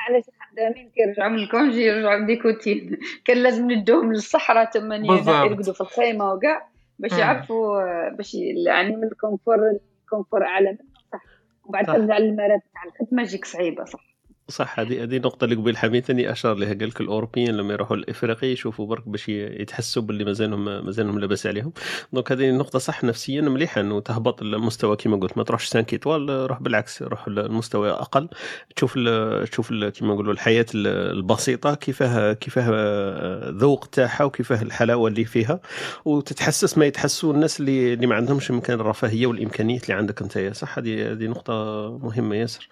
[0.09, 0.25] علاش
[0.57, 4.97] خدامين كيرجعوا من ال congé يرجعوا dégoûté ين كان لازم ندوهم للصحراء تما.
[4.97, 6.69] يرقدوا في الخيمه وكاع
[6.99, 7.13] باش.
[7.13, 8.35] يعرفوا باش
[8.67, 9.57] يعني من ال confort
[10.05, 10.79] ال confort اعلى منه
[11.13, 11.23] صح
[11.65, 11.87] وبعد.
[11.87, 14.16] ترجع للمرات تاع الخدمه يجيك صعيبة صح
[14.49, 16.69] صح هذه هذه النقطة اللي قبيل حميد ثاني أشار لها.
[16.75, 21.73] قال لك الأوروبيين لما يروحوا لإفريقيا يشوفوا برك باش يتحسوا باللي مازالهم مازالهم لاباس عليهم.
[22.13, 25.39] donc هذه النقطة صح نفسيا مليحة إنه تهبط المستوى كما قلت.
[25.39, 28.29] ما تروحش 5 étoiles روح بالعكس روح المستوى أقل.
[28.77, 30.87] تشوف ال تشوف كما نقولوا الحياة ال-
[31.17, 35.61] البسيطة كيفاه كيفاه ذوق تاعها وكيفاه الحلاوة اللي فيها.
[36.05, 40.79] وتتحسس ما يتحسوا الناس اللي اللي ما عندهمش يمكن الرفاهية والإمكانيات اللي عندك أنت صح.
[40.79, 41.55] هذه هذه نقطة
[42.03, 42.69] مهمة ياسر.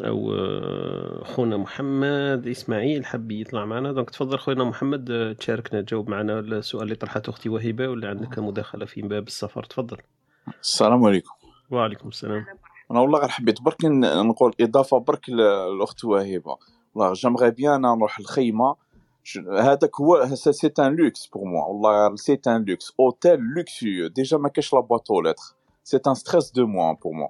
[0.00, 3.92] أو آه، خونا محمد إسماعيل حب يطلع معنا.
[3.92, 8.38] دونك تفضل خونا محمد آه، تشاركنا تجاوب معنا السؤال اللي طرحته أختي وهبة ولا عندك
[8.38, 9.64] مداخله في باب السفر.
[9.64, 9.96] تفضل.
[10.60, 11.30] السلام عليكم.
[11.70, 12.46] وعليكم السلام.
[12.90, 16.56] أنا والله غير حبيت برك نقول إضافة برك للاخت وهبة.
[16.94, 18.76] والله j'aimerais bien نروح الخيمة.
[19.58, 24.48] هذاك هو c'est un luxe pour moi والله c'est un luxe hôtel luxueux déjà ما
[24.48, 25.42] كاش la boîte aux lettres
[25.84, 27.28] c'est un stress de moins pour moi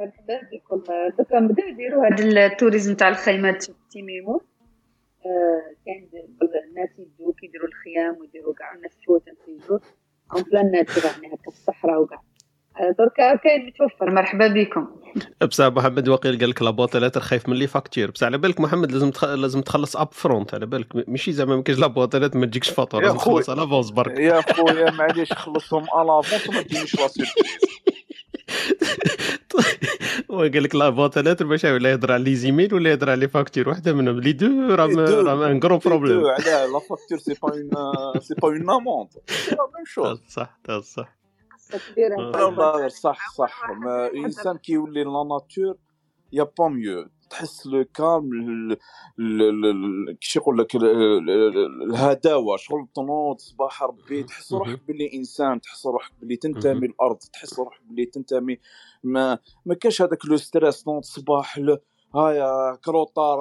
[0.00, 4.40] مرحبا بك والله دوكا بداو يديروا هذا ال tourisme تاع الخيمات في تيميمون
[5.26, 6.08] آه، كان
[6.68, 9.78] الناس يجوا كيديروا الخيام ويديروا كاع الناس تفوت تيجوا
[10.34, 12.22] en pleine nature يعني هكا في الصحراء وكاع.
[12.80, 14.10] آه، دركا كاين متوفر.
[14.14, 14.86] مرحبا بكم.
[15.48, 18.92] بصح محمد وقيل قال لك لابواط لا خايف من les factures بصح على بالك محمد
[18.92, 19.24] لازم تخ...
[19.24, 23.02] لازم تخلص up front على بالك ماشي زعما ما كاينش la boîte ما تجيكش فاتورة
[23.02, 23.18] يا لازم.
[23.18, 24.18] تخلص à l'avance برك.
[24.18, 26.96] يا خويا معليش خلصهم à l'avance وما تجينيش
[30.28, 33.68] قال لك لابواط لا باش ولا يهضر على les emails ولا يهضر على les factures
[33.68, 34.74] واحدة منهم les deux.
[34.74, 39.08] راه راه un gros problème علاه la facture c'est pas une c'est pas une amende
[39.26, 41.16] c'est la même chose صح صح
[41.92, 42.16] كبيرة.
[42.20, 42.88] آه.
[42.88, 43.70] صح صح.
[43.70, 45.76] mais الانسان كيولي la nature
[46.32, 47.08] y a pas mieux.
[47.30, 48.76] تحس le calme ال-
[49.18, 49.64] ال- ال-
[50.10, 55.10] ال- كيش يقول لك ال- ال- ال- الهداوة شغل تنوض صباح ربي تحس روحك باللي
[55.14, 58.58] إنسان تحس روحك باللي تنتمي للأرض تحس روحك باللي تنتمي
[59.04, 61.60] ما ما كاش هذاك le stress نوض صباح
[62.14, 63.38] هايا كروطار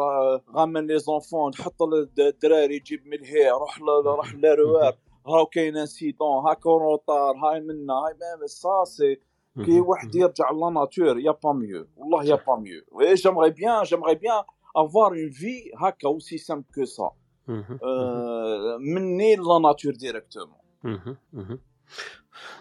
[0.56, 4.98] غامن لي زونفون حط الد- الدراري جيب من هي روح روح لاروار
[5.28, 9.20] هاو كاين انسيدون ها كروطار هاي منا هاي ما سا سي
[9.66, 11.88] كي واحد يرجع لا ناتور يا با ميو.
[11.96, 12.82] والله يا با ميو.
[12.92, 14.44] وي جيمغي بيان جيمغي بيان
[14.76, 17.12] افوار اون في هكا اوسي سامبل كو سا.
[18.80, 20.58] مني لا ناتور ديريكتومون.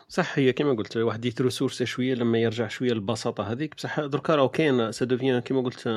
[0.08, 4.34] صح هي كما قلت واحد يثرو سورسه شوية لما يرجع شوية للبساطه هذيك بصح دركا
[4.34, 5.88] راه كاين سا دوفيان كما قلت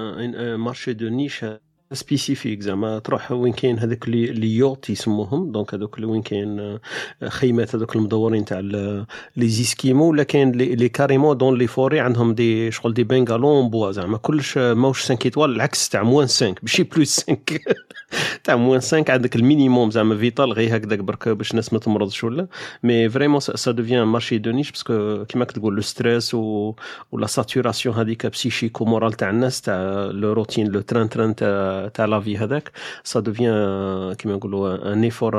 [0.58, 1.46] marché de niche
[1.94, 5.52] spécifique زعما تروح وين كاين هذوك les yourtes يسموهم.
[5.52, 6.80] donc هذوك وين كاين آه،
[7.28, 12.72] خيمات هذوك المدورين تاع les esquimaux ولا كاين لي carrément dans les forêts عندهم des
[12.72, 14.18] شغل des bungalows en bois زعما.
[14.18, 17.38] كلش ماهوش 5 étoiles العكس تاع moins 5 ماشي plus 5
[18.44, 22.24] تاع moins 5 عندك ال minimum زعما vital غير هكذاك برك باش الناس ما تمرضش
[22.24, 22.48] ولا.
[22.84, 27.96] mais vraiment ça devient marché de niche parce que كيما تقول le stress ولا saturation
[27.96, 32.38] هذيك psychique و morale تاع الناس تاع le routine le train-train تاع تاع la vie
[32.38, 32.72] هذاك
[33.04, 35.36] ça devient كيما نقولوا un effort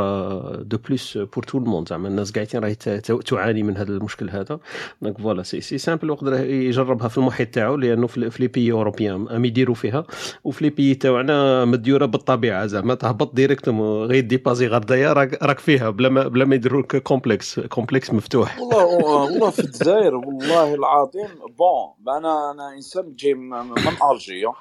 [0.63, 4.59] de plus pour tout le monde زعما الناس قاعدين راهي تعاني من هذا المشكل هذا
[5.03, 9.29] donc voilà c'est c'est simple يقدر يجربها في المحيط تاعو لأنه في les pays européens
[9.29, 10.05] même يديروا فيها
[10.45, 15.91] وفي les pays تاعنا مديوره بالطبيعه زعما تهبط directement غير dépasser غردايه راك راك فيها
[15.91, 21.29] بلا ما بلا ما يديروا لك complexe complexe مفتوح والله والله في الجزائر والله العظيم
[21.59, 23.79] bon أنا أنا انسان جاي من
[24.13, 24.53] الجيا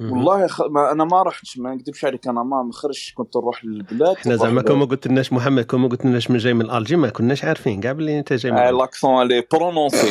[0.00, 0.62] والله خ...
[0.62, 4.16] ما أنا ما رحتش ما نكذبش عليك أنا ما مخرجش كنت نروح للبلاد.
[4.16, 6.96] إحنا زعما كون ما قلت لناش محمد كون ما قلت لناش من جاي من الجي
[6.96, 7.80] ما كناش عارفين.
[7.80, 8.70] كاع بلي أنت جاي من آه.
[8.70, 10.06] لاكسون اللي برونونسي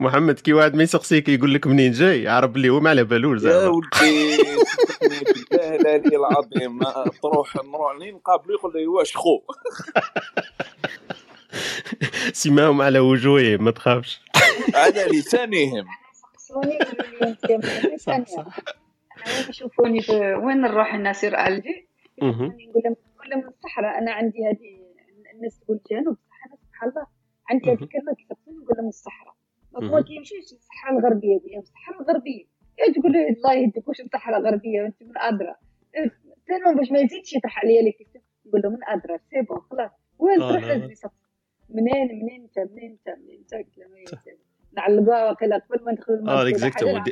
[0.00, 3.42] محمد كي واحد ما يسقسيك يقول لك منين جاي؟ عرف بلي هو ما على بالوش
[3.42, 3.68] يا زعما.
[3.68, 4.36] ولدي صدقني
[6.02, 6.78] بالله العظيم
[7.22, 9.40] تروح نروح لين نقابلو يقول لي واش خو؟
[12.32, 14.20] سماهم على وجوههم ما تخافش.
[14.78, 15.86] على لسانهم
[17.22, 17.44] انت
[19.26, 21.88] أنا يشوفوني في وين نروح نسير الجي.
[22.22, 24.78] نقول لهم نقول لهم الصحراء أنا عندي هذه
[25.34, 27.06] الناس تقول جنوب صح سبحان الله
[27.50, 27.82] عندي هذه.
[27.82, 29.34] الكلمة كيسقسوني نقول لهم الصحراء
[29.72, 32.44] ما كيمشيش الصحراء الغربيه يقول لهم الصحراء الغربيه
[32.78, 35.54] يا تقول له الله يهديك واش الصحراء الغربيه وانت من ادرى
[36.48, 39.90] تاني باش ما يزيدش يطرح عليا les questions نقول له من ادرى c'est bon خلاص
[40.18, 41.08] وين آه، تروح لازم
[41.68, 43.44] منين منين انت منين انت منين
[44.00, 44.38] انت
[44.78, 47.02] نعلقوها وقيلا قبل ما ندخل آه اكزاكتومون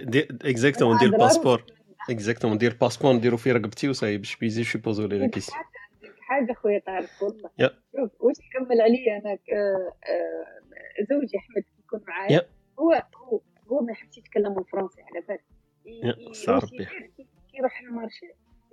[0.45, 1.09] اكزاكتومون ندير.
[1.13, 1.65] ال passeport
[2.11, 5.59] exactement ندير ال passeport نديرو فيه رقبتي وصاي باش ما يزيدش يبوزو لي la question
[6.21, 7.51] حاجة؟ خويا طارق؟ والله.
[7.97, 9.93] شوف واش يكمل عليا أنا آه،
[11.11, 12.33] زوجي أحمد يكون معايا.
[12.33, 12.43] يا.
[12.79, 13.41] هو هو
[13.71, 15.45] هو ما يحبش يتكلم بالفرنسي على بالك.
[15.87, 16.77] ي- يا، ي- استعرف واش به.
[16.77, 18.27] يدير كي كي يروح ال marché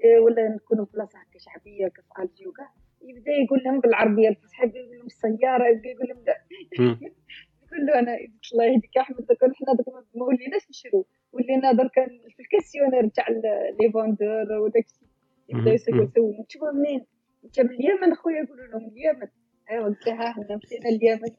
[0.05, 2.69] آه، ولا نكونوا في بلاصة هكا شعبية كف الجي وكاع
[3.01, 6.23] يبدأ يقول لهم بالعربية الفصحى يقول لهم السياره يبدأ يقول لهم
[7.85, 11.93] له أنا قلت الله يهديك أحمد دوك حنا دوك ما وليناش نشرو ولينا درك
[12.35, 13.25] في الكاسيونير تاع
[13.79, 15.07] لي فوندور وداك الشيء
[15.95, 17.05] يبدأ منين؟
[17.45, 19.27] انت من اليمن خويا يقولوا لهم من اليمن.
[19.71, 21.29] ايوا قلت له ها إحنا مشينا اليمن.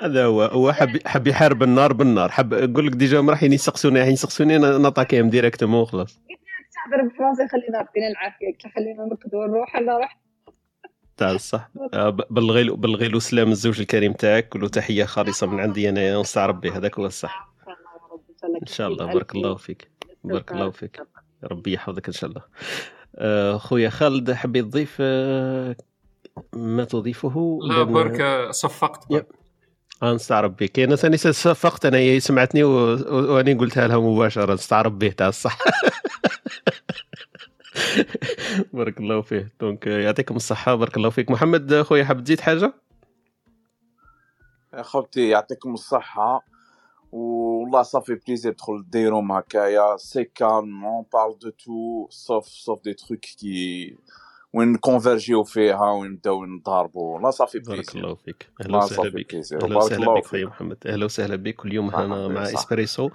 [0.00, 2.28] هذا هو هو حب حب يحارب النار بالنار.
[2.28, 6.20] حب يقول لك ديجا رايحين يسقسوني رايحين يسقسوني نطاكيهم ديريكتومون وخلاص
[6.74, 10.18] تهضر بالفرنسي خلينا عارفين العافية قلت خلينا نرقدوا نروح أنا رحت
[11.16, 15.88] تاع الصح آه، ب- بالغيل بالغيل والسلام الزوج الكريم تاعك كله تحية خالصة من عندي
[15.88, 17.52] أنا ونستعرب به هذاك هو الصح.
[18.62, 19.06] إن شاء الله.
[19.06, 19.90] بارك الله فيك.
[20.24, 21.00] بارك الله فيك.
[21.44, 22.42] ربي يحفظك إن شاء الله.
[23.16, 25.76] آه، خويا خالد حبيت تضيف آه،
[26.52, 29.24] ما تضيفه؟ لا برك صفقت.
[30.02, 30.78] آه نستعرب بك.
[30.78, 34.54] أنا ثاني صفقت أنا هي سمعتني واني قلتها لها مباشرة.
[34.54, 35.58] نستعرب به تاع الصح
[38.72, 40.74] بارك الله فيه donc آه، يعطيكم الصحة.
[40.74, 41.30] بارك الله فيك.
[41.30, 42.74] محمد خويا حاب تزيد حاجة؟
[44.80, 46.44] خوتي يعطيكم الصحة.
[47.12, 49.96] والله ça fait plaisir تدخل des rooms هكايا.
[49.96, 53.96] c'est calme on parle de tout sauf sauf des trucs كي
[54.56, 58.46] وين نكونفرجيو فيها وين نبداو نضاربوا والله صافي بارك الله فيك.
[58.62, 60.76] أهلا وسهلا بك أهلا وسهلا بك خويا محمد.
[60.86, 62.58] أهلا وسهلا بك اليوم صح هنا مع صح.
[62.58, 63.10] إسبريسو.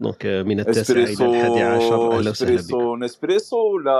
[0.00, 3.96] donc آه، من التاسع إلى الحادي عشر أهلا وسهلا بك إسبريسو نسبريسو ولا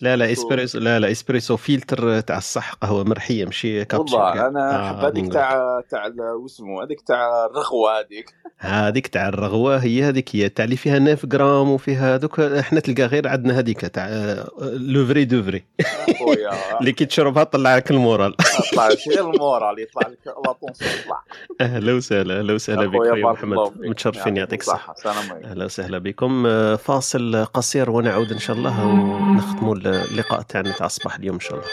[0.00, 4.88] لا لا إسبريسو؟ لا لا إسبريسو فلتر تاع الصح قهوه مرحية ماشي كابتشينو والله أنا
[4.88, 8.34] حب آه هذيك تاع تاع واسمو هذيك تاع الرغوة هذيك.
[8.58, 13.02] هذيك تاع الرغوة هي هذيك هي تاع اللي فيها 9 غرام وفيها دوك إحنا تلقى
[13.06, 14.08] غير عندنا هذيك تاع
[14.62, 15.64] le vrai de vrai
[16.18, 18.34] خويا اللي كي تشربها طلع لك ال moral.
[18.72, 21.22] طلع غير ال moral يطلع لك لا طونسيون يطلع.
[21.60, 24.92] أهلا وسهلا أهلا وسهلا بك اخويا خويا بارك الله محمد متشرفين يعطيكم يعطيك الصحة.
[24.92, 25.48] الصحة السلام عليكم.
[25.48, 26.46] أهلا وسهلا بكم.
[26.46, 31.54] آه، فاصل قصير ونعود إن شاء الله ونختموا اللقاء تاعنا تاع الصباح اليوم إن شاء
[31.54, 31.68] الله.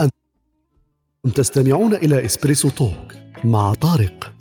[0.00, 0.10] أنتم
[1.42, 4.32] تستمعون إلى إسبريسو توك مع طارق.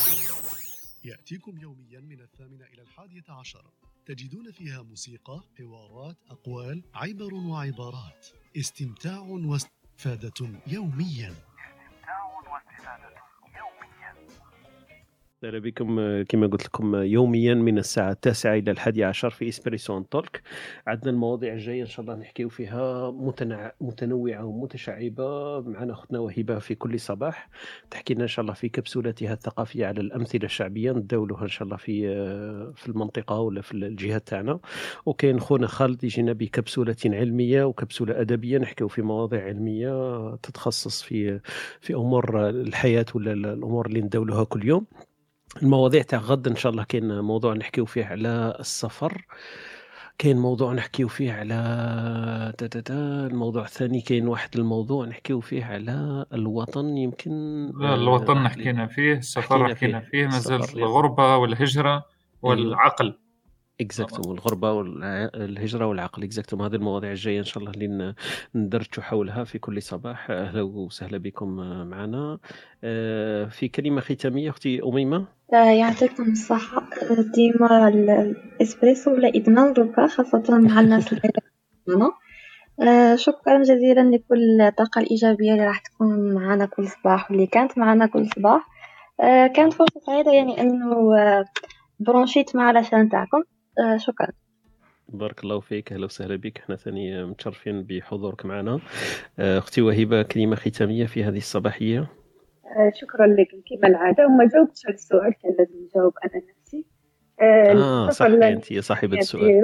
[1.04, 3.62] يأتيكم يوميا من الثامنة إلى الحادية عشر
[4.10, 8.28] تجدون فيها موسيقى حوارات أقوال عبر وعبارات.
[8.58, 11.30] استمتاع واستفادة يوميا.
[11.30, 13.19] استمتاع واستفادة.
[15.44, 20.10] أهلا بكم كما قلت لكم يوميا من الساعة التاسعة إلى الحادية عشر في إسبريسو ان
[20.10, 20.42] تولك
[20.88, 23.72] عندنا المواضيع الجاية إن شاء الله نحكيو فيها متنع...
[23.82, 25.62] متنوعة ومتشعبة.
[25.62, 27.50] معنا أختنا وهبة في كل صباح.
[27.92, 30.92] تحكي لنا إن شاء الله في كبسولتها الثقافية على الأمثلة الشعبية.
[30.92, 32.08] نداولوها إن شاء الله في
[32.76, 34.60] في المنطقة ولا في الجهة تاعنا.
[35.06, 38.58] وكاين خونا خالد يجينا بكبسولة علمية وكبسولة أدبية.
[38.58, 41.40] نحكيو في مواضيع علمية تتخصص في
[41.82, 44.86] في أمور الحياة ولا الأمور اللي نداولوها كل يوم.
[45.62, 49.26] المواضيع تاع غد إن شاء الله كاين موضوع نحكيو فيه على السفر
[50.18, 52.94] كاين موضوع نحكيو فيه على تا تا تا
[53.28, 59.14] الموضوع الثاني كاين واحد الموضوع نحكيو فيه على الوطن يمكن لا الوطن آه، حكينا فيه
[59.14, 60.10] السفر حكينا فيه.
[60.10, 62.06] فيه مازال السفر الغربة والهجرة
[62.42, 63.16] والعقل.
[63.82, 66.24] exactement الغربه والهجرة والعقل.
[66.24, 68.14] exactement هذه المواضيع الجاية إن شاء الله اللي ن-
[68.56, 70.32] ندردشوا حولها في كل صباح.
[70.32, 71.48] أهلا وسهلا بكم
[71.90, 72.38] معنا.
[72.84, 76.78] آه، في كلمة ختامية أختي أميمة؟ آه، يعطيكم الصحة.
[76.78, 78.10] آه، ديما ال-
[78.56, 81.32] الإسبريسو ولا إدمان دوكا خاصة مع الناس اللي
[81.88, 82.12] معنا
[83.16, 88.28] شكرا جزيلا لكل الطاقة الإيجابية اللي راح تكون معنا كل صباح واللي كانت معنا كل
[88.36, 88.68] صباح.
[89.56, 91.46] كانت فرصة سعيدة يعني أنه آه،
[92.00, 93.44] برونشيت مع العشاء تاعكم
[93.80, 94.28] آه، شكرا.
[95.10, 96.58] بارك الله فيك أهلا وسهلا بك.
[96.60, 98.80] إحنا ثاني متشرفين بحضورك معنا.
[99.40, 102.00] آه، أختي وهبه كلمة ختامية في هذه الصباحية.
[102.00, 106.86] آه، شكرا لكم كما العادة وما جاوبتش على السؤال كان لازم نجاوب أنا نفسي.
[107.42, 109.64] آه، آه السفر صح لا أنت يا صاحبة السؤال.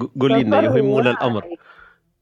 [0.00, 1.44] ق- قولي لنا يهمنا الأمر.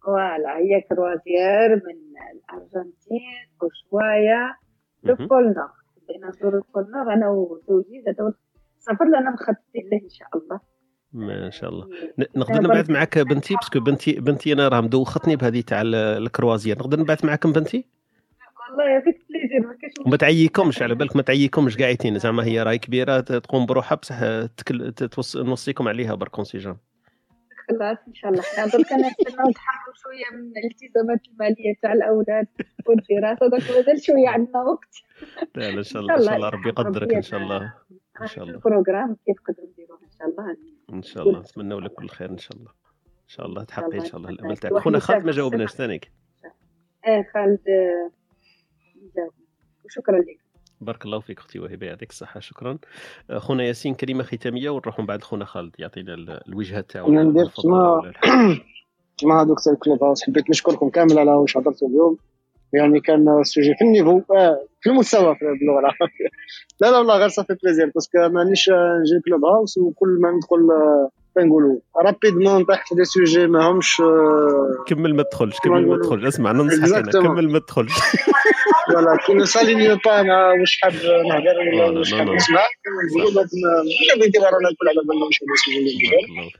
[0.05, 1.99] voilà هي croisière من
[2.35, 4.57] الأرجنتين وشوية
[5.03, 5.15] مهم.
[5.25, 5.69] le pôle nord
[6.09, 8.21] حبينا نزور ال pôle nord أنا وزوجي زاد
[8.91, 10.61] السفر اللي أنا مخططين له إن شاء الله.
[11.13, 11.87] ما شاء الله.
[12.19, 15.95] ن- نقدر نبعث معك بنتي parce que بنتي بنتي أنا راه مدوختني بهذه تاع ال-
[15.95, 17.85] ال croisière نقدر نبعث معكم بنتي؟
[18.71, 22.19] والله avec plaisir ما تعييكمش على بالك ما تعييكمش قاعدين.
[22.19, 24.93] زعما هي راهي كبيرة تقوم بروحها بصح تكل...
[24.93, 25.37] تتوص...
[25.37, 26.77] نوصيكم عليها برك جام
[27.69, 28.43] خلاص إن شاء الله.
[28.43, 32.47] إحنا درك نستناو نتحرروا شوية من الالتزامات المالية تاع الأولاد
[32.87, 34.95] والدراسة درك مازال شوية عندنا وقت.
[35.55, 36.37] لا إن شاء الله إن شاء الله.
[36.37, 37.75] الله ربي يقدرك إن شاء الله.
[38.23, 38.55] إن شاء الله.
[38.55, 40.57] البروغرام كيف قدروا نديروه إن شاء الله.
[40.93, 41.41] إن شاء الله.
[41.41, 42.71] نتمنى لك كل خير إن شاء الله.
[43.07, 44.31] إن شاء الله تحققي إن شاء الله.
[44.31, 45.71] الامل تاعك خونا خالد ما جاوبناش.
[45.71, 46.11] ثانيك؟
[47.07, 47.61] آه خالد
[49.17, 49.33] جاوب
[49.85, 50.39] وشكرا لك.
[50.81, 52.79] بارك الله فيك أختي وهبه يعطيك الصحه شكرا.
[53.37, 55.75] خونا ياسين كلمة ختامية ونروحوا من بعد خونا خالد.
[55.79, 57.51] يعطينا ال- الوجهه تاعو أنا ندير.
[59.19, 62.19] كما هذوك تاع ال Clubhouse حبيت نشكركم كامل على واش هضرتوا اليوم.
[62.73, 66.29] يعني كان ال sujet في ال niveau آه، في المستوى في باللغة العربيه
[66.81, 70.31] لا لا والله غير ça fait plaisir parce que مانيش آه، نجي Clubhouse وكل ما
[70.31, 75.73] ندخل آه، كنقولوا rapidement نطيح في des sujets ما همش آه، كمل ما تدخلش كمل
[75.75, 76.03] ما نقولوا.
[76.05, 77.13] تدخلش اسمع ننصحك أنا.
[77.29, 77.93] كمل ما تدخلش
[78.93, 81.43] voilà كي نسالي با أنا واش حاب نهضر
[81.77, 82.29] لا، ولا لا، واش حاب.
[82.31, 82.61] نسمع
[83.17, 85.39] نقولوا لك ما- بغيتي غير أنا نقول على بالنا واش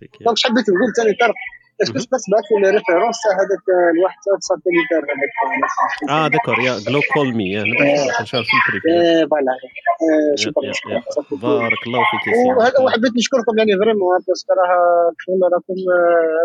[0.01, 1.35] فيك يا donc حبيت نقول ثاني طرف
[1.83, 3.65] est-ce que تقدر تبعث لي référence هذاك
[3.95, 4.19] الواحد
[4.49, 5.33] satellitaire هذاك.
[6.11, 9.53] آه d'accord يا je le colle mais في ال privé voilà.
[10.03, 11.03] إيه، شكرا.
[11.31, 12.25] بارك الله فيك
[12.59, 15.13] وهذا وحبيت نشكركم يعني vraiment parce que راه
[15.55, 15.75] راكم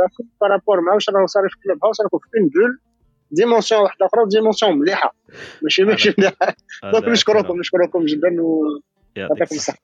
[0.03, 2.79] راكم par rapport مع واش راه صار في Clubhouse راكم في اون بول
[3.31, 5.15] dimension واحدة أخرى dimension مليحة.
[5.61, 6.55] ماشي ماشي مليحة.
[6.83, 7.59] donc نشكركم.
[7.59, 8.41] نشكركم جدا يعطيك
[9.17, 9.55] ويعطيكم الصحة.
[9.55, 9.77] الصحة.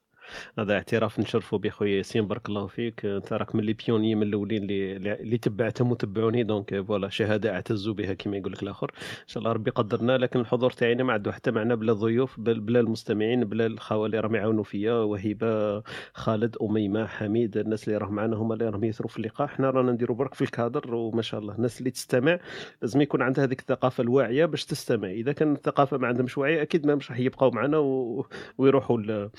[0.58, 3.04] هذا اعتراف نشرفوا به خويا ياسين بارك الله فيك.
[3.04, 7.88] أنت راك من les pionniers من الأولين اللي اللي تبعتهم وتبعوني donc voilà شهادة اعتز
[7.88, 8.90] بها كما يقول لك الآخر.
[9.22, 12.60] إن شاء الله ربي قدرنا لكن الحضور تاعنا ما عنده حتى معنى بلا الضيوف بل-
[12.60, 15.82] بلا المستمعين بلا الخوال اللي راهم يعاونوا فيا وهبه
[16.14, 19.46] خالد أميمة حميد الناس اللي راهم معنا هما اللي راهم يثروا في اللقاء.
[19.46, 22.38] إحنا رانا نديروا برك في الكادر وما شاء الله الناس اللي تستمع
[22.82, 25.10] لازم يكون عندها هذيك الثقافة الواعية باش تستمع.
[25.10, 28.26] إذا كان الثقافة ما عندهمش وعي أكيد ما مش راح يبقاو معنا و...
[28.58, 29.30] ويروحوا ل...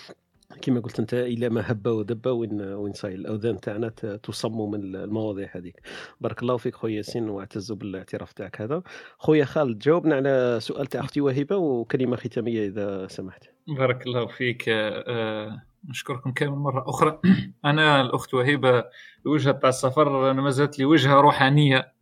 [0.61, 3.15] كما قلت أنت إلى ما هب ودب وين وين صاير.
[3.15, 3.89] الاذان تاعنا
[4.23, 5.81] تصم من المواضيع هذيك.
[6.21, 8.83] بارك الله فيك خويا ياسين وأعتز بالاعتراف تاعك هذا.
[9.17, 13.43] خويا خالد جاوبنا على سؤال تاع أختي وهبه وكلمة ختامية إذا سمحت.
[13.67, 14.63] بارك الله فيك.
[14.69, 17.19] آه، نشكركم كامل مرة أخرى.
[17.65, 18.83] أنا الأخت وهبة
[19.25, 21.93] الوجهة تاع السفر أنا ما زالت لي وجهة روحانية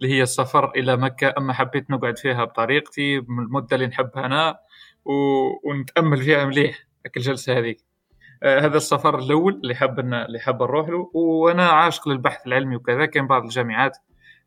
[0.00, 1.34] اللي هي السفر إلى مكة.
[1.38, 4.58] أما حبيت نقعد فيها بطريقتي من المدة اللي نحبها أنا
[5.04, 5.12] و...
[5.70, 6.86] ونتأمل فيها مليح.
[7.16, 7.89] الجلسة هذيك.
[8.44, 13.06] هذا السفر الأول اللي حاب اللي حاب نروح له وأنا عاشق للبحث العلمي وكذا.
[13.06, 13.96] كاين بعض الجامعات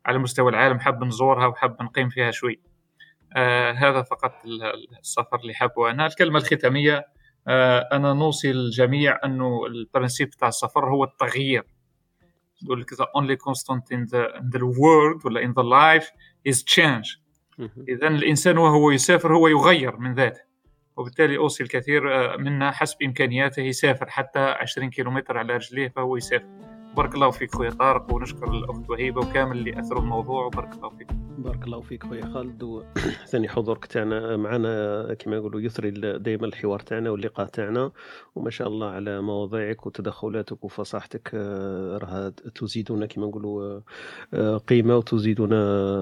[0.06, 2.60] على مستوى العالم حاب نزورها وحاب نقيم فيها شوي.
[3.36, 6.06] آه هذا فقط ال- السفر اللي حابه أنا.
[6.06, 7.06] الكلمة الختامية
[7.48, 11.64] آه أنا نوصي للجميع أنه البرنسيب تاع السفر هو التغيير.
[12.62, 16.08] يقول لك the only constant in the, in the world ولا in the life
[16.48, 17.18] is change.
[17.88, 20.40] إذا الإنسان وهو يسافر هو يغير من ذاته.
[20.96, 26.73] وبالتالي أوصي الكثير آه، منا حسب إمكانياته يسافر حتى 20 كيلومتر على رجليه فهو يسافر.
[26.96, 31.08] بارك الله فيك خويا طارق ونشكر الأخت وهيبة وكامل اللي أثروا الموضوع وبارك الله فيك.
[31.38, 37.10] بارك الله فيك خويا خالد وثاني حضورك تاعنا معنا كما يقولوا يثري دائما الحوار تاعنا
[37.10, 37.90] واللقاء تاعنا
[38.34, 43.80] وما شاء الله على مواضيعك وتدخلاتك وفصاحتك آه، راها تزيدنا كما نقولوا
[44.34, 45.56] آه، قيمة وتزيدنا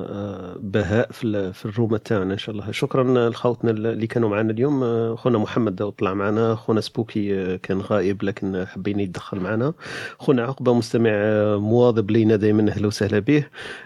[0.08, 2.70] آه، بهاء في ال- في الرومه تاعنا إن شاء الله.
[2.70, 4.82] شكرا لخوتنا اللي كانوا معنا اليوم.
[5.16, 9.72] خونا محمد طلع معنا خونا سبوكي كان غائب لكن حبينا يتدخل معنا.
[10.18, 13.44] خونا عقبة مستمع آه، مواظب لينا دائما أهلا وسهلا به.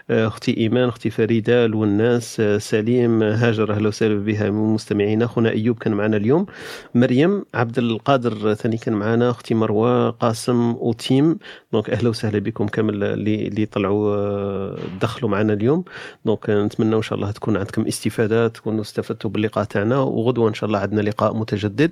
[0.09, 5.27] آه، أختي إيمان أختي فريدة الوناس آه، سليم هاجر أهلا وسهلا بها من مستمعينا.
[5.27, 6.45] خونا أيوب كان معنا اليوم.
[6.95, 9.29] مريم عبد القادر ثاني كان معنا.
[9.29, 11.37] أختي مروة قاسم وتيم
[11.73, 15.83] donc أهلا وسهلا بكم كامل اللي اللي طلعوا دخلوا معنا اليوم.
[16.25, 19.97] donc نتمنى إن شاء الله تكون عندكم استفادة تكونوا استفدتوا باللقاء تاعنا.
[19.97, 21.91] وغدوة إن شاء الله عندنا لقاء متجدد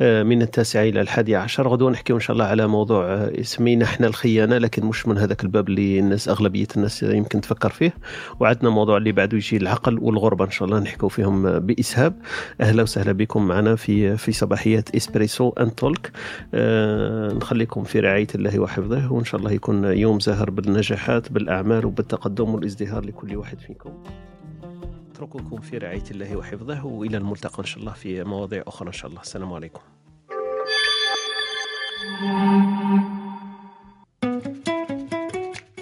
[0.00, 1.68] من التاسعة إلى الحادية عشر.
[1.68, 5.68] غدوة نحكيو إن شاء الله على موضوع سمينا إحنا الخيانه لكن مش من هذاك الباب
[5.68, 7.94] اللي الناس أغلبية الناس يمكن تفكر فيه.
[8.40, 12.16] وعندنا موضوع اللي بعده يجي العقل والغربة إن شاء الله نحكوا فيهم بإسهاب.
[12.60, 16.12] أهلا وسهلا بكم معنا في في صباحيه إسبريسو ان تولك.
[16.54, 22.54] آه نخليكم في رعاية الله وحفظه وإن شاء الله يكون يوم زاهر بالنجاحات بالأعمال وبالتقدم
[22.54, 23.90] والازدهار لكل واحد فيكم.
[25.12, 29.10] اترككم في رعاية الله وحفظه وإلى الملتقى إن شاء الله في مواضيع أخرى إن شاء
[29.10, 29.20] الله.
[29.20, 29.80] السلام عليكم.